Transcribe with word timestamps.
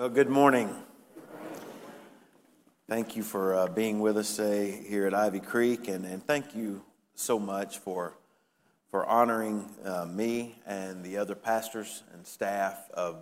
Well, 0.00 0.08
good 0.08 0.30
morning. 0.30 0.74
Thank 2.88 3.16
you 3.16 3.22
for 3.22 3.54
uh, 3.54 3.66
being 3.66 4.00
with 4.00 4.16
us 4.16 4.34
today 4.34 4.82
here 4.88 5.06
at 5.06 5.12
Ivy 5.12 5.40
Creek, 5.40 5.88
and, 5.88 6.06
and 6.06 6.26
thank 6.26 6.54
you 6.54 6.82
so 7.14 7.38
much 7.38 7.76
for, 7.80 8.14
for 8.90 9.04
honoring 9.04 9.68
uh, 9.84 10.06
me 10.06 10.58
and 10.64 11.04
the 11.04 11.18
other 11.18 11.34
pastors 11.34 12.02
and 12.14 12.26
staff 12.26 12.88
of 12.94 13.18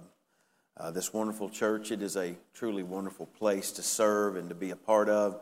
uh, 0.77 0.93
this 0.93 1.12
wonderful 1.12 1.51
church. 1.51 1.91
It 1.91 2.01
is 2.01 2.17
a 2.17 2.37
truly 2.55 2.85
wonderful 2.85 3.27
place 3.27 3.73
to 3.73 3.83
serve 3.83 4.37
and 4.37 4.49
to 4.49 4.55
be 4.55 4.71
a 4.71 4.77
part 4.77 5.09
of. 5.09 5.41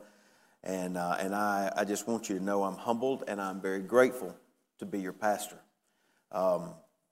And, 0.64 0.96
uh, 0.96 1.18
and 1.20 1.34
I, 1.34 1.70
I 1.76 1.84
just 1.84 2.08
want 2.08 2.30
you 2.30 2.38
to 2.38 2.42
know 2.42 2.64
I'm 2.64 2.78
humbled 2.78 3.24
and 3.28 3.42
I'm 3.42 3.60
very 3.60 3.82
grateful 3.82 4.34
to 4.78 4.86
be 4.86 5.00
your 5.00 5.12
pastor. 5.12 5.58
Um, 6.32 6.70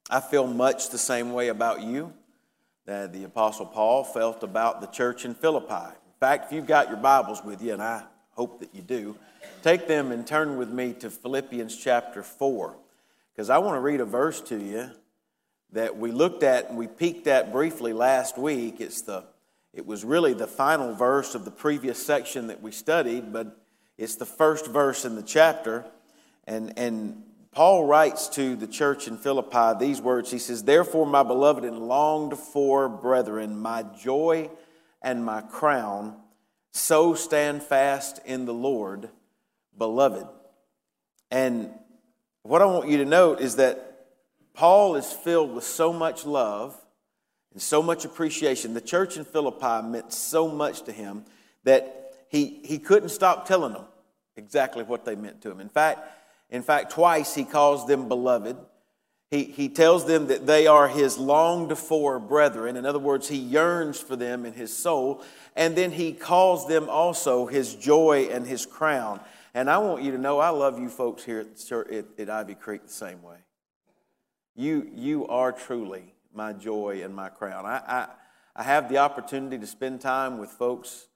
I 0.08 0.20
feel 0.20 0.46
much 0.46 0.88
the 0.88 0.96
same 0.96 1.34
way 1.34 1.48
about 1.48 1.82
you 1.82 2.14
that 2.86 3.12
the 3.12 3.24
Apostle 3.24 3.66
Paul 3.66 4.04
felt 4.04 4.42
about 4.42 4.80
the 4.80 4.86
church 4.86 5.24
in 5.24 5.34
Philippi. 5.34 5.72
In 5.72 6.18
fact, 6.20 6.46
if 6.46 6.52
you've 6.52 6.66
got 6.66 6.88
your 6.88 6.98
Bibles 6.98 7.42
with 7.42 7.62
you, 7.62 7.72
and 7.72 7.82
I 7.82 8.02
hope 8.32 8.60
that 8.60 8.74
you 8.74 8.82
do, 8.82 9.16
take 9.62 9.88
them 9.88 10.12
and 10.12 10.26
turn 10.26 10.56
with 10.58 10.70
me 10.70 10.92
to 10.94 11.10
Philippians 11.10 11.76
chapter 11.76 12.22
4, 12.22 12.76
because 13.32 13.48
I 13.48 13.58
want 13.58 13.76
to 13.76 13.80
read 13.80 14.00
a 14.00 14.04
verse 14.04 14.40
to 14.42 14.58
you 14.58 14.90
that 15.72 15.96
we 15.96 16.12
looked 16.12 16.42
at 16.42 16.68
and 16.68 16.78
we 16.78 16.86
peeked 16.86 17.26
at 17.26 17.52
briefly 17.52 17.92
last 17.92 18.38
week. 18.38 18.80
It's 18.80 19.02
the, 19.02 19.24
it 19.72 19.86
was 19.86 20.04
really 20.04 20.34
the 20.34 20.46
final 20.46 20.94
verse 20.94 21.34
of 21.34 21.44
the 21.44 21.50
previous 21.50 22.04
section 22.04 22.46
that 22.48 22.62
we 22.62 22.70
studied, 22.70 23.32
but 23.32 23.60
it's 23.98 24.16
the 24.16 24.26
first 24.26 24.66
verse 24.66 25.04
in 25.04 25.16
the 25.16 25.22
chapter. 25.22 25.84
And, 26.46 26.78
and 26.78 27.22
Paul 27.54 27.86
writes 27.86 28.28
to 28.30 28.56
the 28.56 28.66
church 28.66 29.06
in 29.06 29.16
Philippi 29.16 29.78
these 29.78 30.02
words. 30.02 30.30
He 30.30 30.40
says, 30.40 30.64
Therefore, 30.64 31.06
my 31.06 31.22
beloved 31.22 31.64
and 31.64 31.78
longed 31.78 32.36
for 32.36 32.88
brethren, 32.88 33.56
my 33.56 33.84
joy 34.02 34.50
and 35.00 35.24
my 35.24 35.40
crown, 35.40 36.16
so 36.72 37.14
stand 37.14 37.62
fast 37.62 38.20
in 38.24 38.44
the 38.44 38.52
Lord, 38.52 39.08
beloved. 39.78 40.26
And 41.30 41.70
what 42.42 42.60
I 42.60 42.64
want 42.64 42.88
you 42.88 42.98
to 42.98 43.04
note 43.04 43.40
is 43.40 43.56
that 43.56 44.08
Paul 44.52 44.96
is 44.96 45.12
filled 45.12 45.54
with 45.54 45.64
so 45.64 45.92
much 45.92 46.26
love 46.26 46.76
and 47.52 47.62
so 47.62 47.82
much 47.82 48.04
appreciation. 48.04 48.74
The 48.74 48.80
church 48.80 49.16
in 49.16 49.24
Philippi 49.24 49.86
meant 49.86 50.12
so 50.12 50.48
much 50.48 50.82
to 50.82 50.92
him 50.92 51.24
that 51.62 52.14
he, 52.28 52.60
he 52.64 52.78
couldn't 52.78 53.10
stop 53.10 53.46
telling 53.46 53.74
them 53.74 53.84
exactly 54.36 54.82
what 54.82 55.04
they 55.04 55.14
meant 55.14 55.40
to 55.42 55.52
him. 55.52 55.60
In 55.60 55.68
fact, 55.68 56.00
in 56.54 56.62
fact, 56.62 56.92
twice 56.92 57.34
he 57.34 57.42
calls 57.42 57.84
them 57.88 58.06
beloved. 58.06 58.56
He, 59.28 59.42
he 59.42 59.68
tells 59.68 60.06
them 60.06 60.28
that 60.28 60.46
they 60.46 60.68
are 60.68 60.86
his 60.86 61.18
longed 61.18 61.76
for 61.76 62.20
brethren. 62.20 62.76
In 62.76 62.86
other 62.86 63.00
words, 63.00 63.28
he 63.28 63.36
yearns 63.36 63.98
for 63.98 64.14
them 64.14 64.46
in 64.46 64.52
his 64.52 64.72
soul. 64.72 65.24
And 65.56 65.74
then 65.74 65.90
he 65.90 66.12
calls 66.12 66.68
them 66.68 66.88
also 66.88 67.46
his 67.46 67.74
joy 67.74 68.28
and 68.30 68.46
his 68.46 68.66
crown. 68.66 69.18
And 69.52 69.68
I 69.68 69.78
want 69.78 70.04
you 70.04 70.12
to 70.12 70.18
know 70.18 70.38
I 70.38 70.50
love 70.50 70.78
you 70.78 70.88
folks 70.88 71.24
here 71.24 71.40
at, 71.40 71.72
at, 71.90 72.04
at 72.16 72.30
Ivy 72.30 72.54
Creek 72.54 72.84
the 72.84 72.92
same 72.92 73.20
way. 73.20 73.38
You, 74.54 74.88
you 74.94 75.26
are 75.26 75.50
truly 75.50 76.14
my 76.32 76.52
joy 76.52 77.00
and 77.02 77.12
my 77.12 77.30
crown. 77.30 77.66
I, 77.66 77.82
I, 77.84 78.06
I 78.54 78.62
have 78.62 78.88
the 78.88 78.98
opportunity 78.98 79.58
to 79.58 79.66
spend 79.66 80.00
time 80.00 80.38
with 80.38 80.50
folks 80.50 81.08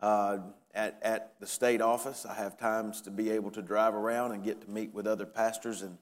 uh, 0.00 0.38
at, 0.74 0.98
at 1.02 1.34
the 1.40 1.46
state 1.46 1.80
office. 1.80 2.26
I 2.26 2.34
have 2.34 2.58
times 2.58 3.00
to 3.02 3.10
be 3.10 3.30
able 3.30 3.50
to 3.52 3.62
drive 3.62 3.94
around 3.94 4.32
and 4.32 4.44
get 4.44 4.60
to 4.62 4.70
meet 4.70 4.94
with 4.94 5.06
other 5.06 5.26
pastors. 5.26 5.82
And, 5.82 5.98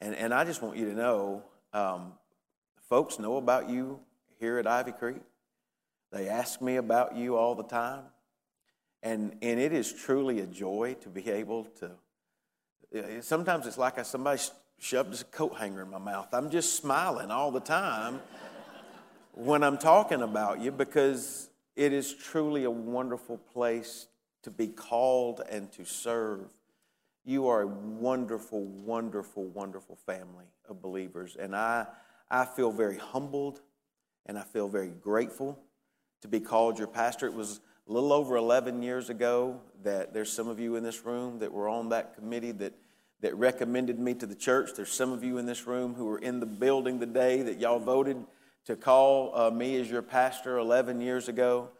and, 0.00 0.14
and 0.14 0.32
I 0.32 0.44
just 0.44 0.62
want 0.62 0.76
you 0.76 0.86
to 0.86 0.94
know 0.94 1.42
um, 1.72 2.12
folks 2.88 3.18
know 3.18 3.36
about 3.36 3.68
you 3.68 4.00
here 4.40 4.58
at 4.58 4.66
Ivy 4.66 4.92
Creek. 4.92 5.22
They 6.10 6.28
ask 6.28 6.62
me 6.62 6.76
about 6.76 7.16
you 7.16 7.36
all 7.36 7.54
the 7.54 7.64
time. 7.64 8.04
And, 9.02 9.36
and 9.42 9.60
it 9.60 9.72
is 9.72 9.92
truly 9.92 10.40
a 10.40 10.46
joy 10.46 10.96
to 11.02 11.08
be 11.08 11.28
able 11.30 11.64
to. 11.80 13.22
Sometimes 13.22 13.66
it's 13.66 13.78
like 13.78 14.02
somebody 14.04 14.40
shoved 14.78 15.20
a 15.20 15.24
coat 15.24 15.56
hanger 15.58 15.82
in 15.82 15.90
my 15.90 15.98
mouth. 15.98 16.28
I'm 16.32 16.50
just 16.50 16.76
smiling 16.76 17.30
all 17.30 17.50
the 17.50 17.60
time 17.60 18.20
when 19.34 19.62
I'm 19.62 19.76
talking 19.76 20.22
about 20.22 20.60
you 20.60 20.72
because 20.72 21.47
it 21.78 21.92
is 21.92 22.12
truly 22.12 22.64
a 22.64 22.70
wonderful 22.70 23.38
place 23.38 24.08
to 24.42 24.50
be 24.50 24.66
called 24.66 25.42
and 25.48 25.70
to 25.70 25.84
serve. 25.84 26.50
You 27.24 27.46
are 27.46 27.62
a 27.62 27.66
wonderful, 27.68 28.64
wonderful, 28.64 29.44
wonderful 29.44 29.94
family 29.94 30.46
of 30.68 30.82
believers. 30.82 31.36
And 31.38 31.54
I, 31.54 31.86
I 32.28 32.46
feel 32.46 32.72
very 32.72 32.98
humbled 32.98 33.60
and 34.26 34.36
I 34.36 34.42
feel 34.42 34.68
very 34.68 34.90
grateful 34.90 35.56
to 36.22 36.26
be 36.26 36.40
called 36.40 36.80
your 36.80 36.88
pastor. 36.88 37.28
It 37.28 37.34
was 37.34 37.60
a 37.88 37.92
little 37.92 38.12
over 38.12 38.36
11 38.36 38.82
years 38.82 39.08
ago 39.08 39.60
that 39.84 40.12
there's 40.12 40.32
some 40.32 40.48
of 40.48 40.58
you 40.58 40.74
in 40.74 40.82
this 40.82 41.04
room 41.04 41.38
that 41.38 41.52
were 41.52 41.68
on 41.68 41.90
that 41.90 42.16
committee 42.16 42.52
that, 42.52 42.72
that 43.20 43.36
recommended 43.36 44.00
me 44.00 44.14
to 44.14 44.26
the 44.26 44.34
church. 44.34 44.70
There's 44.74 44.92
some 44.92 45.12
of 45.12 45.22
you 45.22 45.38
in 45.38 45.46
this 45.46 45.64
room 45.64 45.94
who 45.94 46.06
were 46.06 46.18
in 46.18 46.40
the 46.40 46.46
building 46.46 46.98
the 46.98 47.06
day 47.06 47.42
that 47.42 47.60
y'all 47.60 47.78
voted 47.78 48.16
to 48.68 48.76
call 48.76 49.34
uh, 49.34 49.50
me 49.50 49.80
as 49.80 49.90
your 49.90 50.02
pastor 50.02 50.58
11 50.58 51.00
years 51.00 51.26
ago, 51.30 51.70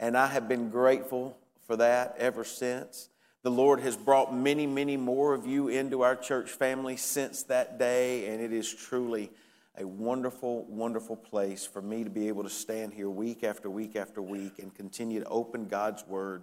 and 0.00 0.18
I 0.18 0.26
have 0.26 0.48
been 0.48 0.70
grateful 0.70 1.38
for 1.68 1.76
that 1.76 2.16
ever 2.18 2.42
since. 2.42 3.10
The 3.44 3.50
Lord 3.52 3.78
has 3.78 3.96
brought 3.96 4.34
many, 4.34 4.66
many 4.66 4.96
more 4.96 5.34
of 5.34 5.46
you 5.46 5.68
into 5.68 6.02
our 6.02 6.16
church 6.16 6.50
family 6.50 6.96
since 6.96 7.44
that 7.44 7.78
day, 7.78 8.26
and 8.26 8.42
it 8.42 8.52
is 8.52 8.74
truly 8.74 9.30
a 9.78 9.86
wonderful, 9.86 10.64
wonderful 10.64 11.14
place 11.14 11.64
for 11.64 11.80
me 11.80 12.02
to 12.02 12.10
be 12.10 12.26
able 12.26 12.42
to 12.42 12.50
stand 12.50 12.92
here 12.92 13.08
week 13.08 13.44
after 13.44 13.70
week 13.70 13.94
after 13.94 14.20
week 14.20 14.58
and 14.58 14.74
continue 14.74 15.20
to 15.20 15.28
open 15.28 15.68
God's 15.68 16.04
Word 16.08 16.42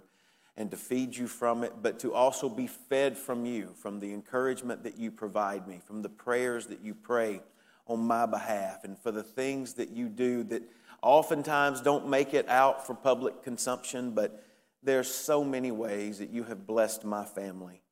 and 0.56 0.70
to 0.70 0.78
feed 0.78 1.14
you 1.14 1.26
from 1.26 1.62
it, 1.62 1.74
but 1.82 1.98
to 1.98 2.14
also 2.14 2.48
be 2.48 2.66
fed 2.66 3.18
from 3.18 3.44
you, 3.44 3.74
from 3.76 4.00
the 4.00 4.14
encouragement 4.14 4.82
that 4.84 4.96
you 4.96 5.10
provide 5.10 5.68
me, 5.68 5.78
from 5.84 6.00
the 6.00 6.08
prayers 6.08 6.68
that 6.68 6.80
you 6.80 6.94
pray 6.94 7.42
on 7.90 8.00
my 8.00 8.24
behalf 8.24 8.84
and 8.84 8.96
for 8.96 9.10
the 9.10 9.22
things 9.22 9.74
that 9.74 9.90
you 9.90 10.08
do 10.08 10.44
that 10.44 10.62
oftentimes 11.02 11.80
don't 11.80 12.08
make 12.08 12.34
it 12.34 12.48
out 12.48 12.86
for 12.86 12.94
public 12.94 13.42
consumption, 13.42 14.12
but 14.12 14.44
there's 14.82 15.12
so 15.12 15.42
many 15.42 15.72
ways 15.72 16.18
that 16.18 16.30
you 16.30 16.44
have 16.44 16.68
blessed 16.68 17.04
my 17.04 17.24
family. 17.24 17.82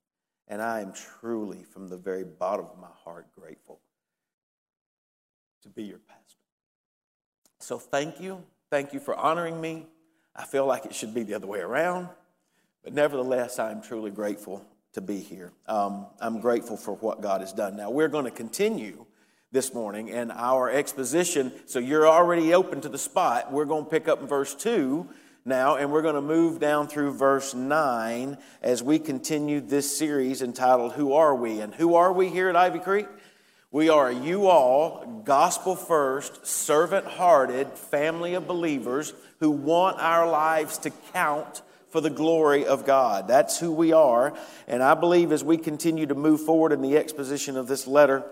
And 0.47 0.63
I 0.63 0.81
am 0.81 0.93
truly, 0.93 1.65
from 1.65 1.89
the 1.89 1.97
very 1.97 2.25
bottom 2.25 2.67
of 2.67 2.79
my 2.79 2.89
heart, 3.05 3.27
grateful 3.39 3.81
to 5.63 5.69
be 5.69 5.83
your 5.83 5.99
pastor. 5.99 6.39
So 7.59 7.79
thank 7.79 8.21
you. 8.21 8.45
Thank 8.71 8.93
you 8.93 9.01
for 9.01 9.17
honoring 9.17 9.61
me. 9.61 9.87
I 10.37 10.45
feel 10.45 10.65
like 10.65 10.87
it 10.87 10.95
should 10.95 11.13
be 11.13 11.25
the 11.25 11.35
other 11.35 11.49
way 11.49 11.59
around, 11.59 12.09
but 12.85 12.95
nevertheless, 12.95 13.59
I'm 13.59 13.83
truly 13.83 14.13
grateful 14.13 14.65
to 14.93 15.01
be 15.01 15.19
here. 15.19 15.53
Um, 15.67 16.07
I'm 16.21 16.41
grateful 16.41 16.77
for 16.77 16.93
what 16.93 17.21
God 17.21 17.41
has 17.41 17.53
done. 17.53 17.77
Now, 17.77 17.91
we're 17.91 18.09
going 18.09 18.25
to 18.25 18.31
continue 18.31 19.05
this 19.51 19.73
morning 19.73 20.11
and 20.11 20.31
our 20.33 20.71
exposition. 20.71 21.53
So 21.67 21.79
you're 21.79 22.07
already 22.07 22.53
open 22.53 22.83
to 22.83 22.89
the 22.89 22.99
spot. 22.99 23.51
We're 23.51 23.65
going 23.65 23.85
to 23.85 23.91
pick 23.91 24.07
up 24.07 24.21
in 24.21 24.27
verse 24.27 24.55
2 24.55 25.09
now, 25.45 25.77
and 25.77 25.91
we're 25.91 26.03
going 26.03 26.17
to 26.17 26.21
move 26.21 26.61
down 26.61 26.89
through 26.89 27.13
verse 27.15 27.55
9 27.55 28.37
as 28.63 28.83
we 28.83 28.99
continue 28.99 29.61
this 29.61 29.97
series 29.97 30.43
entitled 30.43 30.93
Who 30.93 31.15
Are 31.15 31.35
We? 31.35 31.61
And 31.61 31.75
who 31.75 31.95
are 31.95 32.13
we 32.13 32.29
here 32.29 32.51
at 32.51 32.57
Ivy 32.57 32.81
Creek? 32.81 33.07
We 33.71 33.89
are 33.89 34.11
you 34.13 34.47
all, 34.47 35.23
gospel 35.25 35.77
first, 35.77 36.47
servant 36.47 37.07
hearted 37.07 37.73
family 37.73 38.35
of 38.35 38.47
believers 38.47 39.13
who 39.41 39.51
want 39.51 39.99
our 39.99 40.29
lives 40.29 40.79
to 40.79 40.91
count 41.13 41.63
for 41.91 42.01
the 42.01 42.11
glory 42.11 42.67
of 42.67 42.85
God. 42.85 43.29
That's 43.29 43.59
who 43.59 43.73
we 43.73 43.93
are. 43.93 44.35
And 44.67 44.83
I 44.83 44.95
believe 44.95 45.33
as 45.33 45.43
we 45.43 45.57
continue 45.57 46.07
to 46.07 46.15
move 46.15 46.43
forward 46.43 46.73
in 46.73 46.83
the 46.83 46.97
exposition 46.97 47.57
of 47.57 47.67
this 47.67 47.87
letter, 47.87 48.25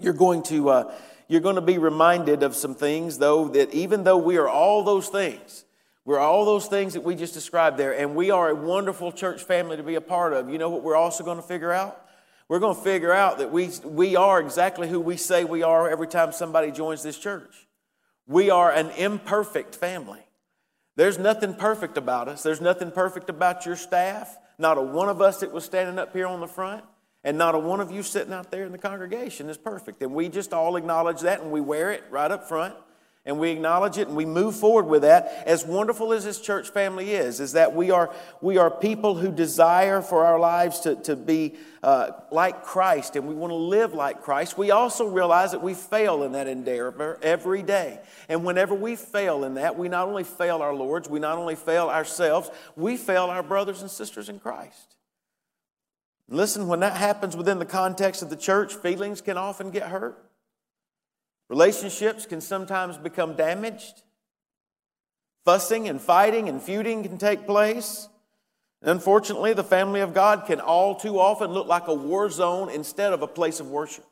you're 0.00 0.12
going 0.12 0.42
to, 0.44 0.70
uh, 0.70 0.94
you're 1.28 1.40
going 1.40 1.56
to 1.56 1.60
be 1.60 1.78
reminded 1.78 2.42
of 2.42 2.54
some 2.54 2.74
things, 2.74 3.18
though, 3.18 3.48
that 3.48 3.72
even 3.74 4.04
though 4.04 4.16
we 4.16 4.36
are 4.36 4.48
all 4.48 4.82
those 4.82 5.08
things, 5.08 5.64
we're 6.04 6.18
all 6.18 6.46
those 6.46 6.66
things 6.66 6.94
that 6.94 7.02
we 7.02 7.14
just 7.14 7.34
described 7.34 7.76
there, 7.76 7.92
and 7.92 8.16
we 8.16 8.30
are 8.30 8.48
a 8.48 8.54
wonderful 8.54 9.12
church 9.12 9.42
family 9.42 9.76
to 9.76 9.82
be 9.82 9.94
a 9.94 10.00
part 10.00 10.32
of. 10.32 10.48
You 10.48 10.56
know 10.56 10.70
what 10.70 10.82
we're 10.82 10.96
also 10.96 11.22
going 11.22 11.36
to 11.36 11.42
figure 11.42 11.72
out? 11.72 12.02
We're 12.48 12.60
going 12.60 12.76
to 12.76 12.80
figure 12.80 13.12
out 13.12 13.38
that 13.38 13.52
we, 13.52 13.68
we 13.84 14.16
are 14.16 14.40
exactly 14.40 14.88
who 14.88 15.00
we 15.00 15.18
say 15.18 15.44
we 15.44 15.62
are 15.62 15.90
every 15.90 16.08
time 16.08 16.32
somebody 16.32 16.70
joins 16.70 17.02
this 17.02 17.18
church. 17.18 17.68
We 18.26 18.48
are 18.48 18.72
an 18.72 18.90
imperfect 18.92 19.74
family. 19.74 20.20
There's 20.96 21.18
nothing 21.18 21.54
perfect 21.54 21.98
about 21.98 22.26
us. 22.28 22.42
There's 22.42 22.60
nothing 22.60 22.90
perfect 22.90 23.28
about 23.28 23.66
your 23.66 23.76
staff. 23.76 24.36
Not 24.58 24.78
a 24.78 24.82
one 24.82 25.08
of 25.08 25.20
us 25.20 25.40
that 25.40 25.52
was 25.52 25.64
standing 25.64 25.98
up 25.98 26.14
here 26.14 26.26
on 26.26 26.40
the 26.40 26.48
front. 26.48 26.84
And 27.24 27.36
not 27.36 27.54
a 27.54 27.58
one 27.58 27.80
of 27.80 27.90
you 27.90 28.02
sitting 28.02 28.32
out 28.32 28.50
there 28.50 28.64
in 28.64 28.72
the 28.72 28.78
congregation 28.78 29.50
is 29.50 29.58
perfect. 29.58 30.02
And 30.02 30.14
we 30.14 30.28
just 30.28 30.52
all 30.52 30.76
acknowledge 30.76 31.20
that 31.22 31.40
and 31.40 31.50
we 31.50 31.60
wear 31.60 31.90
it 31.90 32.04
right 32.10 32.30
up 32.30 32.48
front. 32.48 32.74
and 33.28 33.38
we 33.38 33.50
acknowledge 33.50 33.98
it 33.98 34.08
and 34.08 34.16
we 34.16 34.24
move 34.24 34.56
forward 34.56 34.86
with 34.86 35.02
that 35.02 35.42
as 35.46 35.64
wonderful 35.64 36.14
as 36.14 36.24
this 36.24 36.40
church 36.40 36.70
family 36.70 37.12
is 37.12 37.40
is 37.40 37.52
that 37.52 37.74
we 37.74 37.90
are 37.90 38.12
we 38.40 38.56
are 38.56 38.70
people 38.70 39.16
who 39.16 39.30
desire 39.30 40.00
for 40.00 40.24
our 40.24 40.38
lives 40.38 40.80
to, 40.80 40.96
to 40.96 41.14
be 41.14 41.54
uh, 41.82 42.10
like 42.30 42.64
christ 42.64 43.16
and 43.16 43.28
we 43.28 43.34
want 43.34 43.50
to 43.50 43.56
live 43.56 43.92
like 43.92 44.22
christ 44.22 44.56
we 44.56 44.70
also 44.70 45.06
realize 45.06 45.52
that 45.52 45.62
we 45.62 45.74
fail 45.74 46.22
in 46.22 46.32
that 46.32 46.46
endeavor 46.46 47.18
every 47.22 47.62
day 47.62 48.00
and 48.28 48.44
whenever 48.44 48.74
we 48.74 48.96
fail 48.96 49.44
in 49.44 49.54
that 49.54 49.76
we 49.76 49.88
not 49.88 50.08
only 50.08 50.24
fail 50.24 50.62
our 50.62 50.74
lords 50.74 51.08
we 51.08 51.20
not 51.20 51.36
only 51.36 51.54
fail 51.54 51.88
ourselves 51.88 52.50
we 52.76 52.96
fail 52.96 53.24
our 53.24 53.42
brothers 53.42 53.82
and 53.82 53.90
sisters 53.90 54.28
in 54.28 54.40
christ 54.40 54.94
listen 56.28 56.68
when 56.68 56.80
that 56.80 56.96
happens 56.96 57.36
within 57.36 57.58
the 57.58 57.66
context 57.66 58.22
of 58.22 58.30
the 58.30 58.36
church 58.36 58.74
feelings 58.74 59.20
can 59.20 59.36
often 59.36 59.70
get 59.70 59.84
hurt 59.84 60.28
Relationships 61.48 62.26
can 62.26 62.40
sometimes 62.40 62.98
become 62.98 63.34
damaged. 63.34 64.02
Fussing 65.44 65.88
and 65.88 66.00
fighting 66.00 66.48
and 66.48 66.62
feuding 66.62 67.02
can 67.02 67.16
take 67.16 67.46
place. 67.46 68.08
Unfortunately, 68.82 69.54
the 69.54 69.64
family 69.64 70.00
of 70.00 70.14
God 70.14 70.44
can 70.46 70.60
all 70.60 70.94
too 70.94 71.18
often 71.18 71.50
look 71.50 71.66
like 71.66 71.88
a 71.88 71.94
war 71.94 72.28
zone 72.28 72.68
instead 72.68 73.12
of 73.12 73.22
a 73.22 73.26
place 73.26 73.60
of 73.60 73.70
worship. 73.70 74.04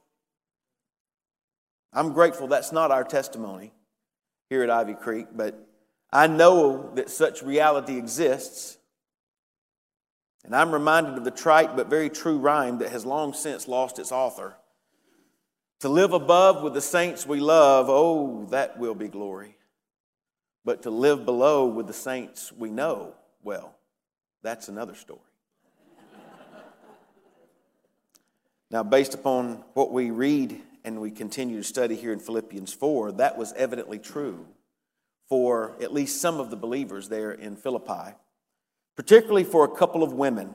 I'm 1.92 2.12
grateful 2.12 2.48
that's 2.48 2.72
not 2.72 2.90
our 2.90 3.04
testimony 3.04 3.72
here 4.48 4.62
at 4.62 4.70
Ivy 4.70 4.94
Creek, 4.94 5.28
but 5.34 5.58
I 6.12 6.26
know 6.26 6.90
that 6.94 7.10
such 7.10 7.42
reality 7.42 7.96
exists. 7.98 8.78
And 10.46 10.54
I'm 10.54 10.70
reminded 10.70 11.18
of 11.18 11.24
the 11.24 11.32
trite 11.32 11.74
but 11.74 11.90
very 11.90 12.08
true 12.08 12.38
rhyme 12.38 12.78
that 12.78 12.92
has 12.92 13.04
long 13.04 13.34
since 13.34 13.66
lost 13.66 13.98
its 13.98 14.12
author. 14.12 14.56
To 15.80 15.88
live 15.88 16.12
above 16.12 16.62
with 16.62 16.72
the 16.72 16.80
saints 16.80 17.26
we 17.26 17.40
love, 17.40 17.86
oh, 17.88 18.46
that 18.50 18.78
will 18.78 18.94
be 18.94 19.08
glory. 19.08 19.56
But 20.64 20.84
to 20.84 20.90
live 20.90 21.24
below 21.24 21.66
with 21.66 21.88
the 21.88 21.92
saints 21.92 22.52
we 22.52 22.70
know, 22.70 23.14
well, 23.42 23.74
that's 24.42 24.68
another 24.68 24.94
story. 24.94 25.20
now, 28.70 28.84
based 28.84 29.14
upon 29.14 29.64
what 29.74 29.92
we 29.92 30.12
read 30.12 30.60
and 30.84 31.00
we 31.00 31.10
continue 31.10 31.58
to 31.58 31.64
study 31.64 31.96
here 31.96 32.12
in 32.12 32.20
Philippians 32.20 32.72
4, 32.72 33.12
that 33.12 33.36
was 33.36 33.52
evidently 33.54 33.98
true 33.98 34.46
for 35.28 35.76
at 35.82 35.92
least 35.92 36.20
some 36.20 36.38
of 36.38 36.50
the 36.50 36.56
believers 36.56 37.08
there 37.08 37.32
in 37.32 37.56
Philippi, 37.56 38.14
particularly 38.96 39.44
for 39.44 39.64
a 39.64 39.68
couple 39.68 40.02
of 40.02 40.12
women 40.12 40.54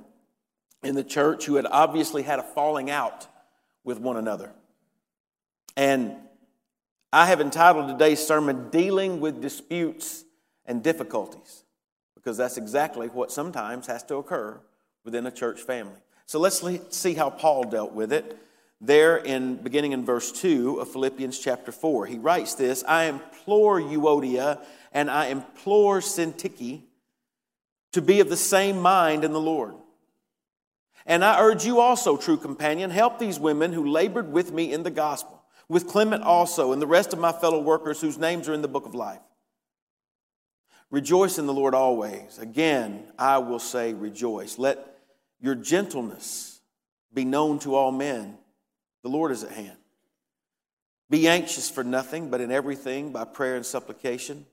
in 0.84 0.96
the 0.96 1.04
church 1.04 1.46
who 1.46 1.56
had 1.56 1.68
obviously 1.68 2.24
had 2.24 2.40
a 2.40 2.44
falling 2.44 2.90
out 2.90 3.28
with 3.84 4.00
one 4.00 4.18
another. 4.18 4.52
And 5.78 6.16
I 7.14 7.28
have 7.28 7.40
entitled 7.40 7.88
today's 7.88 8.26
sermon, 8.26 8.70
Dealing 8.70 9.20
with 9.20 9.42
Disputes 9.42 10.26
and 10.66 10.84
Difficulties, 10.84 11.64
because 12.16 12.38
that's 12.38 12.58
exactly 12.58 13.08
what 13.08 13.32
sometimes 13.32 13.88
has 13.88 14.04
to 14.04 14.16
occur 14.16 14.60
within 15.04 15.26
a 15.26 15.32
church 15.32 15.62
family. 15.62 16.00
So 16.26 16.40
let's 16.40 16.64
see 16.90 17.14
how 17.14 17.30
Paul 17.30 17.66
dealt 17.66 17.94
with 17.94 18.12
it. 18.14 18.38
There, 18.80 19.18
in 19.18 19.58
beginning 19.58 19.92
in 19.92 20.06
verse 20.06 20.32
2 20.32 20.80
of 20.80 20.92
Philippians 20.92 21.38
chapter 21.38 21.72
4, 21.72 22.08
he 22.08 22.18
writes 22.18 22.56
this 22.56 22.84
I 22.88 23.06
implore 23.06 23.80
Euodia 23.80 24.64
and 24.92 25.12
I 25.12 25.28
implore 25.28 26.00
Syntyche 26.00 26.82
to 27.94 28.02
be 28.02 28.20
of 28.20 28.30
the 28.30 28.38
same 28.38 28.80
mind 28.80 29.24
in 29.24 29.34
the 29.34 29.40
Lord. 29.40 29.76
And 31.06 31.26
I 31.26 31.42
urge 31.42 31.66
you 31.66 31.80
also, 31.80 32.18
true 32.18 32.38
companion, 32.38 32.90
help 32.90 33.20
these 33.20 33.40
women 33.40 33.74
who 33.74 33.90
labored 33.90 34.32
with 34.32 34.52
me 34.52 34.72
in 34.72 34.84
the 34.84 34.92
gospel 34.92 35.42
with 35.72 35.88
Clement 35.88 36.22
also 36.22 36.74
and 36.74 36.82
the 36.82 36.88
rest 36.88 37.14
of 37.14 37.20
my 37.20 37.32
fellow 37.32 37.62
workers 37.62 38.02
whose 38.02 38.18
names 38.18 38.50
are 38.50 38.54
in 38.54 38.62
the 38.62 38.68
book 38.68 38.86
of 38.86 38.94
life. 38.94 39.22
Rejoice 40.90 41.38
in 41.38 41.46
the 41.46 41.54
Lord 41.54 41.74
always. 41.74 42.38
Again, 42.40 43.06
I 43.18 43.38
will 43.38 43.58
say 43.58 43.94
rejoice. 43.94 44.60
Let 44.60 44.86
your 45.40 45.56
gentleness 45.56 46.60
be 47.14 47.24
known 47.24 47.60
to 47.60 47.76
all 47.76 47.94
men. 47.94 48.38
The 49.04 49.10
Lord 49.10 49.32
is 49.32 49.46
at 49.46 49.52
hand. 49.52 49.78
Be 51.10 51.30
anxious 51.30 51.70
for 51.70 51.86
nothing, 51.86 52.30
but 52.30 52.42
in 52.42 52.52
everything 52.52 53.14
by 53.14 53.24
prayer 53.24 53.56
and 53.56 53.66
supplication. 53.66 54.46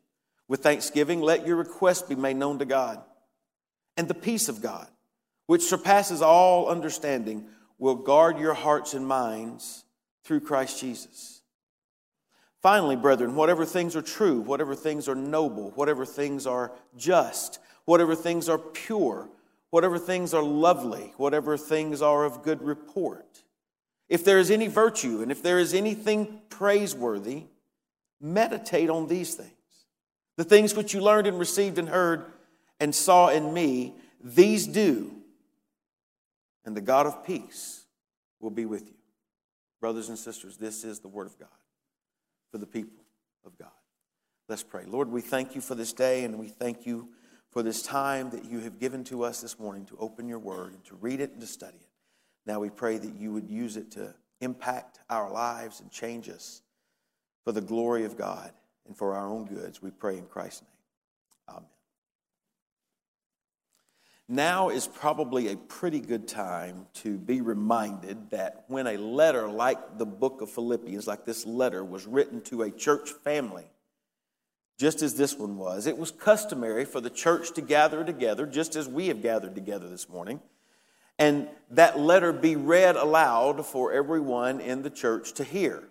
With 0.47 0.63
thanksgiving, 0.63 1.21
let 1.21 1.49
your 1.49 1.57
requests 1.57 2.03
be 2.03 2.15
made 2.15 2.37
known 2.37 2.61
to 2.61 2.65
God. 2.65 3.03
And 3.99 4.07
the 4.07 4.15
peace 4.15 4.49
of 4.49 4.63
God, 4.63 4.87
which 5.47 5.63
surpasses 5.63 6.23
all 6.23 6.69
understanding, 6.69 7.47
will 7.79 7.97
guard 7.97 8.39
your 8.39 8.55
hearts 8.55 8.95
and 8.95 9.07
minds 9.07 9.85
through 10.23 10.41
Christ 10.41 10.81
Jesus. 10.81 11.43
Finally, 12.63 12.95
brethren, 12.95 13.35
whatever 13.35 13.65
things 13.65 13.97
are 13.97 14.03
true, 14.03 14.41
whatever 14.41 14.77
things 14.77 15.09
are 15.09 15.17
noble, 15.17 15.73
whatever 15.73 16.07
things 16.07 16.47
are 16.47 16.73
just, 16.97 17.59
whatever 17.87 18.15
things 18.15 18.49
are 18.49 18.59
pure, 18.59 19.29
whatever 19.71 19.99
things 19.99 20.33
are 20.33 20.43
lovely, 20.45 21.13
whatever 21.17 21.57
things 21.57 22.01
are 22.01 22.25
of 22.25 22.43
good 22.43 22.63
report, 22.63 23.43
if 24.09 24.25
there 24.25 24.39
is 24.39 24.51
any 24.51 24.69
virtue 24.69 25.23
and 25.23 25.33
if 25.33 25.43
there 25.43 25.59
is 25.59 25.75
anything 25.75 26.41
praiseworthy, 26.51 27.45
meditate 28.21 28.91
on 28.91 29.09
these 29.09 29.35
things. 29.35 29.53
The 30.37 30.45
things 30.45 30.77
which 30.77 30.95
you 30.95 31.01
learned 31.01 31.27
and 31.27 31.39
received 31.39 31.79
and 31.79 31.89
heard 31.89 32.27
and 32.81 32.95
saw 32.95 33.29
in 33.29 33.53
me, 33.53 33.95
these 34.23 34.67
do, 34.67 35.15
and 36.65 36.77
the 36.77 36.81
God 36.81 37.07
of 37.07 37.25
peace 37.25 37.85
will 38.41 38.51
be 38.51 38.67
with 38.67 38.89
you. 38.89 38.95
Brothers 39.81 40.09
and 40.09 40.19
sisters, 40.19 40.57
this 40.57 40.85
is 40.85 41.01
the 41.01 41.09
Word 41.09 41.27
of 41.27 41.39
God 41.39 41.49
for 42.51 42.59
the 42.59 42.67
people 42.67 43.05
of 43.45 43.57
God. 43.59 43.69
Let's 44.49 44.63
pray. 44.63 44.85
Lord, 44.87 45.09
we 45.09 45.21
thank 45.21 45.55
you 45.55 45.61
for 45.61 45.75
this 45.75 45.93
day 45.93 46.25
and 46.25 46.39
we 46.39 46.49
thank 46.49 46.87
you 46.87 47.09
for 47.51 47.63
this 47.63 47.83
time 47.83 48.31
that 48.31 48.45
you 48.45 48.61
have 48.61 48.79
given 48.79 49.05
to 49.05 49.23
us 49.23 49.41
this 49.41 49.59
morning 49.59 49.85
to 49.87 49.97
open 49.99 50.29
your 50.29 50.39
Word 50.39 50.73
and 50.73 50.85
to 50.85 50.95
read 50.97 51.21
it 51.21 51.33
and 51.33 51.41
to 51.41 51.47
study 51.47 51.79
it. 51.79 51.89
Now 52.47 52.61
we 52.61 52.71
pray 52.71 52.99
that 52.99 53.15
you 53.15 53.33
would 53.33 53.49
use 53.49 53.77
it 53.77 53.91
to 53.93 54.15
impact 54.41 55.01
our 55.11 55.31
lives 55.31 55.81
and 55.81 55.91
change 55.91 56.29
us 56.29 56.63
for 57.45 57.53
the 57.53 57.61
glory 57.61 58.05
of 58.05 58.17
God 58.17 58.53
and 58.87 58.97
for 58.97 59.15
our 59.15 59.29
own 59.29 59.47
goods. 59.47 59.83
We 59.83 59.91
pray 59.91 60.19
in 60.19 60.27
Christ's 60.27 60.63
name. 60.63 61.57
Amen. 61.57 61.69
Now 64.29 64.69
is 64.69 64.87
probably 64.87 65.51
a 65.51 65.57
pretty 65.57 66.01
good 66.01 66.29
time 66.29 66.87
to 66.95 67.17
be 67.17 67.41
reminded 67.41 68.29
that 68.31 68.65
when 68.69 68.87
a 68.87 68.99
letter 68.99 69.49
like 69.49 69.97
the 69.97 70.05
book 70.05 70.43
of 70.43 70.51
Philippians, 70.51 71.07
like 71.07 71.25
this 71.25 71.47
letter, 71.47 71.83
was 71.83 72.07
written 72.07 72.43
to 72.43 72.63
a 72.63 72.71
church 72.71 73.09
family, 73.11 73.65
just 74.79 75.01
as 75.01 75.15
this 75.15 75.35
one 75.35 75.57
was, 75.57 75.87
it 75.87 75.97
was 75.97 76.11
customary 76.11 76.85
for 76.85 77.01
the 77.01 77.09
church 77.09 77.53
to 77.55 77.63
gather 77.63 78.05
together, 78.05 78.45
just 78.45 78.77
as 78.77 78.87
we 78.87 79.09
have 79.09 79.23
gathered 79.23 79.55
together 79.55 79.89
this 79.89 80.11
morning, 80.11 80.41
and 81.19 81.49
that 81.71 81.99
letter 81.99 82.31
be 82.31 82.55
read 82.55 82.97
aloud 82.97 83.65
for 83.65 83.93
everyone 83.93 84.61
in 84.61 84.83
the 84.83 84.91
church 84.91 85.33
to 85.33 85.43
hear. 85.43 85.85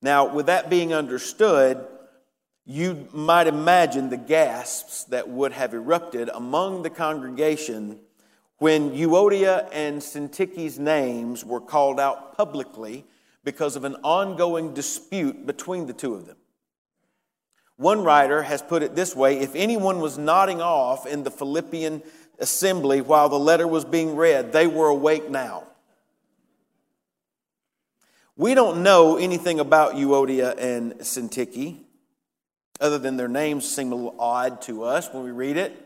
Now, 0.00 0.34
with 0.34 0.46
that 0.46 0.70
being 0.70 0.94
understood, 0.94 1.86
you 2.66 3.08
might 3.12 3.46
imagine 3.46 4.08
the 4.08 4.16
gasps 4.16 5.04
that 5.04 5.28
would 5.28 5.52
have 5.52 5.74
erupted 5.74 6.30
among 6.32 6.82
the 6.82 6.90
congregation 6.90 8.00
when 8.58 8.92
Euodia 8.92 9.68
and 9.72 10.00
Syntyche's 10.00 10.78
names 10.78 11.44
were 11.44 11.60
called 11.60 12.00
out 12.00 12.36
publicly 12.36 13.04
because 13.42 13.76
of 13.76 13.84
an 13.84 13.96
ongoing 14.02 14.72
dispute 14.72 15.46
between 15.46 15.86
the 15.86 15.92
two 15.92 16.14
of 16.14 16.26
them. 16.26 16.36
One 17.76 18.02
writer 18.02 18.42
has 18.42 18.62
put 18.62 18.82
it 18.82 18.94
this 18.94 19.14
way 19.14 19.40
if 19.40 19.54
anyone 19.54 19.98
was 20.00 20.16
nodding 20.16 20.62
off 20.62 21.06
in 21.06 21.24
the 21.24 21.30
Philippian 21.30 22.02
assembly 22.38 23.02
while 23.02 23.28
the 23.28 23.38
letter 23.38 23.66
was 23.66 23.84
being 23.84 24.16
read, 24.16 24.52
they 24.52 24.66
were 24.66 24.88
awake 24.88 25.28
now. 25.28 25.64
We 28.36 28.54
don't 28.54 28.82
know 28.82 29.16
anything 29.16 29.60
about 29.60 29.94
Euodia 29.94 30.56
and 30.58 30.94
Syntyche 30.94 31.83
other 32.80 32.98
than 32.98 33.16
their 33.16 33.28
names 33.28 33.68
seem 33.68 33.92
a 33.92 33.94
little 33.94 34.16
odd 34.18 34.60
to 34.62 34.84
us 34.84 35.12
when 35.12 35.22
we 35.22 35.30
read 35.30 35.56
it 35.56 35.80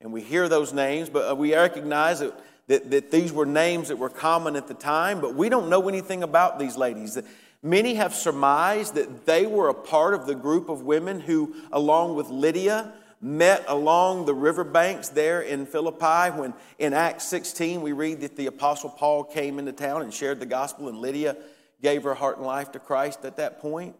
and 0.00 0.12
we 0.12 0.20
hear 0.20 0.48
those 0.48 0.72
names, 0.72 1.08
but 1.08 1.30
uh, 1.30 1.34
we 1.34 1.54
recognize 1.54 2.20
that, 2.20 2.34
that, 2.66 2.90
that 2.90 3.10
these 3.10 3.32
were 3.32 3.46
names 3.46 3.88
that 3.88 3.96
were 3.96 4.10
common 4.10 4.54
at 4.54 4.68
the 4.68 4.74
time, 4.74 5.20
but 5.20 5.34
we 5.34 5.48
don't 5.48 5.70
know 5.70 5.88
anything 5.88 6.22
about 6.22 6.58
these 6.58 6.76
ladies. 6.76 7.18
Many 7.62 7.94
have 7.94 8.14
surmised 8.14 8.94
that 8.96 9.24
they 9.24 9.46
were 9.46 9.70
a 9.70 9.74
part 9.74 10.12
of 10.12 10.26
the 10.26 10.34
group 10.34 10.68
of 10.68 10.82
women 10.82 11.20
who, 11.20 11.54
along 11.72 12.16
with 12.16 12.28
Lydia, 12.28 12.92
met 13.22 13.64
along 13.68 14.26
the 14.26 14.34
riverbanks 14.34 15.08
there 15.08 15.40
in 15.40 15.64
Philippi 15.64 16.30
when 16.38 16.52
in 16.78 16.92
Acts 16.92 17.24
16 17.28 17.80
we 17.80 17.92
read 17.92 18.20
that 18.20 18.36
the 18.36 18.46
Apostle 18.46 18.90
Paul 18.90 19.24
came 19.24 19.58
into 19.58 19.72
town 19.72 20.02
and 20.02 20.12
shared 20.12 20.40
the 20.40 20.46
gospel, 20.46 20.90
and 20.90 20.98
Lydia 20.98 21.38
gave 21.80 22.02
her 22.02 22.12
heart 22.12 22.36
and 22.36 22.46
life 22.46 22.72
to 22.72 22.78
Christ 22.78 23.24
at 23.24 23.38
that 23.38 23.60
point. 23.60 23.96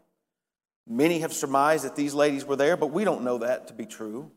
Many 0.86 1.20
have 1.20 1.32
surmised 1.32 1.84
that 1.84 1.96
these 1.96 2.14
ladies 2.14 2.44
were 2.44 2.56
there, 2.56 2.76
but 2.76 2.88
we 2.88 3.04
don't 3.04 3.22
know 3.22 3.38
that 3.38 3.68
to 3.68 3.72
be 3.72 3.86
true. 3.86 4.30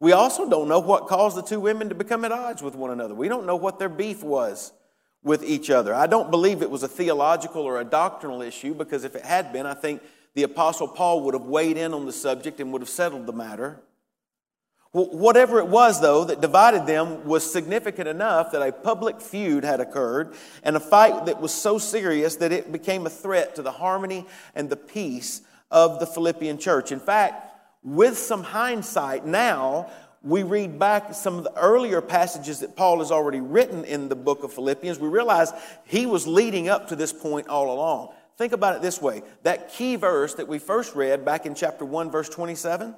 We 0.00 0.12
also 0.12 0.48
don't 0.48 0.68
know 0.68 0.78
what 0.78 1.08
caused 1.08 1.36
the 1.36 1.42
two 1.42 1.58
women 1.58 1.88
to 1.88 1.94
become 1.94 2.24
at 2.24 2.30
odds 2.30 2.62
with 2.62 2.76
one 2.76 2.90
another. 2.90 3.14
We 3.14 3.28
don't 3.28 3.46
know 3.46 3.56
what 3.56 3.80
their 3.80 3.88
beef 3.88 4.22
was 4.22 4.72
with 5.24 5.42
each 5.42 5.70
other. 5.70 5.92
I 5.92 6.06
don't 6.06 6.30
believe 6.30 6.62
it 6.62 6.70
was 6.70 6.84
a 6.84 6.88
theological 6.88 7.62
or 7.62 7.80
a 7.80 7.84
doctrinal 7.84 8.40
issue 8.40 8.74
because 8.74 9.02
if 9.02 9.16
it 9.16 9.24
had 9.24 9.52
been, 9.52 9.66
I 9.66 9.74
think 9.74 10.02
the 10.34 10.44
Apostle 10.44 10.86
Paul 10.86 11.22
would 11.22 11.34
have 11.34 11.46
weighed 11.46 11.76
in 11.76 11.92
on 11.92 12.06
the 12.06 12.12
subject 12.12 12.60
and 12.60 12.72
would 12.72 12.82
have 12.82 12.88
settled 12.88 13.26
the 13.26 13.32
matter. 13.32 13.80
Whatever 14.92 15.58
it 15.58 15.66
was, 15.66 16.00
though, 16.00 16.24
that 16.24 16.40
divided 16.40 16.86
them 16.86 17.26
was 17.26 17.50
significant 17.50 18.08
enough 18.08 18.52
that 18.52 18.66
a 18.66 18.72
public 18.72 19.20
feud 19.20 19.62
had 19.62 19.80
occurred 19.80 20.34
and 20.62 20.76
a 20.76 20.80
fight 20.80 21.26
that 21.26 21.40
was 21.40 21.52
so 21.52 21.76
serious 21.76 22.36
that 22.36 22.52
it 22.52 22.72
became 22.72 23.04
a 23.04 23.10
threat 23.10 23.56
to 23.56 23.62
the 23.62 23.72
harmony 23.72 24.26
and 24.54 24.70
the 24.70 24.76
peace 24.76 25.42
of 25.70 26.00
the 26.00 26.06
Philippian 26.06 26.58
church. 26.58 26.92
In 26.92 27.00
fact, 27.00 27.44
with 27.82 28.18
some 28.18 28.42
hindsight 28.42 29.24
now, 29.24 29.90
we 30.22 30.42
read 30.42 30.78
back 30.78 31.14
some 31.14 31.38
of 31.38 31.44
the 31.44 31.56
earlier 31.56 32.00
passages 32.00 32.60
that 32.60 32.76
Paul 32.76 32.98
has 32.98 33.10
already 33.10 33.40
written 33.40 33.84
in 33.84 34.08
the 34.08 34.16
book 34.16 34.42
of 34.42 34.52
Philippians, 34.52 34.98
we 34.98 35.08
realize 35.08 35.52
he 35.84 36.06
was 36.06 36.26
leading 36.26 36.68
up 36.68 36.88
to 36.88 36.96
this 36.96 37.12
point 37.12 37.48
all 37.48 37.72
along. 37.72 38.12
Think 38.36 38.52
about 38.52 38.76
it 38.76 38.82
this 38.82 39.00
way 39.00 39.22
that 39.42 39.72
key 39.72 39.96
verse 39.96 40.34
that 40.34 40.48
we 40.48 40.58
first 40.58 40.94
read 40.94 41.24
back 41.24 41.46
in 41.46 41.54
chapter 41.54 41.84
1, 41.84 42.10
verse 42.10 42.28
27, 42.28 42.94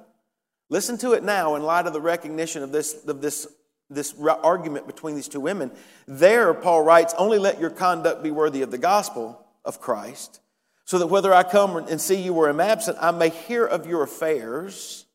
listen 0.69 0.97
to 0.99 1.13
it 1.13 1.23
now 1.23 1.55
in 1.55 1.63
light 1.63 1.87
of 1.87 1.93
the 1.93 2.01
recognition 2.01 2.63
of 2.63 2.71
this, 2.71 3.05
of 3.05 3.21
this, 3.21 3.47
this 3.89 4.15
argument 4.43 4.87
between 4.87 5.15
these 5.15 5.27
two 5.27 5.39
women. 5.39 5.71
There, 6.07 6.53
Paul 6.53 6.83
writes, 6.83 7.13
Only 7.17 7.39
let 7.39 7.59
your 7.59 7.69
conduct 7.71 8.23
be 8.23 8.31
worthy 8.31 8.61
of 8.61 8.71
the 8.71 8.77
gospel 8.77 9.45
of 9.63 9.79
Christ, 9.79 10.41
so 10.91 10.99
that 10.99 11.07
whether 11.07 11.33
I 11.33 11.43
come 11.43 11.77
and 11.77 12.01
see 12.01 12.21
you 12.21 12.33
or 12.33 12.49
am 12.49 12.59
absent, 12.59 12.97
I 12.99 13.11
may 13.11 13.29
hear 13.29 13.65
of 13.65 13.87
your 13.87 14.03
affairs 14.03 15.05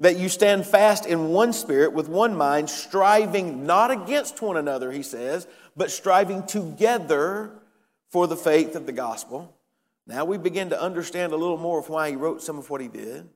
that 0.00 0.16
you 0.16 0.30
stand 0.30 0.64
fast 0.64 1.04
in 1.04 1.28
one 1.28 1.52
spirit 1.52 1.92
with 1.92 2.08
one 2.08 2.34
mind, 2.34 2.70
striving 2.70 3.66
not 3.66 3.90
against 3.90 4.40
one 4.40 4.56
another, 4.56 4.90
he 4.90 5.02
says, 5.02 5.46
but 5.76 5.90
striving 5.90 6.46
together 6.46 7.50
for 8.08 8.26
the 8.26 8.34
faith 8.34 8.74
of 8.74 8.86
the 8.86 8.92
gospel. 8.92 9.54
Now 10.06 10.24
we 10.24 10.38
begin 10.38 10.70
to 10.70 10.80
understand 10.80 11.34
a 11.34 11.36
little 11.36 11.58
more 11.58 11.78
of 11.78 11.90
why 11.90 12.08
he 12.08 12.16
wrote 12.16 12.40
some 12.40 12.56
of 12.56 12.70
what 12.70 12.80
he 12.80 12.88
did. 12.88 13.28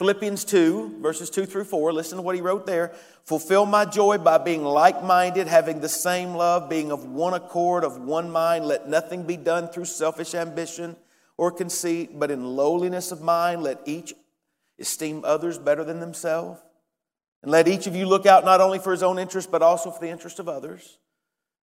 Philippians 0.00 0.46
2, 0.46 1.00
verses 1.02 1.28
2 1.28 1.44
through 1.44 1.64
4, 1.64 1.92
listen 1.92 2.16
to 2.16 2.22
what 2.22 2.34
he 2.34 2.40
wrote 2.40 2.64
there. 2.64 2.92
Fulfill 3.24 3.66
my 3.66 3.84
joy 3.84 4.16
by 4.16 4.38
being 4.38 4.64
like 4.64 5.04
minded, 5.04 5.46
having 5.46 5.80
the 5.80 5.90
same 5.90 6.34
love, 6.34 6.70
being 6.70 6.90
of 6.90 7.04
one 7.04 7.34
accord, 7.34 7.84
of 7.84 8.00
one 8.00 8.30
mind. 8.30 8.64
Let 8.64 8.88
nothing 8.88 9.24
be 9.24 9.36
done 9.36 9.68
through 9.68 9.84
selfish 9.84 10.34
ambition 10.34 10.96
or 11.36 11.50
conceit, 11.50 12.18
but 12.18 12.30
in 12.30 12.56
lowliness 12.56 13.12
of 13.12 13.20
mind, 13.20 13.62
let 13.62 13.78
each 13.84 14.14
esteem 14.78 15.20
others 15.22 15.58
better 15.58 15.84
than 15.84 16.00
themselves. 16.00 16.58
And 17.42 17.52
let 17.52 17.68
each 17.68 17.86
of 17.86 17.94
you 17.94 18.06
look 18.06 18.24
out 18.24 18.42
not 18.42 18.62
only 18.62 18.78
for 18.78 18.92
his 18.92 19.02
own 19.02 19.18
interest, 19.18 19.50
but 19.50 19.60
also 19.60 19.90
for 19.90 20.00
the 20.00 20.08
interest 20.08 20.38
of 20.38 20.48
others. 20.48 20.96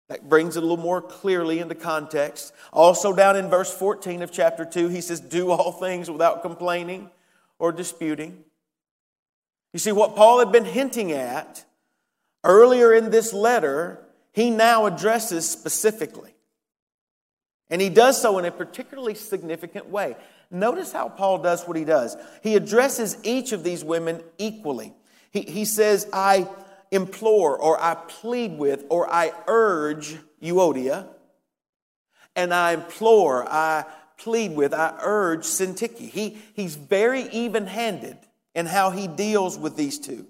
That 0.08 0.30
brings 0.30 0.56
it 0.56 0.60
a 0.60 0.68
little 0.68 0.78
more 0.78 1.02
clearly 1.02 1.58
into 1.58 1.74
context. 1.74 2.54
Also, 2.72 3.12
down 3.12 3.36
in 3.36 3.50
verse 3.50 3.74
14 3.74 4.22
of 4.22 4.32
chapter 4.32 4.66
2, 4.66 4.90
he 4.90 5.02
says, 5.02 5.20
Do 5.20 5.50
all 5.50 5.72
things 5.72 6.12
without 6.12 6.44
complaining 6.44 7.10
or 7.60 7.72
disputing. 7.72 8.44
You 9.74 9.80
see, 9.80 9.92
what 9.92 10.16
Paul 10.16 10.40
had 10.40 10.52
been 10.52 10.66
hinting 10.66 11.12
at 11.12 11.64
earlier 12.44 12.94
in 12.94 13.12
this 13.12 13.34
letter, 13.34 14.04
he 14.32 14.50
now 14.50 14.86
addresses 14.86 15.48
specifically. 15.48 16.34
And 17.70 17.80
he 17.80 17.90
does 17.90 18.20
so 18.20 18.40
in 18.40 18.46
a 18.46 18.52
particularly 18.52 19.14
significant 19.14 19.90
way. 19.90 20.16
Notice 20.50 20.92
how 20.92 21.10
Paul 21.10 21.40
does 21.40 21.68
what 21.68 21.78
he 21.78 21.86
does. 21.86 22.18
He 22.42 22.56
addresses 22.56 23.18
each 23.24 23.52
of 23.52 23.64
these 23.64 23.84
women 23.84 24.24
equally. 24.40 24.94
He, 25.30 25.42
he 25.42 25.66
says, 25.66 26.08
I 26.12 26.48
implore, 26.90 27.56
or 27.56 27.80
I 27.80 27.94
plead 27.94 28.58
with, 28.58 28.86
or 28.90 29.12
I 29.14 29.32
urge 29.48 30.18
Euodia, 30.42 31.08
and 32.36 32.52
I 32.54 32.74
implore, 32.74 33.48
I 33.48 33.86
plead 34.20 34.56
with, 34.56 34.74
I 34.74 34.96
urge 35.02 35.42
Syntyche. 35.42 36.10
He, 36.10 36.38
he's 36.54 36.76
very 36.76 37.24
even 37.30 37.66
handed 37.66 38.18
in 38.54 38.66
how 38.66 38.92
he 38.92 39.08
deals 39.08 39.58
with 39.58 39.76
these 39.76 40.00
two. 40.00 40.28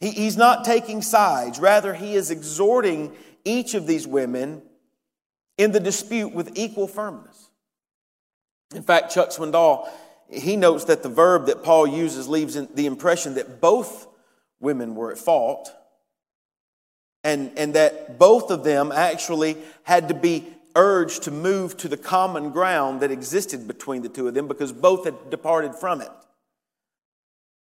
He, 0.00 0.10
he's 0.10 0.36
not 0.36 0.64
taking 0.64 1.02
sides, 1.02 1.58
rather, 1.58 1.94
he 1.94 2.14
is 2.14 2.30
exhorting 2.30 3.12
each 3.44 3.74
of 3.74 3.86
these 3.86 4.06
women 4.06 4.62
in 5.56 5.72
the 5.72 5.80
dispute 5.80 6.34
with 6.34 6.58
equal 6.58 6.88
firmness. 6.88 7.50
In 8.74 8.82
fact, 8.82 9.12
Chuck 9.12 9.30
Swindoll, 9.30 9.88
he 10.30 10.56
notes 10.56 10.84
that 10.84 11.02
the 11.02 11.08
verb 11.08 11.46
that 11.46 11.62
Paul 11.62 11.86
uses 11.86 12.28
leaves 12.28 12.54
the 12.54 12.86
impression 12.86 13.34
that 13.34 13.60
both 13.60 14.08
women 14.58 14.94
were 14.94 15.12
at 15.12 15.18
fault 15.18 15.72
and, 17.22 17.52
and 17.56 17.74
that 17.74 18.18
both 18.18 18.50
of 18.50 18.64
them 18.64 18.92
actually 18.92 19.56
had 19.82 20.08
to 20.08 20.14
be 20.14 20.46
urged 20.76 21.24
to 21.24 21.32
move 21.32 21.76
to 21.78 21.88
the 21.88 21.96
common 21.96 22.50
ground 22.50 23.00
that 23.00 23.10
existed 23.10 23.66
between 23.66 24.02
the 24.02 24.08
two 24.08 24.28
of 24.28 24.34
them 24.34 24.46
because 24.46 24.72
both 24.72 25.04
had 25.04 25.30
departed 25.30 25.74
from 25.74 26.00
it. 26.00 26.10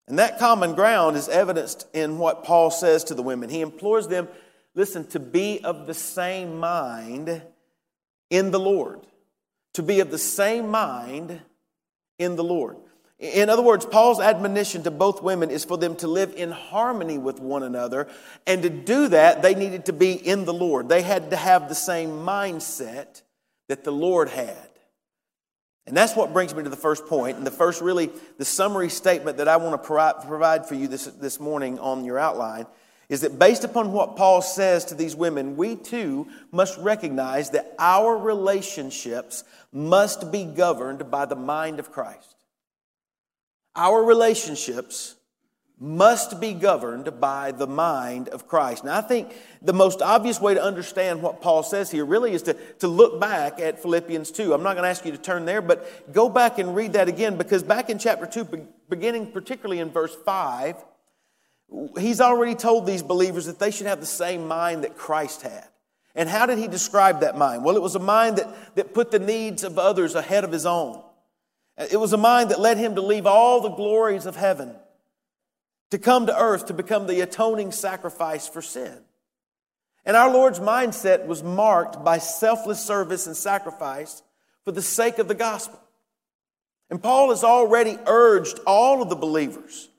And 0.07 0.19
that 0.19 0.37
common 0.37 0.75
ground 0.75 1.15
is 1.15 1.29
evidenced 1.29 1.87
in 1.93 2.17
what 2.17 2.43
Paul 2.43 2.69
says 2.69 3.05
to 3.05 3.13
the 3.13 3.23
women. 3.23 3.49
He 3.49 3.61
implores 3.61 4.07
them, 4.07 4.27
listen, 4.75 5.07
to 5.07 5.19
be 5.19 5.63
of 5.63 5.87
the 5.87 5.93
same 5.93 6.59
mind 6.59 7.41
in 8.29 8.51
the 8.51 8.59
Lord 8.59 8.99
to 9.75 9.83
be 9.83 9.99
of 9.99 10.09
the 10.09 10.17
same 10.17 10.69
mind 10.69 11.41
in 12.17 12.37
the 12.37 12.43
Lord. 12.43 12.77
In 13.17 13.49
other 13.49 13.61
words, 13.61 13.85
Paul's 13.85 14.19
admonition 14.19 14.83
to 14.83 14.91
both 14.91 15.23
women 15.23 15.49
is 15.49 15.63
for 15.63 15.77
them 15.77 15.95
to 15.97 16.07
live 16.07 16.33
in 16.35 16.51
harmony 16.51 17.17
with 17.17 17.39
one 17.39 17.63
another. 17.63 18.07
And 18.45 18.61
to 18.63 18.69
do 18.69 19.07
that, 19.07 19.41
they 19.41 19.55
needed 19.55 19.85
to 19.85 19.93
be 19.93 20.13
in 20.13 20.43
the 20.43 20.53
Lord. 20.53 20.89
They 20.89 21.01
had 21.01 21.29
to 21.31 21.37
have 21.37 21.69
the 21.69 21.75
same 21.75 22.09
mindset 22.09 23.21
that 23.69 23.85
the 23.85 23.91
Lord 23.91 24.27
had. 24.29 24.69
And 25.87 25.95
that's 25.95 26.15
what 26.15 26.33
brings 26.33 26.53
me 26.53 26.63
to 26.63 26.69
the 26.69 26.75
first 26.75 27.05
point, 27.05 27.37
and 27.37 27.45
the 27.45 27.51
first 27.51 27.79
really, 27.79 28.09
the 28.39 28.45
summary 28.45 28.89
statement 28.89 29.37
that 29.37 29.47
I 29.47 29.57
want 29.57 29.81
to 29.81 30.25
provide 30.27 30.67
for 30.67 30.73
you 30.73 30.87
this, 30.87 31.05
this 31.05 31.39
morning 31.39 31.77
on 31.77 32.03
your 32.03 32.17
outline 32.17 32.65
is 33.07 33.21
that 33.21 33.37
based 33.37 33.63
upon 33.63 33.91
what 33.91 34.15
Paul 34.15 34.41
says 34.41 34.85
to 34.85 34.95
these 34.95 35.15
women, 35.15 35.57
we 35.57 35.75
too 35.75 36.27
must 36.51 36.77
recognize 36.79 37.51
that 37.51 37.75
our 37.77 38.17
relationships 38.17 39.43
must 39.71 40.31
be 40.31 40.43
governed 40.43 41.11
by 41.11 41.25
the 41.25 41.35
mind 41.35 41.79
of 41.79 41.91
Christ. 41.91 42.34
Our 43.75 44.03
relationships 44.03 45.15
must 45.77 46.39
be 46.39 46.53
governed 46.53 47.19
by 47.19 47.51
the 47.51 47.67
mind 47.67 48.29
of 48.29 48.47
Christ. 48.47 48.85
Now, 48.85 48.97
I 48.97 49.01
think 49.01 49.35
the 49.61 49.73
most 49.73 50.01
obvious 50.01 50.39
way 50.39 50.53
to 50.53 50.63
understand 50.63 51.21
what 51.21 51.41
Paul 51.41 51.63
says 51.63 51.91
here 51.91 52.05
really 52.05 52.33
is 52.33 52.43
to, 52.43 52.53
to 52.79 52.87
look 52.87 53.19
back 53.19 53.59
at 53.59 53.81
Philippians 53.81 54.31
2. 54.31 54.53
I'm 54.53 54.63
not 54.63 54.73
going 54.73 54.83
to 54.83 54.89
ask 54.89 55.05
you 55.05 55.11
to 55.11 55.17
turn 55.17 55.43
there, 55.43 55.61
but 55.61 56.13
go 56.13 56.29
back 56.29 56.59
and 56.59 56.75
read 56.75 56.93
that 56.93 57.09
again 57.09 57.37
because 57.37 57.61
back 57.61 57.89
in 57.89 57.99
chapter 57.99 58.25
2, 58.25 58.67
beginning 58.89 59.31
particularly 59.31 59.79
in 59.79 59.89
verse 59.89 60.15
5, 60.25 60.77
he's 61.99 62.21
already 62.21 62.55
told 62.55 62.85
these 62.85 63.03
believers 63.03 63.45
that 63.47 63.59
they 63.59 63.71
should 63.71 63.87
have 63.87 63.99
the 63.99 64.05
same 64.05 64.47
mind 64.47 64.85
that 64.85 64.95
Christ 64.95 65.41
had. 65.41 65.67
And 66.15 66.29
how 66.29 66.45
did 66.45 66.57
he 66.57 66.69
describe 66.69 67.19
that 67.19 67.37
mind? 67.37 67.65
Well, 67.65 67.75
it 67.75 67.81
was 67.81 67.95
a 67.95 67.99
mind 67.99 68.37
that, 68.37 68.75
that 68.75 68.93
put 68.93 69.11
the 69.11 69.19
needs 69.19 69.65
of 69.65 69.77
others 69.77 70.15
ahead 70.15 70.45
of 70.45 70.53
his 70.53 70.65
own. 70.65 71.03
It 71.77 71.99
was 71.99 72.13
a 72.13 72.17
mind 72.17 72.51
that 72.51 72.59
led 72.59 72.77
him 72.77 72.95
to 72.95 73.01
leave 73.01 73.25
all 73.25 73.61
the 73.61 73.69
glories 73.69 74.25
of 74.25 74.35
heaven, 74.35 74.75
to 75.91 75.97
come 75.97 76.27
to 76.27 76.37
earth 76.37 76.67
to 76.67 76.73
become 76.73 77.07
the 77.07 77.21
atoning 77.21 77.71
sacrifice 77.71 78.47
for 78.47 78.61
sin. 78.61 78.97
And 80.05 80.15
our 80.15 80.31
Lord's 80.31 80.59
mindset 80.59 81.25
was 81.25 81.43
marked 81.43 82.03
by 82.03 82.19
selfless 82.19 82.79
service 82.79 83.27
and 83.27 83.35
sacrifice 83.35 84.21
for 84.63 84.71
the 84.71 84.81
sake 84.81 85.19
of 85.19 85.27
the 85.27 85.35
gospel. 85.35 85.79
And 86.89 87.01
Paul 87.01 87.29
has 87.29 87.43
already 87.43 87.97
urged 88.05 88.59
all 88.67 89.01
of 89.01 89.09
the 89.09 89.15
believers 89.15 89.89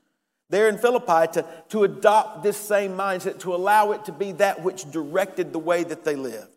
there 0.49 0.68
in 0.68 0.78
Philippi 0.78 1.33
to, 1.33 1.45
to 1.71 1.85
adopt 1.85 2.42
this 2.42 2.56
same 2.56 2.92
mindset, 2.92 3.40
to 3.40 3.54
allow 3.54 3.92
it 3.92 4.04
to 4.04 4.12
be 4.12 4.33
that 4.33 4.62
which 4.62 4.90
directed 4.90 5.52
the 5.52 5.59
way 5.59 5.83
that 5.83 6.04
they 6.04 6.14
lived. 6.14 6.55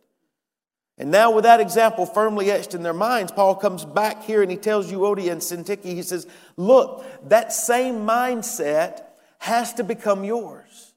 And 1.00 1.12
now, 1.12 1.32
with 1.32 1.46
that 1.46 1.62
example 1.62 2.06
firmly 2.06 2.51
etched 2.51 2.74
in 2.74 2.84
their 2.84 2.94
minds, 2.94 3.32
Paul 3.32 3.56
comes 3.56 3.86
back 3.86 4.24
here 4.24 4.41
and 4.41 4.51
he 4.51 4.58
tells 4.58 4.91
Euodia 4.91 5.32
and 5.32 5.39
Syntyche, 5.39 5.86
he 5.86 6.01
says, 6.01 6.27
Look, 6.58 7.06
that 7.29 7.53
same 7.53 8.06
mindset 8.06 9.03
has 9.39 9.74
to 9.75 9.86
become 9.86 10.25
yours. 10.25 10.94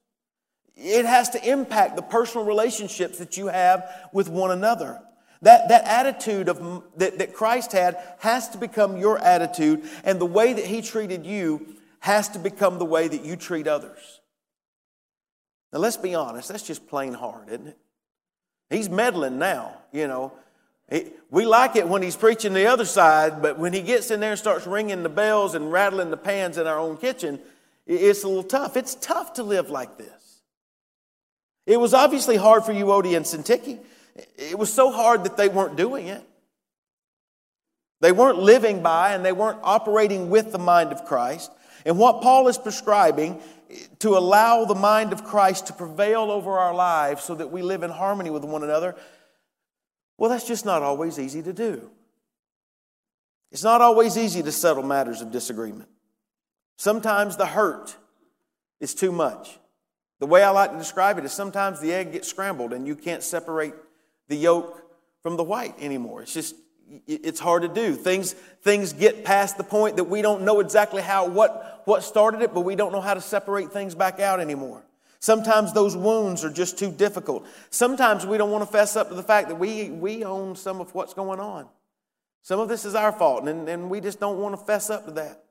It 0.74 1.04
has 1.04 1.30
to 1.30 1.48
impact 1.48 1.94
the 1.94 2.02
personal 2.02 2.44
relationships 2.44 3.18
that 3.18 3.36
you 3.36 3.46
have 3.46 3.88
with 4.12 4.28
one 4.28 4.50
another. 4.50 5.00
That, 5.42 5.68
that 5.68 5.84
attitude 5.84 6.48
of, 6.48 6.82
that, 6.96 7.18
that 7.18 7.32
Christ 7.32 7.70
had 7.70 7.96
has 8.18 8.48
to 8.50 8.58
become 8.58 8.96
your 8.96 9.18
attitude, 9.18 9.84
and 10.02 10.20
the 10.20 10.26
way 10.26 10.52
that 10.52 10.64
he 10.64 10.82
treated 10.82 11.24
you 11.24 11.76
has 12.00 12.28
to 12.30 12.40
become 12.40 12.78
the 12.78 12.84
way 12.84 13.06
that 13.06 13.24
you 13.24 13.36
treat 13.36 13.68
others. 13.68 14.20
Now, 15.72 15.78
let's 15.78 15.96
be 15.96 16.16
honest, 16.16 16.48
that's 16.48 16.66
just 16.66 16.88
plain 16.88 17.12
hard, 17.12 17.48
isn't 17.48 17.68
it? 17.68 17.78
He's 18.72 18.88
meddling 18.88 19.38
now, 19.38 19.76
you 19.92 20.08
know. 20.08 20.32
we 21.30 21.44
like 21.44 21.76
it 21.76 21.88
when 21.88 22.02
he's 22.02 22.16
preaching 22.16 22.54
the 22.54 22.66
other 22.66 22.84
side, 22.84 23.42
but 23.42 23.58
when 23.58 23.72
he 23.72 23.82
gets 23.82 24.10
in 24.10 24.20
there 24.20 24.30
and 24.30 24.38
starts 24.38 24.66
ringing 24.66 25.02
the 25.02 25.08
bells 25.08 25.54
and 25.54 25.70
rattling 25.70 26.10
the 26.10 26.16
pans 26.16 26.58
in 26.58 26.66
our 26.66 26.78
own 26.78 26.96
kitchen, 26.96 27.38
it's 27.86 28.24
a 28.24 28.28
little 28.28 28.42
tough. 28.42 28.76
It's 28.76 28.94
tough 28.94 29.34
to 29.34 29.42
live 29.42 29.70
like 29.70 29.98
this. 29.98 30.40
It 31.66 31.78
was 31.78 31.94
obviously 31.94 32.36
hard 32.36 32.64
for 32.64 32.72
Euodia 32.72 33.16
and 33.16 33.26
Syntyche. 33.26 33.78
It 34.36 34.58
was 34.58 34.72
so 34.72 34.90
hard 34.90 35.24
that 35.24 35.36
they 35.36 35.48
weren't 35.48 35.76
doing 35.76 36.08
it. 36.08 36.22
They 38.00 38.12
weren't 38.12 38.38
living 38.38 38.82
by 38.82 39.14
and 39.14 39.24
they 39.24 39.32
weren't 39.32 39.60
operating 39.62 40.28
with 40.28 40.50
the 40.50 40.58
mind 40.58 40.92
of 40.92 41.04
Christ. 41.04 41.52
And 41.86 41.98
what 41.98 42.20
Paul 42.20 42.48
is 42.48 42.58
prescribing 42.58 43.40
to 44.00 44.16
allow 44.16 44.64
the 44.64 44.74
mind 44.74 45.12
of 45.12 45.24
Christ 45.24 45.66
to 45.68 45.72
prevail 45.72 46.30
over 46.30 46.58
our 46.58 46.74
lives 46.74 47.24
so 47.24 47.34
that 47.34 47.50
we 47.50 47.62
live 47.62 47.82
in 47.82 47.90
harmony 47.90 48.30
with 48.30 48.44
one 48.44 48.62
another, 48.62 48.96
well, 50.18 50.30
that's 50.30 50.46
just 50.46 50.64
not 50.64 50.82
always 50.82 51.18
easy 51.18 51.42
to 51.42 51.52
do. 51.52 51.90
It's 53.50 53.64
not 53.64 53.80
always 53.80 54.16
easy 54.16 54.42
to 54.42 54.52
settle 54.52 54.82
matters 54.82 55.20
of 55.20 55.30
disagreement. 55.30 55.88
Sometimes 56.76 57.36
the 57.36 57.46
hurt 57.46 57.96
is 58.80 58.94
too 58.94 59.12
much. 59.12 59.58
The 60.20 60.26
way 60.26 60.42
I 60.42 60.50
like 60.50 60.72
to 60.72 60.78
describe 60.78 61.18
it 61.18 61.24
is 61.24 61.32
sometimes 61.32 61.80
the 61.80 61.92
egg 61.92 62.12
gets 62.12 62.28
scrambled 62.28 62.72
and 62.72 62.86
you 62.86 62.94
can't 62.94 63.22
separate 63.22 63.74
the 64.28 64.36
yolk 64.36 64.82
from 65.22 65.36
the 65.36 65.44
white 65.44 65.74
anymore. 65.80 66.22
It's 66.22 66.32
just 66.32 66.54
it's 67.06 67.40
hard 67.40 67.62
to 67.62 67.68
do. 67.68 67.94
Things, 67.94 68.32
things 68.32 68.92
get 68.92 69.24
past 69.24 69.56
the 69.56 69.64
point 69.64 69.96
that 69.96 70.04
we 70.04 70.22
don't 70.22 70.42
know 70.42 70.60
exactly 70.60 71.02
how, 71.02 71.26
what, 71.26 71.82
what 71.84 72.02
started 72.02 72.42
it, 72.42 72.52
but 72.54 72.60
we 72.60 72.76
don't 72.76 72.92
know 72.92 73.00
how 73.00 73.14
to 73.14 73.20
separate 73.20 73.72
things 73.72 73.94
back 73.94 74.20
out 74.20 74.40
anymore. 74.40 74.82
Sometimes 75.18 75.72
those 75.72 75.96
wounds 75.96 76.44
are 76.44 76.52
just 76.52 76.78
too 76.78 76.90
difficult. 76.90 77.46
Sometimes 77.70 78.26
we 78.26 78.38
don't 78.38 78.50
want 78.50 78.64
to 78.64 78.70
fess 78.70 78.96
up 78.96 79.08
to 79.08 79.14
the 79.14 79.22
fact 79.22 79.48
that 79.48 79.54
we, 79.54 79.88
we 79.88 80.24
own 80.24 80.56
some 80.56 80.80
of 80.80 80.94
what's 80.94 81.14
going 81.14 81.38
on. 81.38 81.68
Some 82.42 82.58
of 82.58 82.68
this 82.68 82.84
is 82.84 82.96
our 82.96 83.12
fault, 83.12 83.46
and, 83.46 83.68
and 83.68 83.88
we 83.88 84.00
just 84.00 84.18
don't 84.18 84.40
want 84.40 84.58
to 84.58 84.64
fess 84.64 84.90
up 84.90 85.04
to 85.04 85.12
that. 85.12 85.44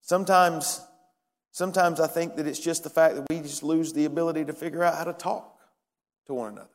Sometimes, 0.00 0.80
sometimes 1.52 2.00
I 2.00 2.08
think 2.08 2.34
that 2.36 2.48
it's 2.48 2.58
just 2.58 2.82
the 2.82 2.90
fact 2.90 3.14
that 3.14 3.24
we 3.30 3.40
just 3.40 3.62
lose 3.62 3.92
the 3.92 4.04
ability 4.04 4.44
to 4.46 4.52
figure 4.52 4.82
out 4.82 4.96
how 4.96 5.04
to 5.04 5.12
talk 5.12 5.56
to 6.26 6.34
one 6.34 6.52
another. 6.52 6.68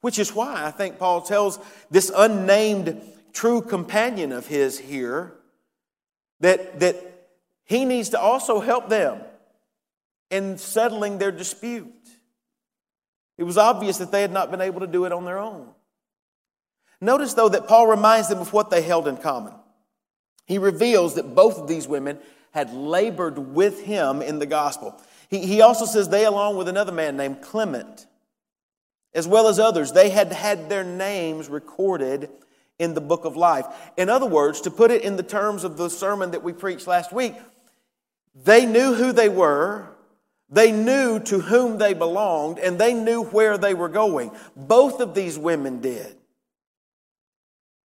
Which 0.00 0.18
is 0.18 0.34
why 0.34 0.64
I 0.64 0.70
think 0.70 0.98
Paul 0.98 1.20
tells 1.22 1.58
this 1.90 2.10
unnamed 2.14 3.00
true 3.32 3.60
companion 3.62 4.32
of 4.32 4.46
his 4.46 4.78
here 4.78 5.34
that, 6.40 6.80
that 6.80 6.96
he 7.64 7.84
needs 7.84 8.10
to 8.10 8.20
also 8.20 8.60
help 8.60 8.88
them 8.88 9.20
in 10.30 10.58
settling 10.58 11.18
their 11.18 11.32
dispute. 11.32 11.86
It 13.36 13.44
was 13.44 13.58
obvious 13.58 13.98
that 13.98 14.12
they 14.12 14.22
had 14.22 14.32
not 14.32 14.50
been 14.50 14.60
able 14.60 14.80
to 14.80 14.86
do 14.86 15.04
it 15.04 15.12
on 15.12 15.24
their 15.24 15.38
own. 15.38 15.68
Notice, 17.00 17.34
though, 17.34 17.48
that 17.48 17.66
Paul 17.66 17.86
reminds 17.86 18.28
them 18.28 18.38
of 18.38 18.52
what 18.52 18.70
they 18.70 18.82
held 18.82 19.08
in 19.08 19.16
common. 19.16 19.54
He 20.46 20.58
reveals 20.58 21.14
that 21.14 21.34
both 21.34 21.58
of 21.58 21.66
these 21.66 21.88
women 21.88 22.18
had 22.52 22.72
labored 22.74 23.38
with 23.38 23.84
him 23.84 24.20
in 24.20 24.38
the 24.38 24.46
gospel. 24.46 25.00
He, 25.28 25.46
he 25.46 25.60
also 25.60 25.86
says 25.86 26.08
they, 26.08 26.24
along 26.24 26.56
with 26.56 26.68
another 26.68 26.92
man 26.92 27.16
named 27.16 27.40
Clement, 27.40 28.06
as 29.14 29.26
well 29.26 29.48
as 29.48 29.58
others, 29.58 29.92
they 29.92 30.10
had 30.10 30.32
had 30.32 30.68
their 30.68 30.84
names 30.84 31.48
recorded 31.48 32.30
in 32.78 32.94
the 32.94 33.00
book 33.00 33.24
of 33.24 33.36
life. 33.36 33.66
In 33.96 34.08
other 34.08 34.26
words, 34.26 34.60
to 34.62 34.70
put 34.70 34.90
it 34.90 35.02
in 35.02 35.16
the 35.16 35.22
terms 35.22 35.64
of 35.64 35.76
the 35.76 35.90
sermon 35.90 36.30
that 36.30 36.42
we 36.42 36.52
preached 36.52 36.86
last 36.86 37.12
week, 37.12 37.34
they 38.34 38.64
knew 38.64 38.94
who 38.94 39.12
they 39.12 39.28
were, 39.28 39.88
they 40.48 40.72
knew 40.72 41.20
to 41.20 41.40
whom 41.40 41.78
they 41.78 41.94
belonged, 41.94 42.58
and 42.58 42.78
they 42.78 42.94
knew 42.94 43.24
where 43.24 43.58
they 43.58 43.74
were 43.74 43.88
going. 43.88 44.30
Both 44.56 45.00
of 45.00 45.14
these 45.14 45.38
women 45.38 45.80
did. 45.80 46.16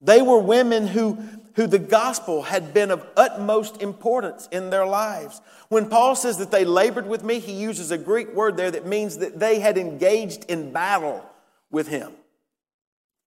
They 0.01 0.21
were 0.21 0.39
women 0.39 0.85
who, 0.85 1.17
who 1.55 1.67
the 1.67 1.79
gospel 1.79 2.43
had 2.43 2.73
been 2.73 2.91
of 2.91 3.05
utmost 3.15 3.81
importance 3.81 4.47
in 4.51 4.69
their 4.69 4.85
lives. 4.85 5.41
When 5.69 5.87
Paul 5.87 6.15
says 6.15 6.37
that 6.37 6.51
they 6.51 6.65
labored 6.65 7.07
with 7.07 7.23
me, 7.23 7.39
he 7.39 7.53
uses 7.53 7.91
a 7.91 7.97
Greek 7.97 8.33
word 8.33 8.57
there 8.57 8.71
that 8.71 8.87
means 8.87 9.17
that 9.17 9.39
they 9.39 9.59
had 9.59 9.77
engaged 9.77 10.45
in 10.49 10.71
battle 10.71 11.23
with 11.69 11.87
him. 11.87 12.11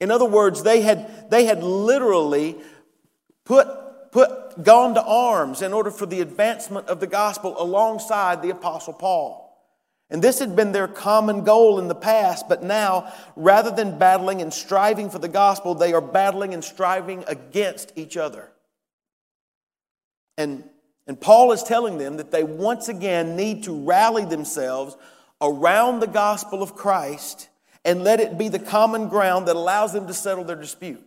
In 0.00 0.10
other 0.10 0.24
words, 0.24 0.62
they 0.62 0.82
had, 0.82 1.30
they 1.30 1.44
had 1.44 1.62
literally 1.62 2.56
put, 3.44 3.66
put, 4.10 4.62
gone 4.62 4.94
to 4.94 5.04
arms 5.04 5.62
in 5.62 5.72
order 5.72 5.90
for 5.90 6.06
the 6.06 6.20
advancement 6.20 6.88
of 6.88 7.00
the 7.00 7.06
gospel 7.06 7.54
alongside 7.60 8.42
the 8.42 8.50
Apostle 8.50 8.92
Paul. 8.92 9.45
And 10.08 10.22
this 10.22 10.38
had 10.38 10.54
been 10.54 10.72
their 10.72 10.86
common 10.86 11.42
goal 11.42 11.80
in 11.80 11.88
the 11.88 11.94
past, 11.94 12.48
but 12.48 12.62
now, 12.62 13.12
rather 13.34 13.72
than 13.72 13.98
battling 13.98 14.40
and 14.40 14.54
striving 14.54 15.10
for 15.10 15.18
the 15.18 15.28
gospel, 15.28 15.74
they 15.74 15.92
are 15.92 16.00
battling 16.00 16.54
and 16.54 16.62
striving 16.62 17.24
against 17.26 17.92
each 17.96 18.16
other. 18.16 18.52
And, 20.38 20.64
and 21.08 21.20
Paul 21.20 21.50
is 21.50 21.64
telling 21.64 21.98
them 21.98 22.18
that 22.18 22.30
they 22.30 22.44
once 22.44 22.88
again 22.88 23.34
need 23.34 23.64
to 23.64 23.72
rally 23.72 24.24
themselves 24.24 24.96
around 25.40 26.00
the 26.00 26.06
gospel 26.06 26.62
of 26.62 26.76
Christ 26.76 27.48
and 27.84 28.04
let 28.04 28.20
it 28.20 28.38
be 28.38 28.48
the 28.48 28.58
common 28.60 29.08
ground 29.08 29.48
that 29.48 29.56
allows 29.56 29.92
them 29.92 30.06
to 30.06 30.14
settle 30.14 30.44
their 30.44 30.56
dispute. 30.56 31.02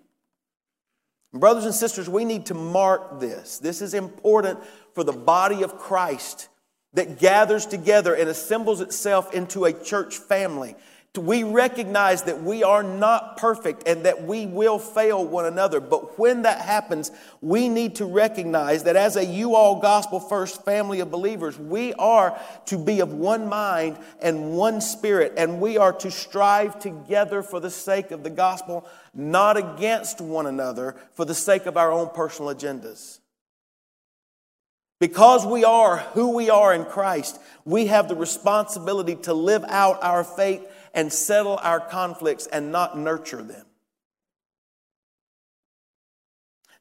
Brothers 1.33 1.65
and 1.65 1.75
sisters, 1.75 2.09
we 2.09 2.25
need 2.25 2.47
to 2.47 2.53
mark 2.53 3.19
this. 3.19 3.59
This 3.59 3.81
is 3.81 3.93
important 3.93 4.59
for 4.93 5.03
the 5.03 5.13
body 5.13 5.63
of 5.63 5.77
Christ 5.77 6.49
that 6.93 7.19
gathers 7.19 7.65
together 7.65 8.13
and 8.13 8.29
assembles 8.29 8.81
itself 8.81 9.33
into 9.33 9.65
a 9.65 9.73
church 9.73 10.17
family. 10.17 10.75
We 11.17 11.43
recognize 11.43 12.23
that 12.23 12.43
we 12.43 12.63
are 12.63 12.83
not 12.83 13.35
perfect 13.35 13.87
and 13.87 14.05
that 14.05 14.23
we 14.23 14.45
will 14.45 14.79
fail 14.79 15.25
one 15.25 15.45
another. 15.45 15.81
But 15.81 16.17
when 16.17 16.43
that 16.43 16.61
happens, 16.61 17.11
we 17.41 17.67
need 17.67 17.95
to 17.95 18.05
recognize 18.05 18.83
that 18.83 18.95
as 18.95 19.17
a 19.17 19.25
you 19.25 19.55
all 19.55 19.81
gospel 19.81 20.21
first 20.21 20.63
family 20.63 21.01
of 21.01 21.11
believers, 21.11 21.59
we 21.59 21.93
are 21.95 22.39
to 22.67 22.77
be 22.77 23.01
of 23.01 23.11
one 23.11 23.49
mind 23.49 23.97
and 24.21 24.53
one 24.53 24.79
spirit, 24.79 25.33
and 25.35 25.59
we 25.59 25.77
are 25.77 25.91
to 25.93 26.09
strive 26.09 26.79
together 26.79 27.43
for 27.43 27.59
the 27.59 27.71
sake 27.71 28.11
of 28.11 28.23
the 28.23 28.29
gospel, 28.29 28.87
not 29.13 29.57
against 29.57 30.21
one 30.21 30.45
another 30.45 30.95
for 31.15 31.25
the 31.25 31.35
sake 31.35 31.65
of 31.65 31.75
our 31.75 31.91
own 31.91 32.09
personal 32.11 32.53
agendas. 32.53 33.19
Because 34.99 35.45
we 35.45 35.63
are 35.63 35.97
who 35.97 36.35
we 36.35 36.49
are 36.49 36.73
in 36.73 36.83
Christ, 36.83 37.39
we 37.63 37.87
have 37.87 38.09
the 38.09 38.15
responsibility 38.15 39.15
to 39.15 39.33
live 39.33 39.63
out 39.67 40.03
our 40.03 40.23
faith 40.23 40.65
and 40.93 41.11
settle 41.11 41.57
our 41.63 41.79
conflicts 41.79 42.47
and 42.47 42.71
not 42.71 42.97
nurture 42.97 43.41
them. 43.41 43.65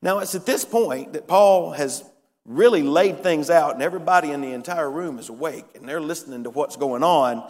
Now, 0.03 0.19
it's 0.19 0.35
at 0.35 0.47
this 0.47 0.65
point 0.65 1.13
that 1.13 1.29
Paul 1.29 1.73
has 1.73 2.05
really 2.45 2.83
laid 2.83 3.23
things 3.23 3.51
out, 3.51 3.75
and 3.75 3.83
everybody 3.83 4.31
in 4.31 4.41
the 4.41 4.53
entire 4.53 4.91
room 4.91 5.19
is 5.19 5.29
awake 5.29 5.67
and 5.75 5.89
they're 5.89 6.01
listening 6.01 6.45
to 6.45 6.51
what's 6.51 6.77
going 6.77 7.03
on. 7.03 7.49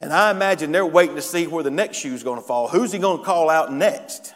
And 0.00 0.12
I 0.12 0.30
imagine 0.30 0.72
they're 0.72 0.86
waiting 0.86 1.16
to 1.16 1.22
see 1.22 1.46
where 1.46 1.64
the 1.64 1.70
next 1.70 1.98
shoe 1.98 2.14
is 2.14 2.22
going 2.22 2.40
to 2.40 2.46
fall. 2.46 2.68
Who's 2.68 2.92
he 2.92 2.98
going 2.98 3.18
to 3.18 3.24
call 3.24 3.50
out 3.50 3.72
next? 3.72 4.34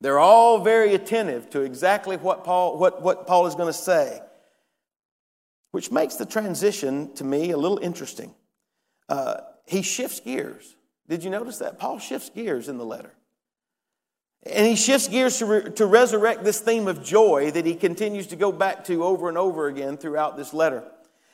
They're 0.00 0.18
all 0.18 0.58
very 0.58 0.94
attentive 0.94 1.50
to 1.50 1.60
exactly 1.60 2.16
what 2.16 2.44
Paul, 2.44 2.78
what, 2.78 3.00
what 3.02 3.26
Paul 3.26 3.46
is 3.46 3.54
going 3.54 3.68
to 3.68 3.72
say 3.72 4.20
which 5.72 5.90
makes 5.90 6.14
the 6.14 6.26
transition 6.26 7.12
to 7.14 7.24
me 7.24 7.50
a 7.50 7.56
little 7.56 7.78
interesting. 7.78 8.34
Uh, 9.08 9.38
he 9.66 9.82
shifts 9.82 10.20
gears. 10.20 10.76
Did 11.08 11.24
you 11.24 11.30
notice 11.30 11.58
that? 11.58 11.78
Paul 11.78 11.98
shifts 11.98 12.30
gears 12.30 12.68
in 12.68 12.78
the 12.78 12.84
letter. 12.84 13.12
And 14.44 14.66
he 14.66 14.76
shifts 14.76 15.08
gears 15.08 15.38
to, 15.38 15.46
re- 15.46 15.70
to 15.72 15.86
resurrect 15.86 16.44
this 16.44 16.60
theme 16.60 16.88
of 16.88 17.02
joy 17.02 17.50
that 17.52 17.64
he 17.64 17.74
continues 17.74 18.28
to 18.28 18.36
go 18.36 18.52
back 18.52 18.84
to 18.84 19.04
over 19.04 19.28
and 19.28 19.38
over 19.38 19.66
again 19.66 19.96
throughout 19.96 20.36
this 20.36 20.52
letter. 20.52 20.84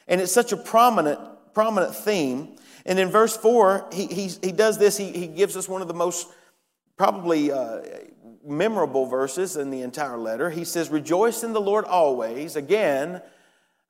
And 0.07 0.21
it's 0.21 0.33
such 0.33 0.53
a 0.53 0.57
prominent, 0.57 1.21
prominent 1.55 1.95
theme. 1.95 2.57
And 2.85 2.99
in 2.99 3.09
verse 3.09 3.37
4, 3.37 3.89
he, 3.93 4.07
he, 4.07 4.29
he 4.43 4.53
does 4.53 4.79
this. 4.79 4.97
He, 4.97 5.11
he 5.13 5.27
gives 5.27 5.57
us 5.57 5.69
one 5.69 5.83
of 5.83 5.89
the 5.89 5.95
most 5.95 6.29
probably 6.97 7.51
uh, 7.51 7.81
memorable 8.45 9.07
verses 9.07 9.57
in 9.57 9.71
the 9.71 9.83
entire 9.83 10.19
letter. 10.19 10.51
He 10.51 10.65
says, 10.65 10.91
Rejoice 10.91 11.43
in 11.43 11.53
the 11.53 11.61
Lord 11.61 11.85
always. 11.87 12.57
Again, 12.57 13.23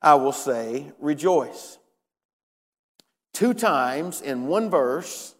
I 0.01 0.15
will 0.15 0.31
say, 0.31 0.91
rejoice. 0.99 1.77
Two 3.33 3.53
times 3.53 4.21
in 4.21 4.47
one 4.47 4.69
verse, 4.69 5.35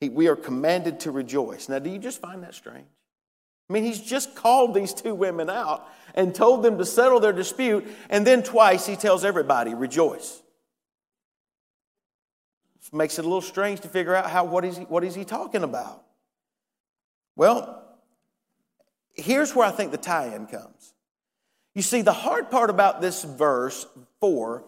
we 0.00 0.28
are 0.28 0.36
commanded 0.36 1.00
to 1.00 1.10
rejoice. 1.10 1.68
Now, 1.68 1.78
do 1.78 1.90
you 1.90 1.98
just 1.98 2.20
find 2.20 2.42
that 2.42 2.54
strange? 2.54 2.86
I 3.68 3.72
mean, 3.72 3.84
he's 3.84 4.00
just 4.00 4.36
called 4.36 4.74
these 4.74 4.94
two 4.94 5.14
women 5.14 5.50
out 5.50 5.88
and 6.14 6.34
told 6.34 6.62
them 6.62 6.78
to 6.78 6.84
settle 6.84 7.20
their 7.20 7.32
dispute, 7.32 7.86
and 8.08 8.26
then 8.26 8.42
twice 8.42 8.86
he 8.86 8.96
tells 8.96 9.24
everybody, 9.24 9.74
rejoice. 9.74 10.42
This 12.78 12.92
makes 12.92 13.18
it 13.18 13.24
a 13.24 13.28
little 13.28 13.40
strange 13.40 13.80
to 13.80 13.88
figure 13.88 14.14
out 14.14 14.30
how, 14.30 14.44
what, 14.44 14.64
is 14.64 14.76
he, 14.76 14.84
what 14.84 15.02
is 15.02 15.14
he 15.14 15.24
talking 15.24 15.64
about? 15.64 16.04
Well, 17.34 17.82
here's 19.14 19.54
where 19.54 19.66
I 19.66 19.72
think 19.72 19.90
the 19.90 19.98
tie 19.98 20.34
in 20.34 20.46
comes. 20.46 20.94
You 21.76 21.82
see, 21.82 22.00
the 22.00 22.14
hard 22.14 22.50
part 22.50 22.70
about 22.70 23.02
this 23.02 23.22
verse 23.22 23.86
4, 24.20 24.64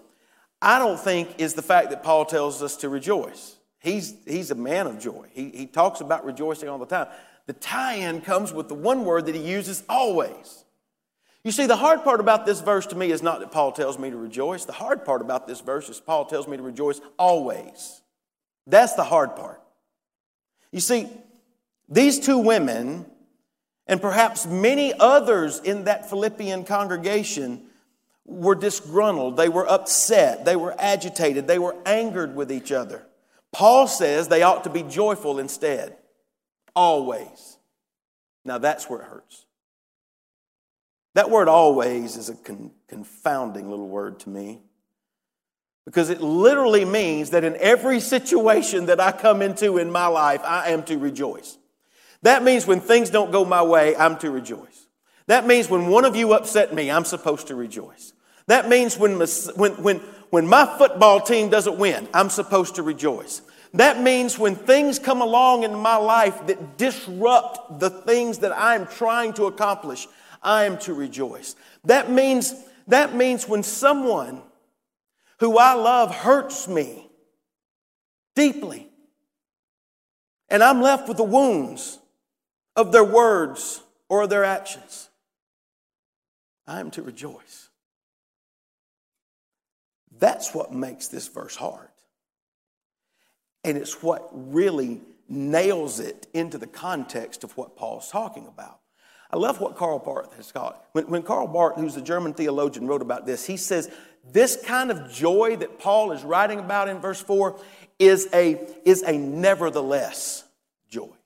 I 0.61 0.79
don't 0.79 1.01
think, 1.01 1.37
is 1.40 1.55
the 1.55 1.62
fact 1.62 1.88
that 1.88 2.03
Paul 2.03 2.27
tells 2.27 2.62
us 2.62 2.77
to 2.77 2.90
rejoice. 2.90 3.57
He's, 3.79 4.14
he's 4.27 4.51
a 4.51 4.55
man 4.55 4.87
of 4.87 5.01
joy. 5.01 5.27
He, 5.33 5.49
he 5.49 5.66
talks 5.66 6.03
about 6.03 6.27
rejoicing 6.27 6.68
all 6.68 6.77
the 6.77 6.85
time. 6.85 7.07
The 7.47 7.55
tie 7.55 7.94
in 7.94 8.21
comes 8.21 8.53
with 8.53 8.68
the 8.68 8.75
one 8.75 9.07
word 9.07 9.25
that 9.25 9.35
he 9.35 9.40
uses 9.40 9.85
always. 9.88 10.64
You 11.44 11.51
see, 11.51 11.64
the 11.64 11.77
hard 11.77 12.05
part 12.05 12.21
about 12.21 12.44
this 12.44 12.61
verse 12.61 12.85
to 12.88 12.94
me 12.94 13.11
is 13.11 13.23
not 13.23 13.40
that 13.40 13.53
Paul 13.53 13.73
tells 13.73 13.99
me 13.99 14.11
to 14.11 14.16
rejoice. 14.18 14.66
The 14.66 14.73
hard 14.73 15.07
part 15.07 15.23
about 15.23 15.47
this 15.47 15.62
verse 15.62 15.88
is 15.88 16.01
Paul 16.01 16.27
tells 16.27 16.47
me 16.47 16.59
to 16.59 16.62
rejoice 16.62 17.01
always. 17.18 18.03
That's 18.66 18.92
the 18.92 19.05
hard 19.05 19.35
part. 19.35 19.62
You 20.73 20.81
see, 20.81 21.09
these 21.88 22.21
two 22.21 22.37
women 22.37 23.07
And 23.88 24.01
perhaps 24.03 24.46
many 24.46 24.92
others 24.92 25.61
in 25.61 25.85
that 25.85 26.11
Philippian 26.11 26.64
congregation 26.64 27.62
were 28.27 28.55
disgruntled, 28.55 29.38
they 29.38 29.48
were 29.48 29.68
upset, 29.68 30.44
they 30.44 30.57
were 30.57 30.74
agitated, 30.79 31.46
they 31.46 31.59
were 31.59 31.74
angered 31.87 32.37
with 32.37 32.53
each 32.53 32.70
other. 32.70 33.07
Paul 33.53 33.87
says 33.87 34.29
they 34.29 34.42
ought 34.42 34.64
to 34.64 34.70
be 34.70 34.83
joyful 34.83 35.38
instead, 35.38 35.96
always. 36.77 37.57
Now 38.44 38.59
that's 38.59 38.88
where 38.90 39.01
it 39.01 39.07
hurts. 39.07 39.46
That 41.14 41.31
word 41.31 41.48
always 41.48 42.16
is 42.16 42.29
a 42.29 42.35
con- 42.35 42.70
confounding 42.87 43.70
little 43.70 43.88
word 43.88 44.20
to 44.20 44.29
me 44.29 44.61
because 45.87 46.11
it 46.11 46.20
literally 46.20 46.85
means 46.85 47.31
that 47.31 47.44
in 47.44 47.57
every 47.57 47.98
situation 47.98 48.87
that 48.87 49.01
I 49.01 49.11
come 49.11 49.40
into 49.40 49.79
in 49.79 49.90
my 49.90 50.07
life, 50.07 50.42
I 50.44 50.68
am 50.68 50.83
to 50.85 50.98
rejoice. 50.98 51.57
That 52.22 52.42
means 52.42 52.66
when 52.66 52.81
things 52.81 53.11
don't 53.11 53.31
go 53.31 53.44
my 53.44 53.62
way, 53.62 53.96
I'm 53.96 54.18
to 54.18 54.31
rejoice. 54.31 54.87
That 55.26 55.46
means 55.46 55.68
when 55.68 55.88
one 55.88 56.04
of 56.04 56.16
you 56.16 56.33
upset 56.33 56.74
me, 56.74 56.90
I'm 56.90 57.04
supposed 57.04 57.48
to 57.48 57.54
rejoice. 57.54 58.12
That 58.46 58.68
means 58.68 58.98
when, 58.98 59.18
when, 59.57 59.72
when, 59.83 59.96
when 60.31 60.46
my 60.46 60.66
football 60.78 61.20
team 61.20 61.50
doesn't 61.50 61.78
win, 61.78 62.09
I'm 62.14 62.31
supposed 62.31 62.76
to 62.76 62.83
rejoice. 62.83 63.42
That 63.74 64.00
means 64.00 64.38
when 64.38 64.57
things 64.57 64.98
come 64.98 65.20
along 65.20 65.64
in 65.64 65.74
my 65.74 65.96
life 65.96 66.46
that 66.46 66.78
disrupt 66.78 67.78
the 67.78 67.90
things 67.90 68.38
that 68.38 68.57
I'm 68.57 68.87
trying 68.87 69.35
to 69.35 69.44
accomplish, 69.44 70.09
I 70.42 70.64
am 70.64 70.78
to 70.78 70.94
rejoice. 70.94 71.54
That 71.85 72.11
means, 72.11 72.54
that 72.87 73.14
means 73.14 73.46
when 73.46 73.62
someone 73.62 74.42
who 75.40 75.59
I 75.59 75.74
love 75.74 76.14
hurts 76.14 76.66
me 76.66 77.07
deeply. 78.35 78.88
And 80.48 80.62
I'm 80.62 80.81
left 80.81 81.07
with 81.07 81.18
the 81.18 81.24
wounds 81.24 81.97
of 82.78 82.92
their 82.92 83.04
words 83.04 83.82
or 84.08 84.28
their 84.28 84.44
actions. 84.44 85.08
I 86.64 86.78
am 86.78 86.92
to 86.92 87.02
rejoice. 87.02 87.68
That's 90.16 90.54
what 90.54 90.72
makes 90.72 91.08
this 91.08 91.26
verse 91.26 91.56
hard. 91.56 91.88
And 93.64 93.76
it's 93.76 94.00
what 94.00 94.28
really 94.32 95.00
nails 95.28 95.98
it 95.98 96.28
into 96.32 96.56
the 96.56 96.68
context 96.68 97.42
of 97.42 97.56
what 97.56 97.76
Paul's 97.76 98.10
talking 98.10 98.46
about. 98.46 98.78
I 99.32 99.38
love 99.38 99.60
what 99.60 99.76
Karl 99.76 99.98
Barth 99.98 100.36
has 100.36 100.52
called. 100.52 100.74
When, 100.92 101.08
when 101.08 101.22
Karl 101.24 101.48
Barth, 101.48 101.76
who's 101.76 101.96
a 101.96 102.00
German 102.00 102.32
theologian, 102.32 102.86
wrote 102.86 103.02
about 103.02 103.26
this, 103.26 103.44
he 103.44 103.56
says 103.56 103.90
this 104.30 104.56
kind 104.64 104.92
of 104.92 105.10
joy 105.10 105.56
that 105.56 105.80
Paul 105.80 106.12
is 106.12 106.22
writing 106.22 106.60
about 106.60 106.88
in 106.88 107.00
verse 107.00 107.20
4 107.20 107.58
is 107.98 108.28
a, 108.32 108.60
is 108.84 109.02
a 109.02 109.18
nevertheless 109.18 110.44
joy. 110.88 111.17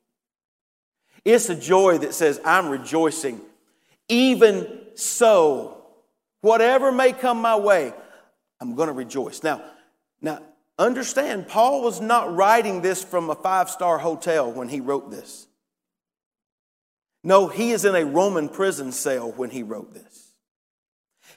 It's 1.24 1.48
a 1.48 1.54
joy 1.54 1.98
that 1.98 2.14
says, 2.14 2.40
I'm 2.44 2.68
rejoicing. 2.68 3.40
Even 4.08 4.80
so, 4.94 5.84
whatever 6.40 6.90
may 6.90 7.12
come 7.12 7.40
my 7.40 7.56
way, 7.56 7.92
I'm 8.60 8.74
going 8.74 8.88
to 8.88 8.92
rejoice. 8.92 9.42
Now, 9.42 9.62
now, 10.20 10.40
understand, 10.78 11.48
Paul 11.48 11.82
was 11.82 12.00
not 12.00 12.34
writing 12.34 12.82
this 12.82 13.02
from 13.02 13.30
a 13.30 13.34
five 13.34 13.70
star 13.70 13.98
hotel 13.98 14.50
when 14.50 14.68
he 14.68 14.80
wrote 14.80 15.10
this. 15.10 15.46
No, 17.24 17.46
he 17.46 17.70
is 17.70 17.84
in 17.84 17.94
a 17.94 18.04
Roman 18.04 18.48
prison 18.48 18.90
cell 18.90 19.30
when 19.30 19.50
he 19.50 19.62
wrote 19.62 19.94
this. 19.94 20.32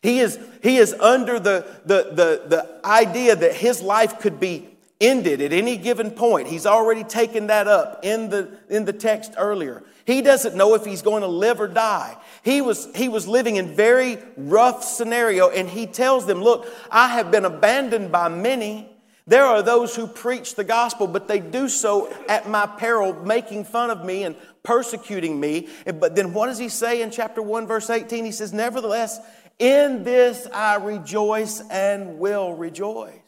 He 0.01 0.19
is, 0.19 0.39
he 0.61 0.77
is 0.77 0.93
under 0.93 1.39
the, 1.39 1.65
the, 1.85 2.09
the, 2.11 2.43
the 2.47 2.79
idea 2.83 3.35
that 3.35 3.55
his 3.55 3.81
life 3.81 4.19
could 4.19 4.39
be 4.39 4.67
ended 5.01 5.41
at 5.41 5.51
any 5.51 5.77
given 5.77 6.11
point. 6.11 6.47
He's 6.47 6.65
already 6.65 7.03
taken 7.03 7.47
that 7.47 7.67
up 7.67 7.99
in 8.03 8.29
the, 8.29 8.57
in 8.69 8.85
the 8.85 8.93
text 8.93 9.33
earlier. 9.37 9.83
He 10.05 10.21
doesn't 10.21 10.55
know 10.55 10.75
if 10.75 10.85
he's 10.85 11.01
going 11.01 11.21
to 11.21 11.27
live 11.27 11.59
or 11.59 11.67
die. 11.67 12.15
He 12.43 12.61
was, 12.61 12.87
he 12.95 13.09
was 13.09 13.27
living 13.27 13.55
in 13.55 13.75
very 13.75 14.17
rough 14.37 14.83
scenario 14.83 15.49
and 15.49 15.67
he 15.67 15.87
tells 15.87 16.25
them, 16.25 16.41
look, 16.41 16.67
I 16.91 17.09
have 17.09 17.31
been 17.31 17.45
abandoned 17.45 18.11
by 18.11 18.29
many. 18.29 18.89
There 19.27 19.43
are 19.43 19.63
those 19.63 19.95
who 19.95 20.05
preach 20.05 20.53
the 20.53 20.63
gospel, 20.63 21.07
but 21.07 21.27
they 21.27 21.39
do 21.39 21.67
so 21.67 22.13
at 22.29 22.47
my 22.47 22.67
peril, 22.67 23.13
making 23.25 23.65
fun 23.65 23.89
of 23.89 24.05
me 24.05 24.23
and 24.23 24.35
persecuting 24.61 25.39
me. 25.39 25.67
But 25.85 26.15
then 26.15 26.33
what 26.33 26.45
does 26.45 26.59
he 26.59 26.69
say 26.69 27.01
in 27.01 27.09
chapter 27.09 27.41
1, 27.41 27.65
verse 27.65 27.89
18? 27.89 28.23
He 28.23 28.31
says, 28.31 28.53
Nevertheless, 28.53 29.19
in 29.57 30.03
this 30.03 30.47
I 30.53 30.75
rejoice 30.75 31.61
and 31.69 32.19
will 32.19 32.53
rejoice. 32.53 33.24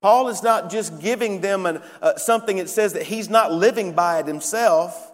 Paul 0.00 0.28
is 0.28 0.42
not 0.42 0.70
just 0.70 1.00
giving 1.00 1.40
them 1.40 1.66
an, 1.66 1.82
uh, 2.00 2.16
something 2.16 2.58
that 2.58 2.68
says 2.68 2.92
that 2.92 3.02
he's 3.02 3.28
not 3.28 3.52
living 3.52 3.92
by 3.92 4.20
it 4.20 4.26
himself. 4.26 5.12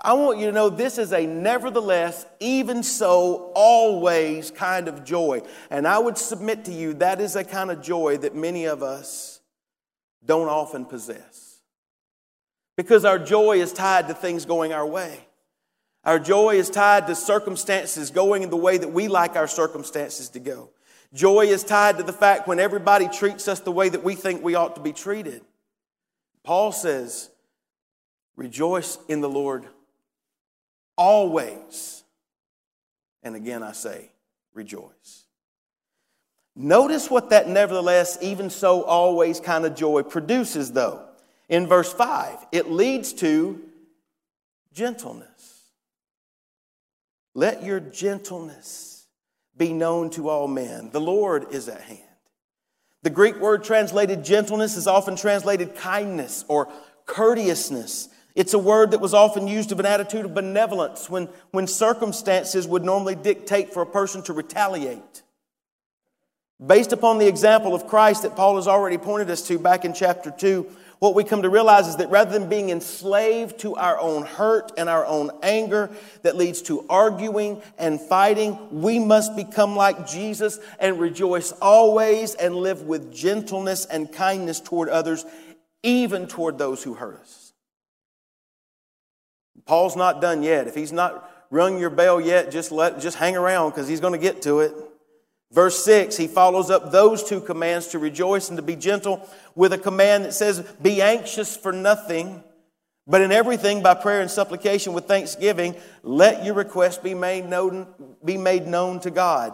I 0.00 0.14
want 0.14 0.38
you 0.38 0.46
to 0.46 0.52
know 0.52 0.68
this 0.68 0.98
is 0.98 1.12
a 1.12 1.26
nevertheless, 1.26 2.24
even 2.40 2.82
so, 2.82 3.52
always 3.54 4.50
kind 4.50 4.88
of 4.88 5.04
joy. 5.04 5.42
And 5.70 5.86
I 5.86 5.98
would 5.98 6.16
submit 6.16 6.64
to 6.64 6.72
you 6.72 6.94
that 6.94 7.20
is 7.20 7.36
a 7.36 7.44
kind 7.44 7.70
of 7.70 7.82
joy 7.82 8.16
that 8.18 8.34
many 8.34 8.64
of 8.64 8.82
us 8.82 9.40
don't 10.24 10.48
often 10.48 10.86
possess. 10.86 11.60
Because 12.76 13.04
our 13.04 13.18
joy 13.18 13.60
is 13.60 13.72
tied 13.72 14.08
to 14.08 14.14
things 14.14 14.46
going 14.46 14.72
our 14.72 14.86
way. 14.86 15.20
Our 16.04 16.18
joy 16.18 16.56
is 16.56 16.70
tied 16.70 17.06
to 17.06 17.14
circumstances 17.14 18.10
going 18.10 18.42
in 18.42 18.50
the 18.50 18.56
way 18.56 18.78
that 18.78 18.92
we 18.92 19.08
like 19.08 19.36
our 19.36 19.46
circumstances 19.46 20.30
to 20.30 20.40
go. 20.40 20.70
Joy 21.14 21.46
is 21.46 21.62
tied 21.62 21.98
to 21.98 22.02
the 22.02 22.12
fact 22.12 22.48
when 22.48 22.58
everybody 22.58 23.08
treats 23.08 23.48
us 23.48 23.60
the 23.60 23.72
way 23.72 23.88
that 23.88 24.02
we 24.02 24.14
think 24.14 24.42
we 24.42 24.54
ought 24.54 24.76
to 24.76 24.80
be 24.80 24.92
treated. 24.92 25.42
Paul 26.42 26.72
says, 26.72 27.30
Rejoice 28.36 28.98
in 29.08 29.20
the 29.20 29.28
Lord 29.28 29.66
always. 30.96 32.02
And 33.22 33.36
again, 33.36 33.62
I 33.62 33.72
say, 33.72 34.10
rejoice. 34.54 35.26
Notice 36.54 37.10
what 37.10 37.30
that 37.30 37.48
nevertheless, 37.48 38.18
even 38.20 38.50
so, 38.50 38.82
always 38.82 39.40
kind 39.40 39.64
of 39.64 39.74
joy 39.74 40.02
produces, 40.02 40.72
though. 40.72 41.06
In 41.48 41.66
verse 41.66 41.92
5, 41.92 42.46
it 42.52 42.70
leads 42.70 43.12
to 43.14 43.60
gentleness. 44.72 45.28
Let 47.34 47.62
your 47.62 47.80
gentleness 47.80 48.91
be 49.62 49.72
known 49.72 50.10
to 50.10 50.28
all 50.28 50.48
men. 50.48 50.90
The 50.90 51.00
Lord 51.00 51.52
is 51.52 51.68
at 51.68 51.80
hand. 51.82 52.00
The 53.04 53.10
Greek 53.10 53.36
word 53.36 53.62
translated 53.62 54.24
gentleness 54.24 54.76
is 54.76 54.88
often 54.88 55.14
translated 55.14 55.76
kindness 55.76 56.44
or 56.48 56.68
courteousness. 57.06 58.08
It's 58.34 58.54
a 58.54 58.58
word 58.58 58.90
that 58.90 59.00
was 59.00 59.14
often 59.14 59.46
used 59.46 59.70
of 59.70 59.78
an 59.78 59.86
attitude 59.86 60.24
of 60.24 60.34
benevolence 60.34 61.08
when, 61.08 61.28
when 61.52 61.68
circumstances 61.68 62.66
would 62.66 62.84
normally 62.84 63.14
dictate 63.14 63.72
for 63.72 63.82
a 63.82 63.86
person 63.86 64.22
to 64.24 64.32
retaliate. 64.32 65.22
Based 66.64 66.92
upon 66.92 67.18
the 67.18 67.28
example 67.28 67.72
of 67.72 67.86
Christ 67.86 68.22
that 68.22 68.34
Paul 68.34 68.56
has 68.56 68.66
already 68.66 68.98
pointed 68.98 69.30
us 69.30 69.46
to 69.46 69.60
back 69.60 69.84
in 69.84 69.94
chapter 69.94 70.32
2, 70.32 70.66
what 71.02 71.16
we 71.16 71.24
come 71.24 71.42
to 71.42 71.50
realize 71.50 71.88
is 71.88 71.96
that 71.96 72.10
rather 72.10 72.30
than 72.30 72.48
being 72.48 72.70
enslaved 72.70 73.58
to 73.58 73.74
our 73.74 73.98
own 73.98 74.22
hurt 74.22 74.70
and 74.78 74.88
our 74.88 75.04
own 75.04 75.32
anger 75.42 75.90
that 76.22 76.36
leads 76.36 76.62
to 76.62 76.86
arguing 76.88 77.60
and 77.76 78.00
fighting, 78.00 78.56
we 78.70 79.00
must 79.00 79.34
become 79.34 79.74
like 79.74 80.06
Jesus 80.06 80.60
and 80.78 81.00
rejoice 81.00 81.50
always 81.60 82.36
and 82.36 82.54
live 82.54 82.82
with 82.82 83.12
gentleness 83.12 83.84
and 83.84 84.12
kindness 84.12 84.60
toward 84.60 84.88
others, 84.88 85.24
even 85.82 86.28
toward 86.28 86.56
those 86.56 86.84
who 86.84 86.94
hurt 86.94 87.18
us. 87.18 87.52
Paul's 89.66 89.96
not 89.96 90.20
done 90.20 90.44
yet. 90.44 90.68
If 90.68 90.76
he's 90.76 90.92
not 90.92 91.28
rung 91.50 91.80
your 91.80 91.90
bell 91.90 92.20
yet, 92.20 92.52
just 92.52 92.70
let 92.70 93.00
just 93.00 93.16
hang 93.16 93.36
around 93.36 93.70
because 93.70 93.88
he's 93.88 93.98
going 93.98 94.12
to 94.12 94.20
get 94.20 94.42
to 94.42 94.60
it. 94.60 94.72
Verse 95.52 95.84
6, 95.84 96.16
he 96.16 96.28
follows 96.28 96.70
up 96.70 96.90
those 96.90 97.22
two 97.22 97.40
commands 97.40 97.88
to 97.88 97.98
rejoice 97.98 98.48
and 98.48 98.56
to 98.56 98.62
be 98.62 98.74
gentle 98.74 99.28
with 99.54 99.74
a 99.74 99.78
command 99.78 100.24
that 100.24 100.32
says, 100.32 100.60
Be 100.80 101.02
anxious 101.02 101.54
for 101.56 101.72
nothing, 101.72 102.42
but 103.06 103.20
in 103.20 103.32
everything 103.32 103.82
by 103.82 103.94
prayer 103.94 104.22
and 104.22 104.30
supplication 104.30 104.94
with 104.94 105.04
thanksgiving, 105.04 105.76
let 106.02 106.42
your 106.42 106.54
request 106.54 107.02
be 107.02 107.12
made 107.12 107.46
known, 107.46 107.86
be 108.24 108.38
made 108.38 108.66
known 108.66 109.00
to 109.00 109.10
God. 109.10 109.52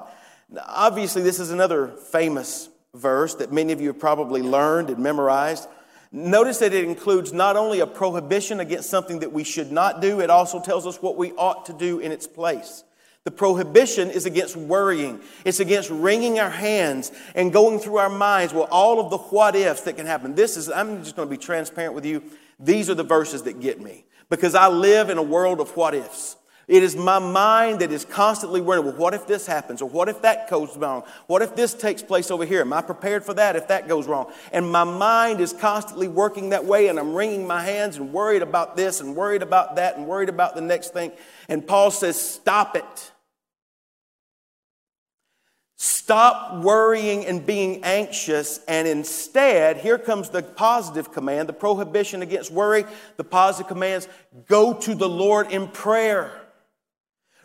Now, 0.49 0.65
obviously, 0.67 1.23
this 1.23 1.41
is 1.41 1.51
another 1.51 1.89
famous 1.89 2.69
verse 2.95 3.35
that 3.37 3.53
many 3.53 3.73
of 3.73 3.81
you 3.81 3.89
have 3.89 3.99
probably 3.99 4.41
learned 4.41 4.91
and 4.91 5.01
memorized. 5.01 5.69
Notice 6.13 6.59
that 6.59 6.73
it 6.73 6.85
includes 6.85 7.33
not 7.33 7.57
only 7.57 7.81
a 7.81 7.87
prohibition 7.89 8.61
against 8.61 8.89
something 8.89 9.19
that 9.19 9.33
we 9.33 9.43
should 9.43 9.73
not 9.73 10.01
do, 10.01 10.21
it 10.21 10.31
also 10.31 10.61
tells 10.61 10.87
us 10.87 11.03
what 11.03 11.17
we 11.17 11.33
ought 11.33 11.67
to 11.67 11.73
do 11.73 11.99
in 11.99 12.13
its 12.13 12.27
place. 12.29 12.85
The 13.29 13.33
prohibition 13.33 14.11
is 14.11 14.25
against 14.25 14.57
worrying. 14.57 15.21
It's 15.45 15.61
against 15.61 15.91
wringing 15.91 16.41
our 16.41 16.49
hands 16.49 17.13
and 17.35 17.53
going 17.53 17.79
through 17.79 17.99
our 17.99 18.09
minds, 18.09 18.55
well, 18.55 18.67
all 18.71 19.01
of 19.01 19.11
the 19.11 19.19
what 19.19 19.55
ifs 19.55 19.83
that 19.83 19.99
can 19.99 20.07
happen. 20.07 20.35
This 20.35 20.57
is, 20.57 20.71
I'm 20.71 21.05
just 21.05 21.15
going 21.15 21.29
to 21.29 21.31
be 21.31 21.37
transparent 21.37 21.93
with 21.93 22.07
you. 22.07 22.23
These 22.59 22.89
are 22.89 22.95
the 22.95 23.05
verses 23.05 23.43
that 23.43 23.61
get 23.61 23.83
me 23.83 24.07
because 24.31 24.55
I 24.55 24.69
live 24.69 25.11
in 25.11 25.19
a 25.19 25.23
world 25.23 25.61
of 25.61 25.77
what 25.77 25.95
ifs. 25.95 26.37
It 26.69 26.83
is 26.83 26.97
my 26.97 27.19
mind 27.19 27.81
that 27.81 27.93
is 27.93 28.07
constantly 28.07 28.63
worrying, 28.63 28.87
well, 28.87 28.95
what 28.95 29.13
if 29.13 29.27
this 29.27 29.47
happens? 29.47 29.83
Or 29.83 29.91
what 29.91 30.09
if 30.09 30.23
that 30.23 30.49
goes 30.49 30.75
wrong? 30.75 31.03
What 31.27 31.43
if 31.43 31.55
this 31.55 31.75
takes 31.75 32.03
place 32.03 32.31
over 32.31 32.47
here? 32.47 32.63
Am 32.63 32.73
I 32.73 32.81
prepared 32.81 33.25
for 33.25 33.35
that 33.35 33.57
if 33.57 33.69
that 33.69 33.89
goes 33.89 34.07
wrong? 34.07 34.33
And 34.53 34.73
my 34.73 34.85
mind 34.85 35.43
is 35.43 35.53
constantly 35.53 36.09
working 36.09 36.49
that 36.51 36.65
way, 36.65 36.89
and 36.89 36.99
I'm 36.99 37.13
wringing 37.13 37.47
my 37.47 37.63
hands 37.63 37.99
and 37.99 38.11
worried 38.11 38.41
about 38.41 38.75
this 38.75 39.03
and 39.03 39.15
worried 39.15 39.43
about 39.43 39.77
that 39.77 39.99
and 39.99 40.07
worried 40.07 40.31
about 40.31 40.55
the 40.55 40.63
next 40.63 40.95
thing. 40.95 41.13
And 41.51 41.67
Paul 41.67 41.91
says, 41.91 42.19
stop 42.19 42.75
it. 42.75 43.13
Stop 45.81 46.65
worrying 46.65 47.25
and 47.25 47.47
being 47.47 47.85
anxious, 47.85 48.59
and 48.67 48.89
instead, 48.89 49.77
here 49.77 49.97
comes 49.97 50.29
the 50.29 50.43
positive 50.43 51.13
command, 51.13 51.49
the 51.49 51.53
prohibition 51.53 52.21
against 52.21 52.51
worry. 52.51 52.85
The 53.17 53.23
positive 53.23 53.69
commands 53.69 54.09
go 54.49 54.75
to 54.75 54.95
the 54.97 55.09
Lord 55.09 55.53
in 55.53 55.69
prayer. 55.69 56.33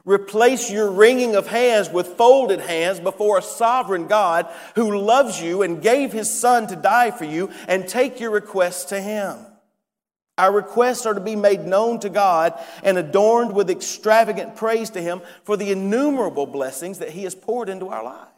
Replace 0.03 0.71
your 0.71 0.89
wringing 0.89 1.35
of 1.35 1.45
hands 1.45 1.91
with 1.91 2.07
folded 2.07 2.59
hands 2.59 2.99
before 2.99 3.37
a 3.37 3.43
sovereign 3.43 4.07
God 4.07 4.47
who 4.73 4.97
loves 4.97 5.39
you 5.39 5.61
and 5.61 5.79
gave 5.79 6.11
his 6.11 6.33
son 6.33 6.65
to 6.67 6.75
die 6.75 7.11
for 7.11 7.25
you, 7.25 7.51
and 7.67 7.87
take 7.87 8.19
your 8.19 8.31
requests 8.31 8.85
to 8.85 8.99
him. 8.99 9.37
Our 10.37 10.51
requests 10.51 11.05
are 11.05 11.13
to 11.13 11.19
be 11.19 11.35
made 11.35 11.65
known 11.65 11.99
to 11.99 12.09
God 12.09 12.59
and 12.83 12.97
adorned 12.97 13.53
with 13.53 13.69
extravagant 13.69 14.55
praise 14.55 14.89
to 14.91 15.01
Him 15.01 15.21
for 15.43 15.57
the 15.57 15.71
innumerable 15.71 16.47
blessings 16.47 16.99
that 16.99 17.11
He 17.11 17.23
has 17.23 17.35
poured 17.35 17.69
into 17.69 17.89
our 17.89 18.03
lives. 18.03 18.29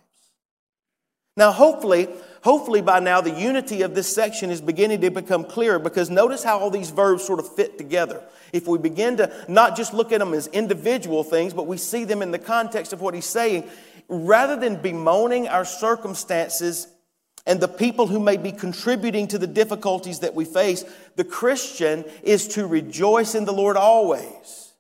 Now, 1.38 1.52
hopefully, 1.52 2.08
hopefully 2.44 2.82
by 2.82 3.00
now 3.00 3.20
the 3.20 3.32
unity 3.32 3.82
of 3.82 3.94
this 3.94 4.14
section 4.14 4.50
is 4.50 4.62
beginning 4.62 5.02
to 5.02 5.10
become 5.10 5.44
clearer 5.44 5.80
because 5.80 6.10
notice 6.10 6.44
how 6.44 6.60
all 6.60 6.70
these 6.70 6.92
verbs 6.92 7.26
sort 7.26 7.40
of 7.40 7.56
fit 7.56 7.78
together. 7.78 8.24
If 8.54 8.68
we 8.68 8.78
begin 8.78 9.18
to 9.18 9.46
not 9.50 9.76
just 9.76 9.94
look 9.94 10.14
at 10.14 10.20
them 10.20 10.34
as 10.34 10.48
individual 10.48 11.24
things, 11.26 11.54
but 11.54 11.68
we 11.68 11.78
see 11.78 12.06
them 12.06 12.22
in 12.22 12.32
the 12.32 12.40
context 12.40 12.94
of 12.94 13.02
what 13.02 13.14
he's 13.14 13.26
saying, 13.26 13.70
rather 14.08 14.56
than 14.56 14.82
bemoaning 14.82 15.50
our 15.50 15.66
circumstances 15.66 16.88
and 17.46 17.60
the 17.60 17.68
people 17.68 18.08
who 18.08 18.20
may 18.20 18.38
be 18.38 18.52
contributing 18.52 19.28
to 19.28 19.38
the 19.38 19.48
difficulties 19.48 20.20
that 20.20 20.34
we 20.34 20.46
face, 20.46 20.84
the 21.16 21.24
Christian 21.24 22.04
is 22.24 22.48
to 22.50 22.66
rejoice 22.66 23.36
in 23.36 23.46
the 23.46 23.54
Lord 23.54 23.78
always. 23.78 24.74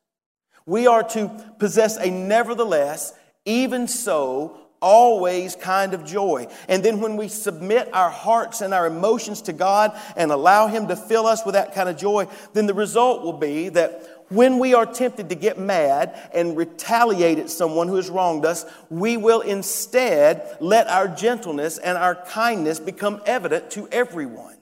We 0.65 0.87
are 0.87 1.03
to 1.09 1.29
possess 1.59 1.97
a 1.97 2.09
nevertheless, 2.09 3.13
even 3.45 3.87
so, 3.87 4.57
always 4.81 5.55
kind 5.55 5.93
of 5.93 6.05
joy. 6.05 6.47
And 6.67 6.83
then 6.83 6.99
when 6.99 7.17
we 7.17 7.27
submit 7.27 7.93
our 7.93 8.09
hearts 8.09 8.61
and 8.61 8.73
our 8.73 8.87
emotions 8.87 9.43
to 9.43 9.53
God 9.53 9.99
and 10.15 10.31
allow 10.31 10.67
Him 10.67 10.87
to 10.87 10.95
fill 10.95 11.27
us 11.27 11.45
with 11.45 11.53
that 11.53 11.73
kind 11.73 11.89
of 11.89 11.97
joy, 11.97 12.27
then 12.53 12.65
the 12.65 12.73
result 12.73 13.23
will 13.23 13.33
be 13.33 13.69
that 13.69 14.14
when 14.29 14.59
we 14.59 14.73
are 14.73 14.85
tempted 14.85 15.29
to 15.29 15.35
get 15.35 15.59
mad 15.59 16.29
and 16.33 16.57
retaliate 16.57 17.39
at 17.39 17.49
someone 17.49 17.87
who 17.87 17.95
has 17.95 18.09
wronged 18.09 18.45
us, 18.45 18.65
we 18.89 19.17
will 19.17 19.41
instead 19.41 20.57
let 20.59 20.87
our 20.87 21.07
gentleness 21.07 21.77
and 21.77 21.97
our 21.97 22.15
kindness 22.15 22.79
become 22.79 23.21
evident 23.25 23.69
to 23.71 23.87
everyone. 23.89 24.55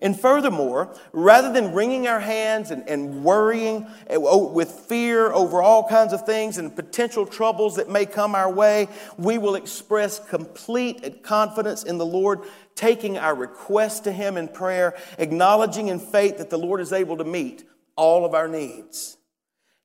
And 0.00 0.18
furthermore, 0.18 0.94
rather 1.12 1.52
than 1.52 1.72
wringing 1.72 2.06
our 2.06 2.20
hands 2.20 2.70
and, 2.70 2.86
and 2.88 3.24
worrying 3.24 3.86
eh, 4.08 4.16
with 4.18 4.70
fear 4.70 5.32
over 5.32 5.62
all 5.62 5.88
kinds 5.88 6.12
of 6.12 6.26
things 6.26 6.58
and 6.58 6.74
potential 6.74 7.24
troubles 7.24 7.76
that 7.76 7.88
may 7.88 8.04
come 8.04 8.34
our 8.34 8.52
way, 8.52 8.88
we 9.16 9.38
will 9.38 9.54
express 9.54 10.18
complete 10.18 11.22
confidence 11.22 11.82
in 11.82 11.96
the 11.96 12.04
Lord, 12.04 12.40
taking 12.74 13.16
our 13.16 13.34
request 13.34 14.04
to 14.04 14.12
Him 14.12 14.36
in 14.36 14.48
prayer, 14.48 14.94
acknowledging 15.18 15.88
in 15.88 15.98
faith 15.98 16.36
that 16.38 16.50
the 16.50 16.58
Lord 16.58 16.80
is 16.82 16.92
able 16.92 17.16
to 17.16 17.24
meet 17.24 17.64
all 17.96 18.24
of 18.24 18.34
our 18.34 18.48
needs. 18.48 19.16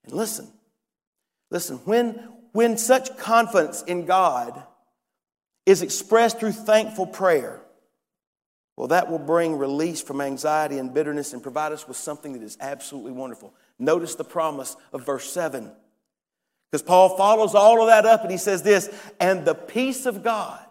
And 0.04 0.14
listen, 0.14 0.52
listen, 1.50 1.78
when, 1.86 2.10
when 2.52 2.78
such 2.78 3.18
confidence 3.18 3.82
in 3.84 4.06
God 4.06 4.62
is 5.66 5.82
expressed 5.82 6.40
through 6.40 6.52
thankful 6.52 7.08
prayer, 7.08 7.62
well, 8.78 8.88
that 8.88 9.12
will 9.12 9.20
bring 9.20 9.58
release 9.58 10.02
from 10.02 10.22
anxiety 10.22 10.78
and 10.78 10.94
bitterness 10.94 11.34
and 11.34 11.44
provide 11.44 11.72
us 11.72 11.88
with 11.88 11.98
something 11.98 12.34
that 12.34 12.42
is 12.42 12.58
absolutely 12.60 13.12
wonderful. 13.12 13.54
Notice 13.78 14.16
the 14.16 14.24
promise 14.24 14.76
of 14.92 15.06
verse 15.06 15.30
7. 15.30 15.72
Because 16.72 16.82
Paul 16.82 17.18
follows 17.18 17.54
all 17.54 17.82
of 17.82 17.88
that 17.88 18.06
up 18.06 18.22
and 18.22 18.32
he 18.32 18.38
says 18.38 18.64
this, 18.64 18.90
and 19.20 19.46
the 19.46 19.54
peace 19.54 20.06
of 20.06 20.24
God, 20.24 20.66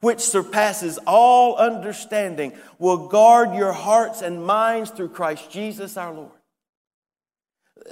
which 0.00 0.18
surpasses 0.18 0.98
all 1.06 1.56
understanding, 1.56 2.52
will 2.78 3.08
guard 3.08 3.54
your 3.54 3.72
hearts 3.72 4.20
and 4.20 4.44
minds 4.44 4.90
through 4.90 5.10
Christ 5.10 5.50
Jesus 5.50 5.96
our 5.96 6.12
Lord. 6.12 6.32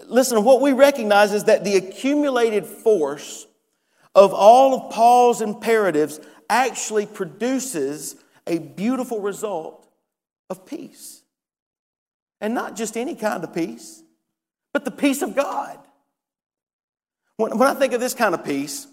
Listen, 0.06 0.44
what 0.44 0.60
we 0.60 0.72
recognize 0.72 1.32
is 1.32 1.44
that 1.44 1.64
the 1.64 1.76
accumulated 1.76 2.66
force 2.66 3.46
of 4.14 4.32
all 4.34 4.74
of 4.74 4.92
Paul's 4.92 5.40
imperatives 5.40 6.20
actually 6.48 7.06
produces 7.06 8.16
a 8.46 8.58
beautiful 8.58 9.20
result 9.20 9.88
of 10.48 10.66
peace. 10.66 11.22
And 12.40 12.54
not 12.54 12.76
just 12.76 12.96
any 12.96 13.14
kind 13.14 13.44
of 13.44 13.54
peace, 13.54 14.02
but 14.72 14.84
the 14.84 14.90
peace 14.90 15.22
of 15.22 15.36
God. 15.36 15.78
When, 17.36 17.56
when 17.58 17.68
I 17.68 17.74
think 17.74 17.92
of 17.92 18.00
this 18.00 18.14
kind 18.14 18.34
of 18.34 18.44
peace, 18.44 18.86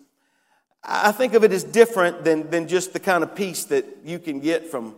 I 0.84 1.12
think 1.12 1.34
of 1.34 1.44
it 1.44 1.52
as 1.52 1.64
different 1.64 2.24
than, 2.24 2.50
than 2.50 2.68
just 2.68 2.94
the 2.94 3.00
kind 3.00 3.24
of 3.24 3.36
peace 3.36 3.66
that 3.66 3.86
you 4.06 4.20
can 4.20 4.40
get 4.40 4.68
from, 4.68 4.96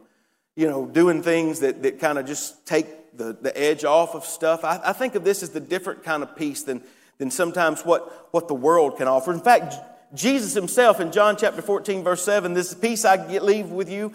you 0.55 0.67
know, 0.67 0.85
doing 0.85 1.23
things 1.23 1.61
that, 1.61 1.81
that 1.83 1.99
kind 1.99 2.19
of 2.19 2.25
just 2.25 2.65
take 2.67 2.87
the, 3.13 3.33
the 3.33 3.57
edge 3.59 3.83
off 3.83 4.15
of 4.15 4.25
stuff. 4.25 4.63
I, 4.63 4.79
I 4.83 4.93
think 4.93 5.15
of 5.15 5.23
this 5.23 5.43
as 5.43 5.49
the 5.49 5.59
different 5.59 6.03
kind 6.03 6.23
of 6.23 6.35
peace 6.35 6.63
than, 6.63 6.83
than 7.17 7.31
sometimes 7.31 7.81
what, 7.81 8.33
what 8.33 8.47
the 8.47 8.53
world 8.53 8.97
can 8.97 9.07
offer. 9.07 9.31
In 9.31 9.41
fact, 9.41 9.75
Jesus 10.13 10.53
himself 10.53 10.99
in 10.99 11.11
John 11.11 11.37
chapter 11.37 11.61
14, 11.61 12.03
verse 12.03 12.23
7, 12.23 12.53
this 12.53 12.73
peace 12.73 13.05
I 13.05 13.37
leave 13.37 13.69
with 13.69 13.89
you, 13.89 14.13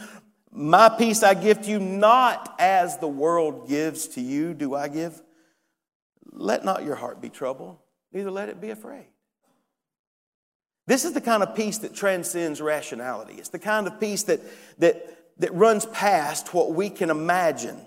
my 0.51 0.89
peace 0.89 1.23
I 1.23 1.35
give 1.35 1.63
to 1.63 1.71
you, 1.71 1.79
not 1.79 2.55
as 2.59 2.99
the 2.99 3.09
world 3.09 3.69
gives 3.69 4.09
to 4.09 4.21
you, 4.21 4.55
do 4.55 4.75
I 4.75 4.89
give. 4.89 5.21
Let 6.33 6.65
not 6.65 6.85
your 6.85 6.95
heart 6.95 7.21
be 7.21 7.29
troubled, 7.29 7.79
neither 8.13 8.31
let 8.31 8.49
it 8.49 8.61
be 8.61 8.71
afraid. 8.71 9.07
This 10.87 11.05
is 11.05 11.13
the 11.13 11.21
kind 11.21 11.43
of 11.43 11.55
peace 11.55 11.79
that 11.79 11.95
transcends 11.95 12.61
rationality. 12.61 13.35
It's 13.35 13.49
the 13.49 13.59
kind 13.59 13.87
of 13.87 13.99
peace 13.99 14.25
that, 14.25 14.41
that, 14.79 15.39
that 15.39 15.55
runs 15.55 15.87
past 15.87 16.53
what 16.53 16.73
we 16.73 16.91
can 16.91 17.11
imagine. 17.11 17.81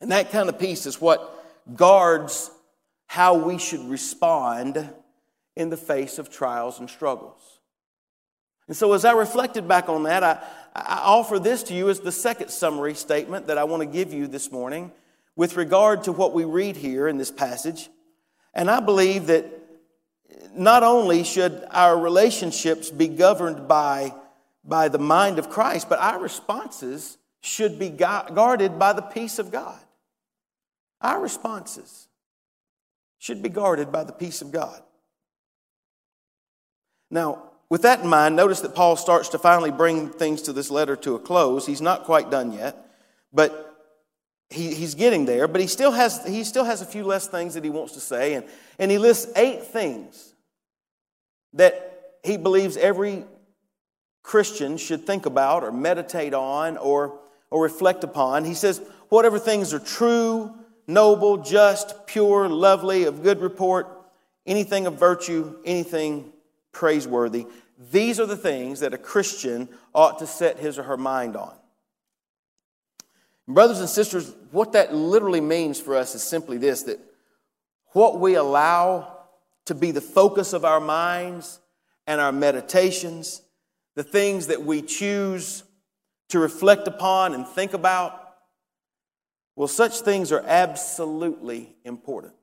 And 0.00 0.10
that 0.10 0.30
kind 0.30 0.48
of 0.48 0.58
peace 0.58 0.86
is 0.86 1.00
what 1.00 1.44
guards 1.74 2.50
how 3.06 3.34
we 3.34 3.58
should 3.58 3.88
respond 3.88 4.90
in 5.54 5.70
the 5.70 5.76
face 5.76 6.18
of 6.18 6.30
trials 6.30 6.78
and 6.80 6.90
struggles. 6.90 7.40
And 8.68 8.76
so, 8.76 8.92
as 8.92 9.04
I 9.04 9.12
reflected 9.12 9.68
back 9.68 9.88
on 9.88 10.02
that, 10.04 10.22
I, 10.22 10.42
I 10.74 11.00
offer 11.04 11.38
this 11.38 11.62
to 11.64 11.74
you 11.74 11.88
as 11.88 12.00
the 12.00 12.12
second 12.12 12.50
summary 12.50 12.94
statement 12.94 13.46
that 13.46 13.58
I 13.58 13.64
want 13.64 13.82
to 13.82 13.86
give 13.86 14.12
you 14.12 14.26
this 14.26 14.50
morning 14.50 14.92
with 15.36 15.56
regard 15.56 16.04
to 16.04 16.12
what 16.12 16.32
we 16.32 16.44
read 16.44 16.76
here 16.76 17.06
in 17.06 17.16
this 17.16 17.30
passage. 17.30 17.88
And 18.54 18.70
I 18.70 18.80
believe 18.80 19.28
that 19.28 19.46
not 20.54 20.82
only 20.82 21.22
should 21.22 21.64
our 21.70 21.98
relationships 21.98 22.90
be 22.90 23.08
governed 23.08 23.68
by, 23.68 24.14
by 24.64 24.88
the 24.88 24.98
mind 24.98 25.38
of 25.38 25.50
Christ, 25.50 25.88
but 25.88 26.00
our 26.00 26.18
responses 26.18 27.18
should 27.40 27.78
be 27.78 27.90
guarded 27.90 28.78
by 28.78 28.92
the 28.92 29.02
peace 29.02 29.38
of 29.38 29.52
God. 29.52 29.78
Our 31.00 31.20
responses 31.20 32.08
should 33.18 33.42
be 33.42 33.48
guarded 33.48 33.92
by 33.92 34.04
the 34.04 34.12
peace 34.12 34.42
of 34.42 34.52
God. 34.52 34.82
Now, 37.10 37.50
with 37.68 37.82
that 37.82 38.00
in 38.00 38.08
mind, 38.08 38.36
notice 38.36 38.60
that 38.60 38.74
Paul 38.74 38.96
starts 38.96 39.30
to 39.30 39.38
finally 39.38 39.70
bring 39.70 40.10
things 40.10 40.42
to 40.42 40.52
this 40.52 40.70
letter 40.70 40.96
to 40.96 41.14
a 41.14 41.18
close. 41.18 41.66
He's 41.66 41.80
not 41.80 42.04
quite 42.04 42.30
done 42.30 42.52
yet, 42.52 42.76
but 43.32 43.62
he, 44.50 44.74
he's 44.74 44.94
getting 44.94 45.24
there. 45.24 45.48
But 45.48 45.60
he 45.60 45.66
still, 45.66 45.92
has, 45.92 46.24
he 46.26 46.44
still 46.44 46.64
has 46.64 46.80
a 46.80 46.86
few 46.86 47.04
less 47.04 47.26
things 47.26 47.54
that 47.54 47.64
he 47.64 47.70
wants 47.70 47.94
to 47.94 48.00
say. 48.00 48.34
And, 48.34 48.46
and 48.78 48.90
he 48.90 48.98
lists 48.98 49.30
eight 49.36 49.64
things 49.64 50.34
that 51.54 52.12
he 52.22 52.36
believes 52.36 52.76
every 52.76 53.24
Christian 54.22 54.76
should 54.76 55.06
think 55.06 55.26
about 55.26 55.64
or 55.64 55.72
meditate 55.72 56.34
on 56.34 56.76
or, 56.76 57.18
or 57.50 57.62
reflect 57.62 58.04
upon. 58.04 58.44
He 58.44 58.54
says, 58.54 58.80
whatever 59.08 59.38
things 59.38 59.72
are 59.72 59.78
true, 59.78 60.54
noble, 60.86 61.38
just, 61.38 62.06
pure, 62.06 62.48
lovely, 62.48 63.04
of 63.04 63.22
good 63.22 63.40
report, 63.40 63.88
anything 64.46 64.86
of 64.86 64.98
virtue, 64.98 65.56
anything 65.64 66.32
praiseworthy. 66.72 67.46
These 67.90 68.20
are 68.20 68.26
the 68.26 68.36
things 68.36 68.80
that 68.80 68.94
a 68.94 68.98
Christian 68.98 69.68
ought 69.94 70.18
to 70.20 70.26
set 70.26 70.58
his 70.58 70.78
or 70.78 70.84
her 70.84 70.96
mind 70.96 71.36
on. 71.36 71.54
Brothers 73.48 73.80
and 73.80 73.88
sisters, 73.88 74.34
what 74.50 74.72
that 74.72 74.94
literally 74.94 75.40
means 75.40 75.80
for 75.80 75.94
us 75.94 76.14
is 76.14 76.22
simply 76.22 76.58
this 76.58 76.82
that 76.84 76.98
what 77.92 78.18
we 78.18 78.34
allow 78.34 79.16
to 79.66 79.74
be 79.74 79.90
the 79.90 80.00
focus 80.00 80.52
of 80.52 80.64
our 80.64 80.80
minds 80.80 81.60
and 82.06 82.20
our 82.20 82.32
meditations, 82.32 83.42
the 83.94 84.02
things 84.02 84.48
that 84.48 84.62
we 84.62 84.82
choose 84.82 85.62
to 86.28 86.38
reflect 86.38 86.88
upon 86.88 87.34
and 87.34 87.46
think 87.46 87.72
about, 87.72 88.25
well, 89.56 89.68
such 89.68 90.00
things 90.00 90.30
are 90.32 90.44
absolutely 90.46 91.74
important. 91.82 92.34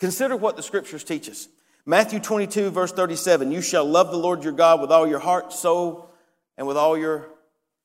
Consider 0.00 0.36
what 0.36 0.56
the 0.56 0.62
scriptures 0.62 1.04
teach 1.04 1.28
us. 1.28 1.48
Matthew 1.84 2.18
22, 2.18 2.70
verse 2.70 2.92
37 2.92 3.52
You 3.52 3.60
shall 3.60 3.84
love 3.84 4.10
the 4.10 4.18
Lord 4.18 4.42
your 4.42 4.52
God 4.52 4.80
with 4.80 4.90
all 4.90 5.06
your 5.06 5.18
heart, 5.18 5.52
soul, 5.52 6.10
and 6.56 6.66
with 6.66 6.76
all 6.76 6.96
your 6.96 7.28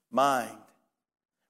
mind. 0.09 0.55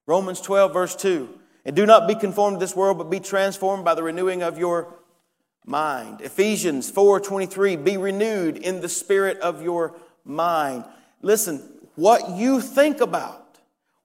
Romans 0.06 0.40
12, 0.40 0.72
verse 0.72 0.96
2 0.96 1.28
And 1.64 1.76
do 1.76 1.86
not 1.86 2.08
be 2.08 2.14
conformed 2.16 2.56
to 2.56 2.60
this 2.60 2.76
world, 2.76 2.98
but 2.98 3.10
be 3.10 3.20
transformed 3.20 3.84
by 3.84 3.94
the 3.94 4.02
renewing 4.02 4.42
of 4.42 4.58
your 4.58 4.94
mind. 5.64 6.20
Ephesians 6.22 6.90
4, 6.90 7.20
23 7.20 7.76
Be 7.76 7.96
renewed 7.96 8.56
in 8.56 8.80
the 8.80 8.88
spirit 8.88 9.38
of 9.38 9.62
your 9.62 9.94
mind. 10.24 10.84
Listen, 11.22 11.62
what 11.94 12.30
you 12.30 12.60
think 12.60 13.00
about 13.00 13.43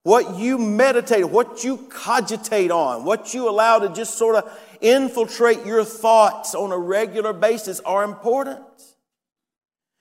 what 0.10 0.39
you 0.39 0.58
meditate, 0.58 1.30
what 1.30 1.63
you 1.63 1.78
cogitate 1.78 2.72
on, 2.72 3.06
what 3.06 3.36
you 3.36 3.48
allow 3.48 3.78
to 3.78 3.89
just 3.89 4.15
sort 4.15 4.36
of 4.36 4.60
infiltrate 4.82 5.63
your 5.67 5.84
thoughts 5.84 6.56
on 6.56 6.72
a 6.72 6.78
regular 6.78 7.32
basis 7.32 7.80
are 7.82 8.04
important. 8.04 8.60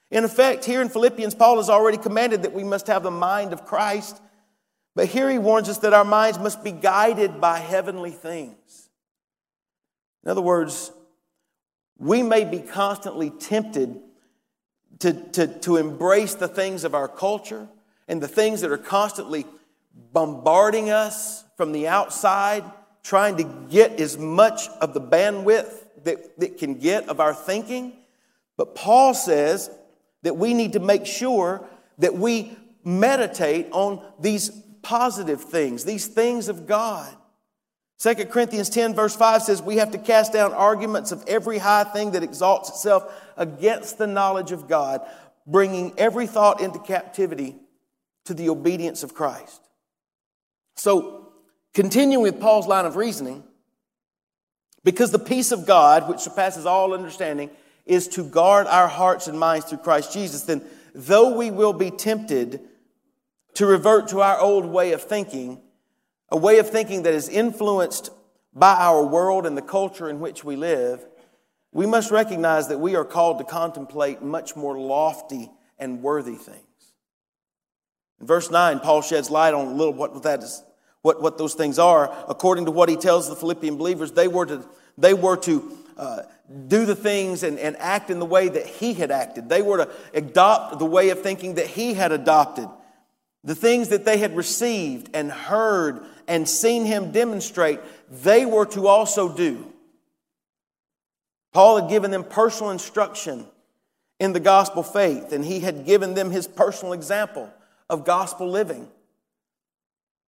In 0.09 0.23
effect, 0.23 0.65
here 0.65 0.81
in 0.81 0.89
Philippians, 0.89 1.35
Paul 1.35 1.57
has 1.57 1.69
already 1.69 1.99
commanded 1.99 2.41
that 2.41 2.53
we 2.53 2.63
must 2.63 2.87
have 2.87 3.03
the 3.03 3.11
mind 3.11 3.53
of 3.53 3.65
Christ. 3.65 4.19
But 4.95 5.09
here 5.09 5.29
he 5.29 5.37
warns 5.37 5.69
us 5.69 5.77
that 5.77 5.93
our 5.93 6.03
minds 6.03 6.39
must 6.39 6.63
be 6.63 6.71
guided 6.71 7.39
by 7.39 7.59
heavenly 7.59 8.09
things. 8.09 8.89
In 10.23 10.31
other 10.31 10.41
words, 10.41 10.91
we 11.99 12.23
may 12.23 12.45
be 12.45 12.61
constantly 12.61 13.29
tempted 13.29 13.95
to, 15.01 15.13
to, 15.13 15.47
to 15.59 15.77
embrace 15.77 16.33
the 16.33 16.47
things 16.47 16.83
of 16.83 16.95
our 16.95 17.07
culture 17.07 17.67
and 18.07 18.19
the 18.19 18.27
things 18.27 18.61
that 18.61 18.71
are 18.71 18.77
constantly 18.79 19.45
bombarding 19.93 20.89
us 20.89 21.43
from 21.57 21.71
the 21.71 21.87
outside, 21.87 22.63
trying 23.03 23.37
to 23.37 23.43
get 23.69 23.99
as 23.99 24.17
much 24.17 24.67
of 24.81 24.93
the 24.93 25.01
bandwidth 25.01 25.85
that, 26.03 26.39
that 26.39 26.57
can 26.57 26.75
get 26.75 27.09
of 27.09 27.19
our 27.19 27.33
thinking. 27.33 27.93
But 28.57 28.75
Paul 28.75 29.13
says 29.13 29.69
that 30.23 30.37
we 30.37 30.53
need 30.53 30.73
to 30.73 30.79
make 30.79 31.05
sure 31.05 31.65
that 31.97 32.15
we 32.15 32.57
meditate 32.83 33.67
on 33.71 34.01
these 34.19 34.49
positive 34.81 35.41
things, 35.41 35.83
these 35.83 36.07
things 36.07 36.47
of 36.47 36.65
God. 36.65 37.15
2 37.99 38.15
Corinthians 38.25 38.69
10, 38.69 38.95
verse 38.95 39.15
5 39.15 39.43
says, 39.43 39.61
We 39.61 39.77
have 39.77 39.91
to 39.91 39.97
cast 39.97 40.31
down 40.31 40.53
arguments 40.53 41.11
of 41.11 41.23
every 41.27 41.57
high 41.57 41.83
thing 41.83 42.11
that 42.11 42.23
exalts 42.23 42.69
itself 42.69 43.11
against 43.35 43.97
the 43.97 44.07
knowledge 44.07 44.53
of 44.53 44.69
God, 44.69 45.01
bringing 45.45 45.93
every 45.97 46.25
thought 46.25 46.61
into 46.61 46.79
captivity 46.79 47.57
to 48.25 48.33
the 48.33 48.49
obedience 48.49 49.03
of 49.03 49.13
Christ. 49.13 49.61
So, 50.79 51.33
continuing 51.73 52.23
with 52.23 52.39
Paul's 52.39 52.65
line 52.65 52.85
of 52.85 52.95
reasoning, 52.95 53.43
because 54.85 55.11
the 55.11 55.19
peace 55.19 55.51
of 55.51 55.65
God, 55.65 56.07
which 56.07 56.21
surpasses 56.21 56.65
all 56.65 56.93
understanding, 56.93 57.49
is 57.85 58.07
to 58.07 58.23
guard 58.23 58.65
our 58.65 58.87
hearts 58.87 59.27
and 59.27 59.37
minds 59.37 59.65
through 59.65 59.79
Christ 59.79 60.13
Jesus, 60.13 60.43
then 60.43 60.63
though 60.95 61.35
we 61.35 61.51
will 61.51 61.73
be 61.73 61.91
tempted 61.91 62.61
to 63.55 63.65
revert 63.65 64.07
to 64.07 64.21
our 64.21 64.39
old 64.39 64.65
way 64.65 64.93
of 64.93 65.03
thinking, 65.03 65.59
a 66.29 66.37
way 66.37 66.59
of 66.59 66.69
thinking 66.69 67.03
that 67.03 67.13
is 67.13 67.27
influenced 67.27 68.09
by 68.53 68.73
our 68.75 69.05
world 69.05 69.45
and 69.45 69.57
the 69.57 69.61
culture 69.61 70.07
in 70.07 70.21
which 70.21 70.45
we 70.45 70.55
live, 70.55 71.05
we 71.73 71.87
must 71.87 72.09
recognize 72.09 72.69
that 72.69 72.79
we 72.79 72.95
are 72.95 73.03
called 73.03 73.39
to 73.39 73.43
contemplate 73.43 74.21
much 74.21 74.55
more 74.55 74.79
lofty 74.79 75.51
and 75.77 76.01
worthy 76.01 76.35
things. 76.35 76.63
In 78.21 78.27
verse 78.27 78.49
9, 78.49 78.79
Paul 78.79 79.01
sheds 79.01 79.29
light 79.29 79.53
on 79.53 79.67
a 79.67 79.73
little 79.73 79.93
what 79.93 80.23
that 80.23 80.41
is, 80.41 80.63
what, 81.01 81.21
what 81.21 81.37
those 81.37 81.53
things 81.53 81.79
are. 81.79 82.13
According 82.27 82.65
to 82.65 82.71
what 82.71 82.89
he 82.89 82.95
tells 82.95 83.29
the 83.29 83.35
Philippian 83.35 83.77
believers, 83.77 84.11
they 84.11 84.27
were 84.27 84.45
to, 84.45 84.65
they 84.97 85.13
were 85.13 85.37
to 85.37 85.77
uh, 85.97 86.21
do 86.67 86.85
the 86.85 86.95
things 86.95 87.43
and, 87.43 87.59
and 87.59 87.77
act 87.77 88.09
in 88.09 88.19
the 88.19 88.25
way 88.25 88.49
that 88.49 88.65
he 88.65 88.93
had 88.93 89.11
acted. 89.11 89.49
They 89.49 89.61
were 89.61 89.85
to 89.85 89.91
adopt 90.13 90.79
the 90.79 90.85
way 90.85 91.09
of 91.09 91.21
thinking 91.21 91.55
that 91.55 91.67
he 91.67 91.93
had 91.93 92.11
adopted. 92.11 92.67
The 93.43 93.55
things 93.55 93.89
that 93.89 94.05
they 94.05 94.17
had 94.17 94.35
received 94.35 95.09
and 95.13 95.31
heard 95.31 96.03
and 96.27 96.47
seen 96.47 96.85
him 96.85 97.11
demonstrate, 97.11 97.79
they 98.09 98.45
were 98.45 98.65
to 98.67 98.87
also 98.87 99.35
do. 99.35 99.71
Paul 101.53 101.81
had 101.81 101.89
given 101.89 102.11
them 102.11 102.23
personal 102.23 102.71
instruction 102.71 103.45
in 104.19 104.33
the 104.33 104.39
gospel 104.39 104.83
faith, 104.83 105.31
and 105.31 105.43
he 105.43 105.61
had 105.61 105.85
given 105.85 106.13
them 106.13 106.29
his 106.29 106.47
personal 106.47 106.93
example 106.93 107.51
of 107.89 108.05
gospel 108.05 108.49
living. 108.49 108.87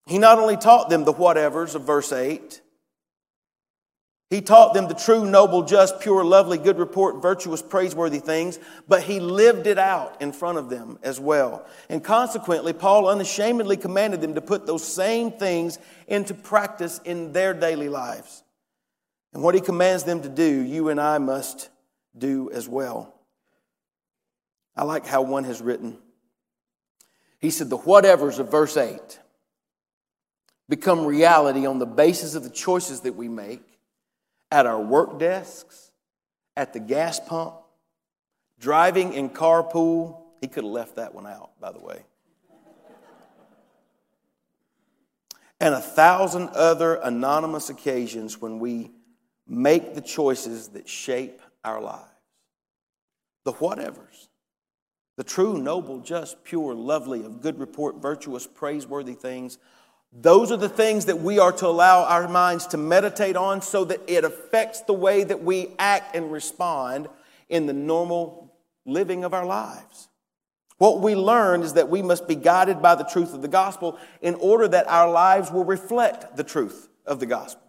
He 0.10 0.18
not 0.18 0.40
only 0.40 0.58
taught 0.58 0.90
them 0.90 1.04
the 1.04 1.14
whatevers 1.14 1.76
of 1.76 1.84
verse 1.84 2.12
8, 2.12 2.62
he 4.32 4.42
taught 4.42 4.74
them 4.74 4.88
the 4.88 4.96
true, 4.96 5.24
noble, 5.24 5.62
just, 5.62 6.00
pure, 6.00 6.24
lovely, 6.24 6.58
good 6.58 6.80
report, 6.80 7.22
virtuous, 7.22 7.62
praiseworthy 7.62 8.18
things, 8.18 8.58
but 8.88 9.04
he 9.04 9.20
lived 9.20 9.68
it 9.68 9.78
out 9.78 10.20
in 10.20 10.32
front 10.32 10.58
of 10.58 10.68
them 10.68 10.98
as 11.04 11.20
well. 11.20 11.64
And 11.90 12.04
consequently, 12.04 12.74
Paul 12.74 13.08
unashamedly 13.08 13.78
commanded 13.78 14.20
them 14.22 14.34
to 14.34 14.42
put 14.42 14.66
those 14.66 14.84
same 14.84 15.32
things 15.32 15.78
into 16.08 16.34
practice 16.34 17.00
in 17.06 17.32
their 17.32 17.54
daily 17.54 17.90
lives. 17.90 18.44
And 19.32 19.44
what 19.44 19.54
he 19.54 19.62
commands 19.62 20.06
them 20.06 20.24
to 20.24 20.30
do, 20.30 20.62
you 20.62 20.90
and 20.90 21.00
I 21.00 21.20
must 21.20 21.70
do 22.18 22.50
as 22.50 22.68
well. 22.68 23.14
I 24.76 24.86
like 24.86 25.06
how 25.06 25.22
one 25.22 25.44
has 25.44 25.62
written. 25.62 26.00
He 27.38 27.52
said, 27.52 27.70
The 27.70 27.78
whatevers 27.78 28.40
of 28.40 28.50
verse 28.50 28.76
8 28.76 29.20
become 30.70 31.06
reality 31.06 31.66
on 31.66 31.80
the 31.80 31.86
basis 31.86 32.36
of 32.36 32.44
the 32.44 32.50
choices 32.50 33.02
that 33.02 33.16
we 33.16 33.28
make 33.28 33.64
at 34.52 34.66
our 34.66 34.80
work 34.80 35.20
desks, 35.20 35.92
at 36.56 36.74
the 36.74 36.80
gas 36.80 37.20
pump, 37.20 37.56
driving 38.60 39.14
in 39.14 39.30
carpool. 39.30 40.22
He 40.42 40.48
could 40.48 40.64
have 40.64 40.72
left 40.72 40.96
that 40.96 41.14
one 41.14 41.28
out, 41.28 41.52
by 41.60 41.72
the 41.72 41.80
way. 41.80 42.04
and 45.60 45.74
a 45.74 45.82
thousand 45.82 46.50
other 46.50 46.96
anonymous 46.96 47.70
occasions 47.70 48.40
when 48.40 48.60
we 48.60 48.92
make 49.48 49.96
the 49.96 50.02
choices 50.02 50.70
that 50.70 50.88
shape 50.88 51.42
our 51.64 51.82
lives. 51.82 52.06
The 53.44 53.54
whatevers. 53.54 54.28
The 55.18 55.24
true, 55.24 55.58
noble, 55.58 56.00
just, 56.00 56.44
pure, 56.44 56.74
lovely, 56.74 57.26
of 57.26 57.42
good 57.42 57.60
report, 57.60 57.96
virtuous, 57.98 58.48
praiseworthy 58.48 59.16
things 59.16 59.58
those 60.12 60.52
are 60.52 60.58
the 60.58 60.70
things 60.70 61.06
that 61.06 61.20
we 61.20 61.38
are 61.38 61.52
to 61.52 61.68
allow 61.68 62.04
our 62.04 62.28
minds 62.28 62.68
to 62.68 62.78
meditate 62.78 63.36
on 63.36 63.62
so 63.62 63.86
that 63.86 64.02
it 64.08 64.24
affects 64.24 64.82
the 64.82 64.94
way 64.94 65.24
that 65.24 65.44
we 65.44 65.68
act 65.78 66.16
and 66.16 66.32
respond 66.32 67.08
in 67.48 67.68
the 67.68 67.74
normal 67.74 68.54
living 68.86 69.24
of 69.24 69.34
our 69.34 69.46
lives. 69.46 70.08
What 70.78 71.02
we 71.02 71.14
learn 71.14 71.62
is 71.62 71.74
that 71.74 71.90
we 71.90 72.02
must 72.02 72.28
be 72.28 72.36
guided 72.36 72.82
by 72.82 72.96
the 72.96 73.04
truth 73.04 73.34
of 73.34 73.42
the 73.42 73.48
gospel 73.48 74.00
in 74.22 74.36
order 74.36 74.68
that 74.68 74.88
our 74.88 75.12
lives 75.12 75.52
will 75.52 75.66
reflect 75.66 76.36
the 76.38 76.44
truth 76.44 76.88
of 77.06 77.20
the 77.20 77.26
gospel. 77.26 77.62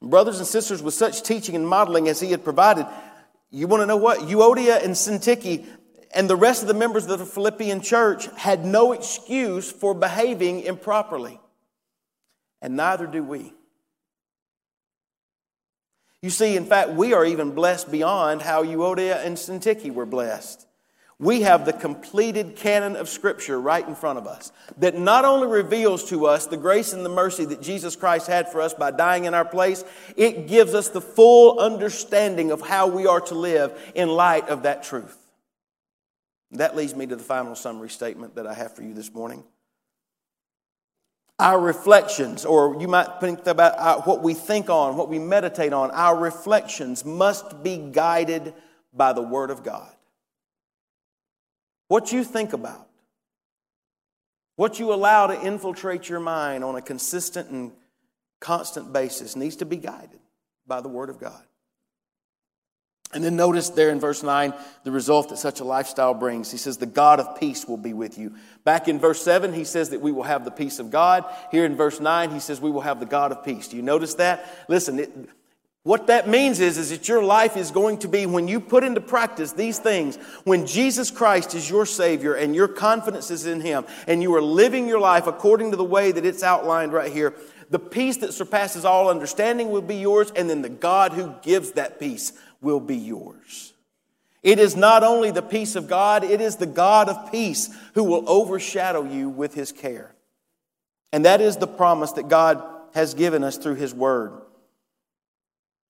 Brothers 0.00 0.38
and 0.38 0.46
sisters, 0.46 0.82
with 0.82 0.94
such 0.94 1.22
teaching 1.22 1.56
and 1.56 1.66
modeling 1.66 2.06
as 2.06 2.20
he 2.20 2.30
had 2.30 2.44
provided, 2.44 2.86
you 3.50 3.66
want 3.66 3.80
to 3.80 3.86
know 3.86 3.96
what? 3.96 4.20
Euodia 4.20 4.84
and 4.84 4.94
Syntyche 4.94 5.66
and 6.18 6.28
the 6.28 6.34
rest 6.34 6.62
of 6.62 6.68
the 6.68 6.74
members 6.74 7.06
of 7.06 7.20
the 7.20 7.24
Philippian 7.24 7.80
church 7.80 8.26
had 8.34 8.64
no 8.64 8.90
excuse 8.90 9.70
for 9.70 9.94
behaving 9.94 10.62
improperly. 10.62 11.38
And 12.60 12.74
neither 12.74 13.06
do 13.06 13.22
we. 13.22 13.52
You 16.20 16.30
see, 16.30 16.56
in 16.56 16.66
fact, 16.66 16.90
we 16.90 17.12
are 17.12 17.24
even 17.24 17.52
blessed 17.52 17.92
beyond 17.92 18.42
how 18.42 18.64
Euodia 18.64 19.24
and 19.24 19.36
Syntyche 19.36 19.94
were 19.94 20.06
blessed. 20.06 20.66
We 21.20 21.42
have 21.42 21.64
the 21.64 21.72
completed 21.72 22.56
canon 22.56 22.96
of 22.96 23.08
Scripture 23.08 23.60
right 23.60 23.86
in 23.86 23.94
front 23.94 24.18
of 24.18 24.26
us 24.26 24.50
that 24.78 24.98
not 24.98 25.24
only 25.24 25.46
reveals 25.46 26.08
to 26.10 26.26
us 26.26 26.46
the 26.46 26.56
grace 26.56 26.92
and 26.92 27.04
the 27.04 27.10
mercy 27.10 27.44
that 27.44 27.62
Jesus 27.62 27.94
Christ 27.94 28.26
had 28.26 28.50
for 28.50 28.60
us 28.60 28.74
by 28.74 28.90
dying 28.90 29.26
in 29.26 29.34
our 29.34 29.44
place, 29.44 29.84
it 30.16 30.48
gives 30.48 30.74
us 30.74 30.88
the 30.88 31.00
full 31.00 31.60
understanding 31.60 32.50
of 32.50 32.60
how 32.60 32.88
we 32.88 33.06
are 33.06 33.20
to 33.20 33.36
live 33.36 33.92
in 33.94 34.08
light 34.08 34.48
of 34.48 34.64
that 34.64 34.82
truth. 34.82 35.16
That 36.52 36.76
leads 36.76 36.94
me 36.94 37.06
to 37.06 37.16
the 37.16 37.22
final 37.22 37.54
summary 37.54 37.90
statement 37.90 38.36
that 38.36 38.46
I 38.46 38.54
have 38.54 38.74
for 38.74 38.82
you 38.82 38.94
this 38.94 39.12
morning. 39.12 39.44
Our 41.38 41.60
reflections, 41.60 42.44
or 42.44 42.80
you 42.80 42.88
might 42.88 43.20
think 43.20 43.46
about 43.46 43.78
uh, 43.78 44.00
what 44.02 44.22
we 44.22 44.34
think 44.34 44.68
on, 44.68 44.96
what 44.96 45.08
we 45.08 45.18
meditate 45.18 45.72
on, 45.72 45.90
our 45.92 46.18
reflections 46.18 47.04
must 47.04 47.62
be 47.62 47.76
guided 47.76 48.54
by 48.92 49.12
the 49.12 49.22
Word 49.22 49.50
of 49.50 49.62
God. 49.62 49.92
What 51.86 52.12
you 52.12 52.24
think 52.24 52.54
about, 52.54 52.88
what 54.56 54.80
you 54.80 54.92
allow 54.92 55.28
to 55.28 55.40
infiltrate 55.40 56.08
your 56.08 56.20
mind 56.20 56.64
on 56.64 56.74
a 56.74 56.82
consistent 56.82 57.50
and 57.50 57.72
constant 58.40 58.92
basis 58.92 59.36
needs 59.36 59.56
to 59.56 59.64
be 59.64 59.76
guided 59.76 60.20
by 60.66 60.80
the 60.80 60.88
Word 60.88 61.08
of 61.08 61.20
God. 61.20 61.42
And 63.14 63.24
then 63.24 63.36
notice 63.36 63.70
there 63.70 63.88
in 63.88 64.00
verse 64.00 64.22
9 64.22 64.52
the 64.84 64.90
result 64.90 65.30
that 65.30 65.38
such 65.38 65.60
a 65.60 65.64
lifestyle 65.64 66.12
brings. 66.12 66.50
He 66.50 66.58
says, 66.58 66.76
The 66.76 66.86
God 66.86 67.20
of 67.20 67.40
peace 67.40 67.66
will 67.66 67.78
be 67.78 67.94
with 67.94 68.18
you. 68.18 68.34
Back 68.64 68.86
in 68.86 68.98
verse 68.98 69.22
7, 69.22 69.54
he 69.54 69.64
says 69.64 69.90
that 69.90 70.02
we 70.02 70.12
will 70.12 70.24
have 70.24 70.44
the 70.44 70.50
peace 70.50 70.78
of 70.78 70.90
God. 70.90 71.24
Here 71.50 71.64
in 71.64 71.74
verse 71.74 72.00
9, 72.00 72.30
he 72.30 72.40
says 72.40 72.60
we 72.60 72.70
will 72.70 72.82
have 72.82 73.00
the 73.00 73.06
God 73.06 73.32
of 73.32 73.44
peace. 73.44 73.68
Do 73.68 73.76
you 73.76 73.82
notice 73.82 74.14
that? 74.14 74.64
Listen, 74.68 74.98
it, 74.98 75.10
What 75.84 76.08
that 76.08 76.28
means 76.28 76.60
is, 76.60 76.76
is 76.76 76.90
that 76.90 77.08
your 77.08 77.22
life 77.22 77.56
is 77.56 77.70
going 77.70 77.98
to 78.00 78.08
be, 78.08 78.26
when 78.26 78.46
you 78.46 78.60
put 78.60 78.84
into 78.84 79.00
practice 79.00 79.52
these 79.52 79.78
things, 79.78 80.16
when 80.44 80.66
Jesus 80.66 81.10
Christ 81.10 81.54
is 81.54 81.70
your 81.70 81.86
Savior 81.86 82.34
and 82.34 82.54
your 82.54 82.68
confidence 82.68 83.30
is 83.30 83.46
in 83.46 83.62
Him, 83.62 83.86
and 84.06 84.22
you 84.22 84.34
are 84.34 84.42
living 84.42 84.86
your 84.86 85.00
life 85.00 85.26
according 85.26 85.70
to 85.70 85.78
the 85.78 85.84
way 85.84 86.12
that 86.12 86.26
it's 86.26 86.42
outlined 86.42 86.92
right 86.92 87.10
here, 87.10 87.32
the 87.70 87.78
peace 87.78 88.18
that 88.18 88.34
surpasses 88.34 88.84
all 88.84 89.08
understanding 89.08 89.70
will 89.70 89.80
be 89.80 89.96
yours, 89.96 90.30
and 90.36 90.50
then 90.50 90.60
the 90.60 90.68
God 90.68 91.12
who 91.12 91.34
gives 91.40 91.72
that 91.72 91.98
peace 91.98 92.32
will 92.60 92.80
be 92.80 92.96
yours. 92.96 93.72
It 94.42 94.58
is 94.58 94.76
not 94.76 95.02
only 95.02 95.30
the 95.30 95.42
peace 95.42 95.76
of 95.76 95.88
God, 95.88 96.24
it 96.24 96.40
is 96.40 96.56
the 96.56 96.66
God 96.66 97.08
of 97.08 97.32
peace 97.32 97.68
who 97.94 98.04
will 98.04 98.28
overshadow 98.28 99.04
you 99.04 99.28
with 99.28 99.54
His 99.54 99.72
care. 99.72 100.14
And 101.12 101.24
that 101.24 101.40
is 101.40 101.56
the 101.56 101.66
promise 101.66 102.12
that 102.12 102.28
God 102.28 102.62
has 102.94 103.14
given 103.14 103.42
us 103.42 103.56
through 103.56 103.74
His 103.76 103.94
Word. 103.94 104.32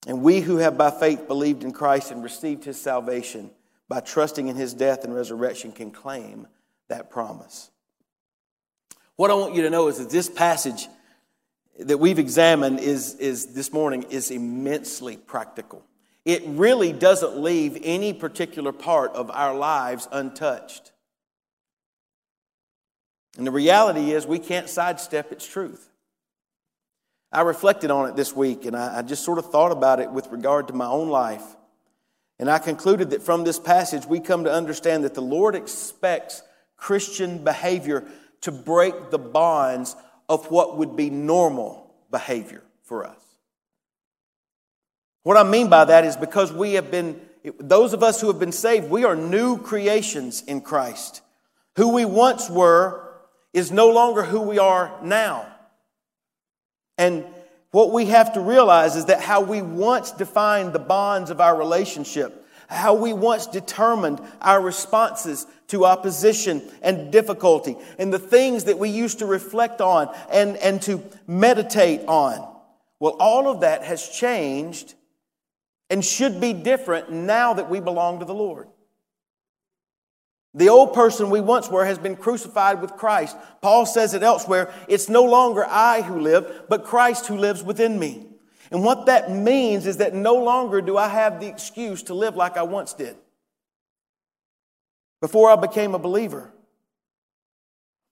And 0.07 0.23
we 0.23 0.41
who 0.41 0.59
have 0.59 0.79
by 0.79 0.91
faith 0.91 1.27
believed 1.27 1.65
in 1.65 1.73
Christ 1.73 2.11
and 2.11 2.23
received 2.23 2.65
his 2.65 2.81
salvation 2.81 3.51
by 3.89 4.01
trusting 4.01 4.49
in 4.49 4.57
his 4.57 4.75
death 4.75 5.05
and 5.05 5.15
resurrection 5.15 5.73
can 5.73 5.91
claim 5.91 6.47
that 6.89 7.11
promise. 7.11 7.71
What 9.17 9.31
I 9.31 9.35
want 9.35 9.55
you 9.55 9.63
to 9.63 9.71
know 9.71 9.89
is 9.89 9.99
that 9.99 10.11
this 10.11 10.29
passage 10.29 10.89
that 11.79 11.99
we've 11.99 12.19
examined 12.19 12.81
is, 12.81 13.15
is 13.17 13.47
this 13.55 13.73
morning 13.73 14.05
is 14.05 14.31
immensely 14.31 15.17
practical. 15.17 15.85
It 16.25 16.43
really 16.47 16.93
doesn't 16.93 17.39
leave 17.39 17.79
any 17.83 18.13
particular 18.13 18.73
part 18.73 19.13
of 19.15 19.31
our 19.31 19.55
lives 19.55 20.09
untouched. 20.13 20.93
And 23.37 23.47
the 23.47 23.53
reality 23.53 24.13
is, 24.13 24.27
we 24.27 24.39
can't 24.39 24.69
sidestep 24.69 25.33
its 25.33 25.47
truth. 25.47 25.89
I 27.31 27.43
reflected 27.43 27.91
on 27.91 28.09
it 28.09 28.17
this 28.17 28.35
week 28.35 28.65
and 28.65 28.77
I, 28.77 29.03
just 29.03 29.25
sort 29.25 29.39
of 29.39 29.51
thought 29.51 29.71
about 29.71 30.01
it 30.01 30.11
with 30.11 30.29
regard 30.29 30.69
to 30.69 30.75
my 30.75 30.87
own 30.87 31.09
life. 31.09 31.45
And 32.39 32.51
I 32.51 32.59
concluded 32.59 33.11
that 33.11 33.23
from 33.23 33.45
this 33.45 33.59
passage, 33.59 34.07
we 34.07 34.21
come 34.21 34.45
to 34.45 34.53
understand 34.53 35.05
that 35.05 35.15
the 35.15 35.21
Lord 35.21 35.55
expects 35.55 36.43
Christian 36.77 37.45
behavior 37.45 38.05
to 38.43 38.53
break 38.53 39.11
the 39.11 39.19
bonds 39.19 39.95
of 40.29 40.51
what 40.51 40.79
would 40.79 40.97
be 40.97 41.11
normal 41.11 41.95
behavior 42.11 42.63
for 42.83 43.05
us. 43.05 43.28
What 45.23 45.37
I 45.37 45.43
mean 45.43 45.69
by 45.69 45.85
that 45.85 46.05
is 46.05 46.17
because 46.17 46.53
we 46.53 46.75
have 46.75 46.91
been, 46.91 47.21
those 47.59 47.93
of 47.93 48.03
us 48.03 48.21
who 48.21 48.29
have 48.29 48.39
been 48.39 48.53
saved, 48.53 48.89
we 48.89 49.05
are 49.05 49.17
new 49.17 49.59
creations 49.59 50.43
in 50.43 50.61
Christ. 50.61 51.23
Who 51.77 51.95
we 51.95 52.05
once 52.05 52.49
were 52.49 53.09
is 53.53 53.71
no 53.71 53.91
longer 53.91 54.23
who 54.23 54.41
we 54.41 54.59
are 54.59 54.93
now. 55.03 55.47
And 56.97 57.25
what 57.71 57.93
we 57.93 58.07
have 58.07 58.33
to 58.35 58.41
realize 58.41 58.97
is 58.97 59.07
that 59.07 59.21
how 59.21 59.41
we 59.41 59.63
once 59.63 60.11
defined 60.11 60.73
the 60.73 60.79
bonds 60.79 61.31
of 61.31 61.41
our 61.41 61.57
relationship, 61.57 62.47
how 62.69 62.95
we 62.95 63.13
once 63.13 63.47
determined 63.47 64.21
our 64.41 64.61
responses 64.61 65.47
to 65.69 65.85
opposition 65.85 66.63
and 66.83 67.13
difficulty, 67.13 67.77
and 67.99 68.13
the 68.13 68.19
things 68.19 68.65
that 68.65 68.79
we 68.79 68.89
used 68.89 69.19
to 69.19 69.27
reflect 69.27 69.81
on 69.81 70.15
and, 70.31 70.57
and 70.57 70.81
to 70.83 71.03
meditate 71.27 72.01
on. 72.09 72.57
Well, 73.01 73.17
all 73.21 73.49
of 73.49 73.61
that 73.61 73.85
has 73.85 74.09
changed 74.09 74.95
and 75.91 76.05
should 76.05 76.41
be 76.41 76.53
different 76.53 77.11
now 77.11 77.55
that 77.55 77.71
we 77.71 77.81
belong 77.81 78.19
to 78.19 78.25
the 78.25 78.35
Lord. 78.35 78.69
The 80.55 80.69
old 80.71 80.93
person 80.93 81.31
we 81.31 81.41
once 81.41 81.69
were 81.69 81.85
has 81.85 81.99
been 81.99 82.17
crucified 82.17 82.81
with 82.81 82.97
Christ. 82.97 83.37
Paul 83.61 83.87
says 83.87 84.15
it 84.15 84.23
elsewhere 84.23 84.73
it's 84.89 85.09
no 85.09 85.25
longer 85.25 85.65
I 85.67 86.03
who 86.03 86.21
live, 86.21 86.65
but 86.69 86.85
Christ 86.85 87.27
who 87.27 87.37
lives 87.37 87.63
within 87.63 87.99
me. 87.99 88.27
And 88.71 88.83
what 88.83 89.07
that 89.07 89.31
means 89.31 89.87
is 89.87 89.99
that 89.99 90.15
no 90.15 90.35
longer 90.35 90.81
do 90.81 90.97
I 90.97 91.09
have 91.09 91.41
the 91.41 91.47
excuse 91.47 92.03
to 92.05 92.15
live 92.15 92.37
like 92.37 92.57
I 92.57 92.63
once 92.63 92.93
did 92.93 93.17
before 95.21 95.51
I 95.51 95.57
became 95.57 95.95
a 95.95 95.99
believer. 95.99 96.53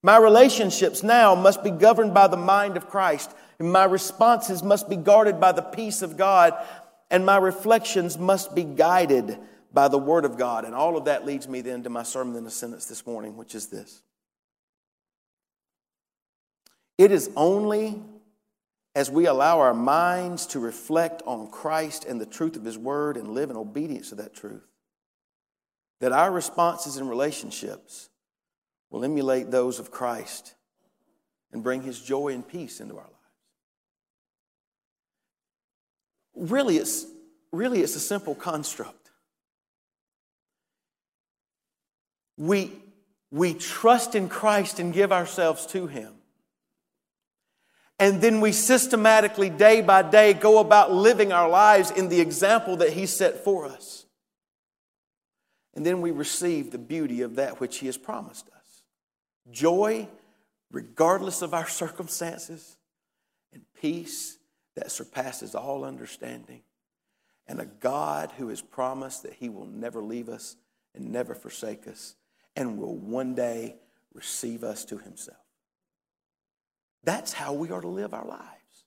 My 0.03 0.17
relationships 0.19 1.03
now 1.03 1.35
must 1.35 1.65
be 1.65 1.71
governed 1.71 2.15
by 2.15 2.29
the 2.29 2.37
mind 2.37 2.77
of 2.77 2.89
Christ, 2.89 3.35
and 3.59 3.73
my 3.73 3.85
responses 3.85 4.63
must 4.63 4.89
be 4.89 4.97
guarded 4.97 5.41
by 5.41 5.53
the 5.53 5.63
peace 5.63 6.03
of 6.03 6.17
God, 6.17 6.55
and 7.11 7.25
my 7.25 7.37
reflections 7.37 8.19
must 8.19 8.55
be 8.55 8.65
guided 8.65 9.39
by 9.73 9.89
the 9.89 9.99
Word 9.99 10.25
of 10.25 10.37
God. 10.37 10.65
And 10.65 10.75
all 10.75 10.97
of 10.97 11.05
that 11.05 11.27
leads 11.27 11.49
me 11.49 11.61
then 11.61 11.83
to 11.85 11.91
my 11.91 12.03
sermon 12.03 12.37
in 12.37 12.47
a 12.47 12.51
sentence 12.51 12.87
this 12.87 13.07
morning, 13.07 13.37
which 13.37 13.55
is 13.55 13.69
this 13.69 14.03
It 16.99 17.11
is 17.11 17.31
only 17.37 18.03
as 18.95 19.11
we 19.11 19.27
allow 19.27 19.61
our 19.61 19.75
minds 19.75 20.47
to 20.47 20.59
reflect 20.59 21.23
on 21.27 21.51
Christ 21.51 22.07
and 22.07 22.21
the 22.21 22.27
truth 22.27 22.57
of 22.57 22.65
His 22.65 22.79
Word 22.79 23.17
and 23.17 23.29
live 23.29 23.51
in 23.51 23.57
obedience 23.57 24.09
to 24.09 24.15
that 24.17 24.35
truth 24.35 24.67
that 26.01 26.13
our 26.13 26.31
responses 26.31 26.97
and 26.97 27.09
relationships 27.09 28.09
will 28.91 29.05
emulate 29.05 29.51
those 29.51 29.79
of 29.79 29.91
Christ 29.91 30.55
and 31.53 31.63
bring 31.63 31.83
His 31.83 32.01
joy 32.01 32.29
and 32.29 32.47
peace 32.47 32.81
into 32.81 32.97
our 32.97 33.05
lives. 33.05 33.16
Really, 36.37 36.77
it's, 36.77 37.07
really, 37.51 37.81
it's 37.81 37.97
a 37.97 38.01
simple 38.01 38.35
construct. 38.35 39.07
we, 42.37 42.73
we 43.31 43.55
trust 43.55 44.15
in 44.15 44.29
Christ 44.29 44.79
and 44.79 44.93
give 44.93 45.13
ourselves 45.13 45.67
to 45.67 45.87
Him. 45.87 46.13
And 47.99 48.21
then 48.21 48.41
we 48.41 48.53
systematically, 48.53 49.49
day 49.49 49.81
by 49.81 50.03
day, 50.03 50.35
go 50.35 50.59
about 50.59 50.93
living 50.93 51.33
our 51.33 51.49
lives 51.49 51.91
in 51.91 52.09
the 52.09 52.21
example 52.21 52.77
that 52.79 52.93
He 52.93 53.07
set 53.07 53.43
for 53.43 53.65
us. 53.65 54.05
And 55.75 55.85
then 55.85 56.01
we 56.01 56.11
receive 56.11 56.71
the 56.71 56.79
beauty 56.79 57.23
of 57.23 57.37
that 57.37 57.61
which 57.61 57.79
He 57.79 57.87
has 57.87 57.97
promised 57.97 58.49
us 58.49 58.53
joy, 59.51 60.09
regardless 60.73 61.41
of 61.41 61.55
our 61.55 61.69
circumstances, 61.69 62.77
and 63.53 63.63
peace 63.81 64.39
that 64.77 64.93
surpasses 64.93 65.55
all 65.55 65.85
understanding, 65.85 66.63
and 67.49 67.61
a 67.61 67.67
God 67.67 68.33
who 68.39 68.49
has 68.49 68.63
promised 68.63 69.23
that 69.25 69.35
He 69.35 69.49
will 69.49 69.67
never 69.67 70.03
leave 70.03 70.29
us 70.29 70.57
and 70.95 71.11
never 71.13 71.35
forsake 71.35 71.87
us 71.87 72.15
and 72.57 72.79
will 72.79 72.97
one 72.97 73.35
day 73.35 73.77
receive 74.15 74.65
us 74.65 74.85
to 74.87 74.99
himself. 74.99 75.37
That's 77.05 77.35
how 77.35 77.53
we 77.53 77.71
are 77.71 77.83
to 77.83 77.89
live 77.89 78.15
our 78.15 78.27
lives. 78.27 78.85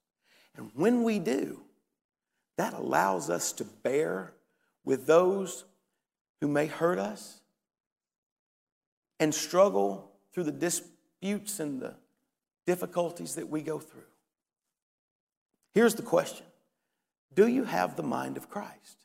And 0.57 0.71
when 0.73 1.03
we 1.03 1.19
do, 1.19 1.61
that 2.57 2.73
allows 2.73 3.29
us 3.29 3.53
to 3.53 3.63
bear 3.63 4.33
with 4.83 5.05
those 5.05 5.63
who 6.41 6.47
may 6.47 6.65
hurt 6.65 6.97
us 6.97 7.39
and 9.19 9.33
struggle 9.33 10.11
through 10.33 10.45
the 10.45 10.51
disputes 10.51 11.59
and 11.59 11.79
the 11.79 11.95
difficulties 12.65 13.35
that 13.35 13.47
we 13.47 13.61
go 13.61 13.79
through. 13.79 14.01
Here's 15.74 15.95
the 15.95 16.03
question 16.03 16.45
Do 17.34 17.47
you 17.47 17.63
have 17.63 17.95
the 17.95 18.03
mind 18.03 18.38
of 18.38 18.49
Christ? 18.49 18.97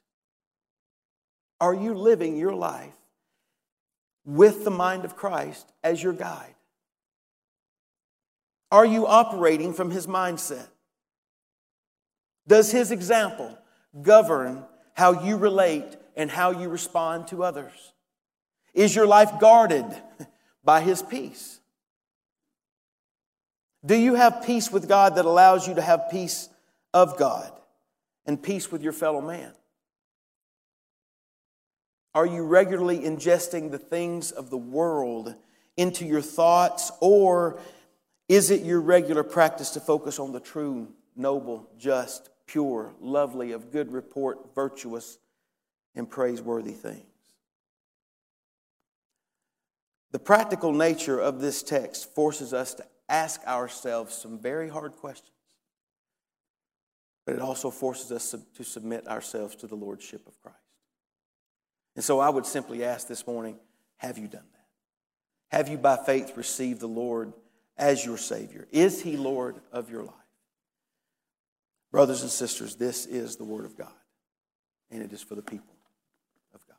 Are 1.60 1.74
you 1.74 1.94
living 1.94 2.36
your 2.36 2.54
life 2.54 2.96
with 4.24 4.64
the 4.64 4.70
mind 4.70 5.04
of 5.04 5.16
Christ 5.16 5.70
as 5.82 6.02
your 6.02 6.12
guide? 6.12 6.54
Are 8.70 8.84
you 8.84 9.06
operating 9.06 9.72
from 9.72 9.90
his 9.90 10.06
mindset? 10.06 10.66
Does 12.46 12.72
his 12.72 12.90
example 12.90 13.56
govern 14.02 14.64
how 14.94 15.24
you 15.24 15.36
relate 15.36 15.96
and 16.16 16.30
how 16.30 16.50
you 16.50 16.68
respond 16.68 17.28
to 17.28 17.44
others? 17.44 17.92
Is 18.74 18.94
your 18.94 19.06
life 19.06 19.38
guarded 19.38 19.86
by 20.64 20.80
his 20.80 21.02
peace? 21.02 21.60
Do 23.86 23.94
you 23.94 24.14
have 24.14 24.44
peace 24.44 24.72
with 24.72 24.88
God 24.88 25.16
that 25.16 25.24
allows 25.24 25.68
you 25.68 25.74
to 25.74 25.82
have 25.82 26.10
peace 26.10 26.48
of 26.94 27.18
God 27.18 27.52
and 28.24 28.42
peace 28.42 28.72
with 28.72 28.82
your 28.82 28.94
fellow 28.94 29.20
man? 29.20 29.52
Are 32.14 32.24
you 32.24 32.44
regularly 32.44 33.00
ingesting 33.00 33.70
the 33.70 33.78
things 33.78 34.30
of 34.30 34.48
the 34.48 34.56
world 34.56 35.34
into 35.76 36.06
your 36.06 36.22
thoughts, 36.22 36.92
or 37.00 37.58
is 38.28 38.50
it 38.50 38.62
your 38.62 38.80
regular 38.80 39.24
practice 39.24 39.70
to 39.70 39.80
focus 39.80 40.20
on 40.20 40.30
the 40.30 40.38
true, 40.38 40.88
noble, 41.16 41.68
just, 41.76 42.30
pure, 42.46 42.94
lovely, 43.00 43.50
of 43.50 43.72
good 43.72 43.92
report, 43.92 44.54
virtuous, 44.54 45.18
and 45.96 46.08
praiseworthy 46.08 46.72
things? 46.72 47.02
The 50.12 50.20
practical 50.20 50.72
nature 50.72 51.18
of 51.18 51.40
this 51.40 51.64
text 51.64 52.14
forces 52.14 52.54
us 52.54 52.74
to 52.74 52.86
ask 53.08 53.44
ourselves 53.48 54.14
some 54.14 54.38
very 54.38 54.68
hard 54.68 54.92
questions, 54.92 55.33
but 57.24 57.34
it 57.34 57.40
also 57.40 57.70
forces 57.70 58.12
us 58.12 58.34
to 58.54 58.64
submit 58.64 59.08
ourselves 59.08 59.56
to 59.56 59.66
the 59.66 59.74
Lordship 59.74 60.26
of 60.26 60.40
Christ. 60.42 60.58
And 61.96 62.04
so 62.04 62.20
I 62.20 62.28
would 62.28 62.46
simply 62.46 62.84
ask 62.84 63.06
this 63.06 63.26
morning 63.26 63.58
have 63.98 64.18
you 64.18 64.28
done 64.28 64.44
that? 64.52 65.56
Have 65.56 65.68
you 65.68 65.78
by 65.78 65.96
faith 65.96 66.36
received 66.36 66.80
the 66.80 66.88
Lord 66.88 67.32
as 67.76 68.04
your 68.04 68.18
Savior? 68.18 68.66
Is 68.70 69.00
He 69.00 69.16
Lord 69.16 69.60
of 69.72 69.90
your 69.90 70.02
life? 70.02 70.14
Brothers 71.90 72.22
and 72.22 72.30
sisters, 72.30 72.74
this 72.74 73.06
is 73.06 73.36
the 73.36 73.44
Word 73.44 73.64
of 73.64 73.78
God, 73.78 73.92
and 74.90 75.00
it 75.00 75.12
is 75.12 75.22
for 75.22 75.36
the 75.36 75.42
people 75.42 75.76
of 76.52 76.66
God. 76.66 76.76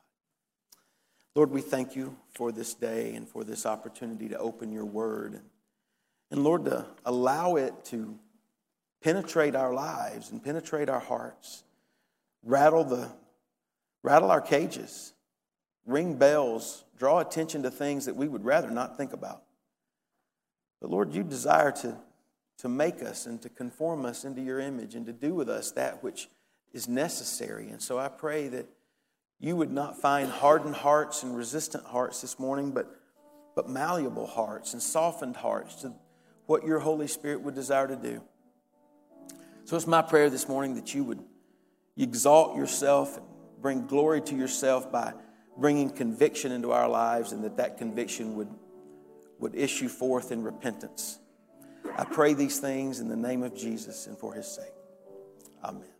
Lord, 1.34 1.50
we 1.50 1.62
thank 1.62 1.96
you 1.96 2.16
for 2.34 2.52
this 2.52 2.74
day 2.74 3.14
and 3.14 3.26
for 3.26 3.42
this 3.42 3.64
opportunity 3.64 4.28
to 4.28 4.38
open 4.38 4.72
your 4.72 4.84
Word. 4.84 5.40
And 6.30 6.44
Lord, 6.44 6.66
to 6.66 6.84
allow 7.04 7.56
it 7.56 7.72
to 7.86 8.18
penetrate 9.06 9.54
our 9.54 9.72
lives 9.72 10.32
and 10.32 10.42
penetrate 10.42 10.88
our 10.88 10.98
hearts, 10.98 11.62
rattle, 12.42 12.82
the, 12.82 13.08
rattle 14.02 14.32
our 14.32 14.40
cages, 14.40 15.12
ring 15.86 16.16
bells, 16.16 16.82
draw 16.98 17.20
attention 17.20 17.62
to 17.62 17.70
things 17.70 18.06
that 18.06 18.16
we 18.16 18.26
would 18.26 18.44
rather 18.44 18.68
not 18.68 18.96
think 18.96 19.12
about. 19.12 19.44
But 20.80 20.90
Lord, 20.90 21.14
you 21.14 21.22
desire 21.22 21.70
to 21.82 21.96
to 22.58 22.68
make 22.68 23.00
us 23.00 23.26
and 23.26 23.40
to 23.42 23.48
conform 23.48 24.04
us 24.04 24.24
into 24.24 24.40
your 24.40 24.58
image 24.58 24.96
and 24.96 25.06
to 25.06 25.12
do 25.12 25.34
with 25.34 25.48
us 25.48 25.70
that 25.72 26.02
which 26.02 26.28
is 26.72 26.88
necessary. 26.88 27.68
And 27.68 27.80
so 27.80 27.98
I 27.98 28.08
pray 28.08 28.48
that 28.48 28.66
you 29.38 29.54
would 29.54 29.70
not 29.70 30.00
find 30.00 30.28
hardened 30.28 30.74
hearts 30.74 31.22
and 31.22 31.36
resistant 31.36 31.84
hearts 31.84 32.22
this 32.22 32.38
morning, 32.40 32.72
but, 32.72 32.90
but 33.54 33.68
malleable 33.68 34.26
hearts 34.26 34.72
and 34.72 34.82
softened 34.82 35.36
hearts 35.36 35.82
to 35.82 35.92
what 36.46 36.64
your 36.64 36.78
Holy 36.78 37.06
Spirit 37.06 37.42
would 37.42 37.54
desire 37.54 37.86
to 37.86 37.96
do. 37.96 38.22
So 39.66 39.74
it's 39.74 39.88
my 39.88 40.00
prayer 40.00 40.30
this 40.30 40.48
morning 40.48 40.76
that 40.76 40.94
you 40.94 41.02
would 41.02 41.18
exalt 41.96 42.56
yourself 42.56 43.16
and 43.16 43.26
bring 43.60 43.88
glory 43.88 44.20
to 44.20 44.36
yourself 44.36 44.92
by 44.92 45.12
bringing 45.58 45.90
conviction 45.90 46.52
into 46.52 46.70
our 46.70 46.88
lives 46.88 47.32
and 47.32 47.42
that 47.42 47.56
that 47.56 47.76
conviction 47.76 48.36
would, 48.36 48.48
would 49.40 49.56
issue 49.56 49.88
forth 49.88 50.30
in 50.30 50.44
repentance. 50.44 51.18
I 51.98 52.04
pray 52.04 52.32
these 52.32 52.60
things 52.60 53.00
in 53.00 53.08
the 53.08 53.16
name 53.16 53.42
of 53.42 53.56
Jesus 53.56 54.06
and 54.06 54.16
for 54.16 54.32
his 54.34 54.46
sake. 54.46 54.72
Amen. 55.64 55.95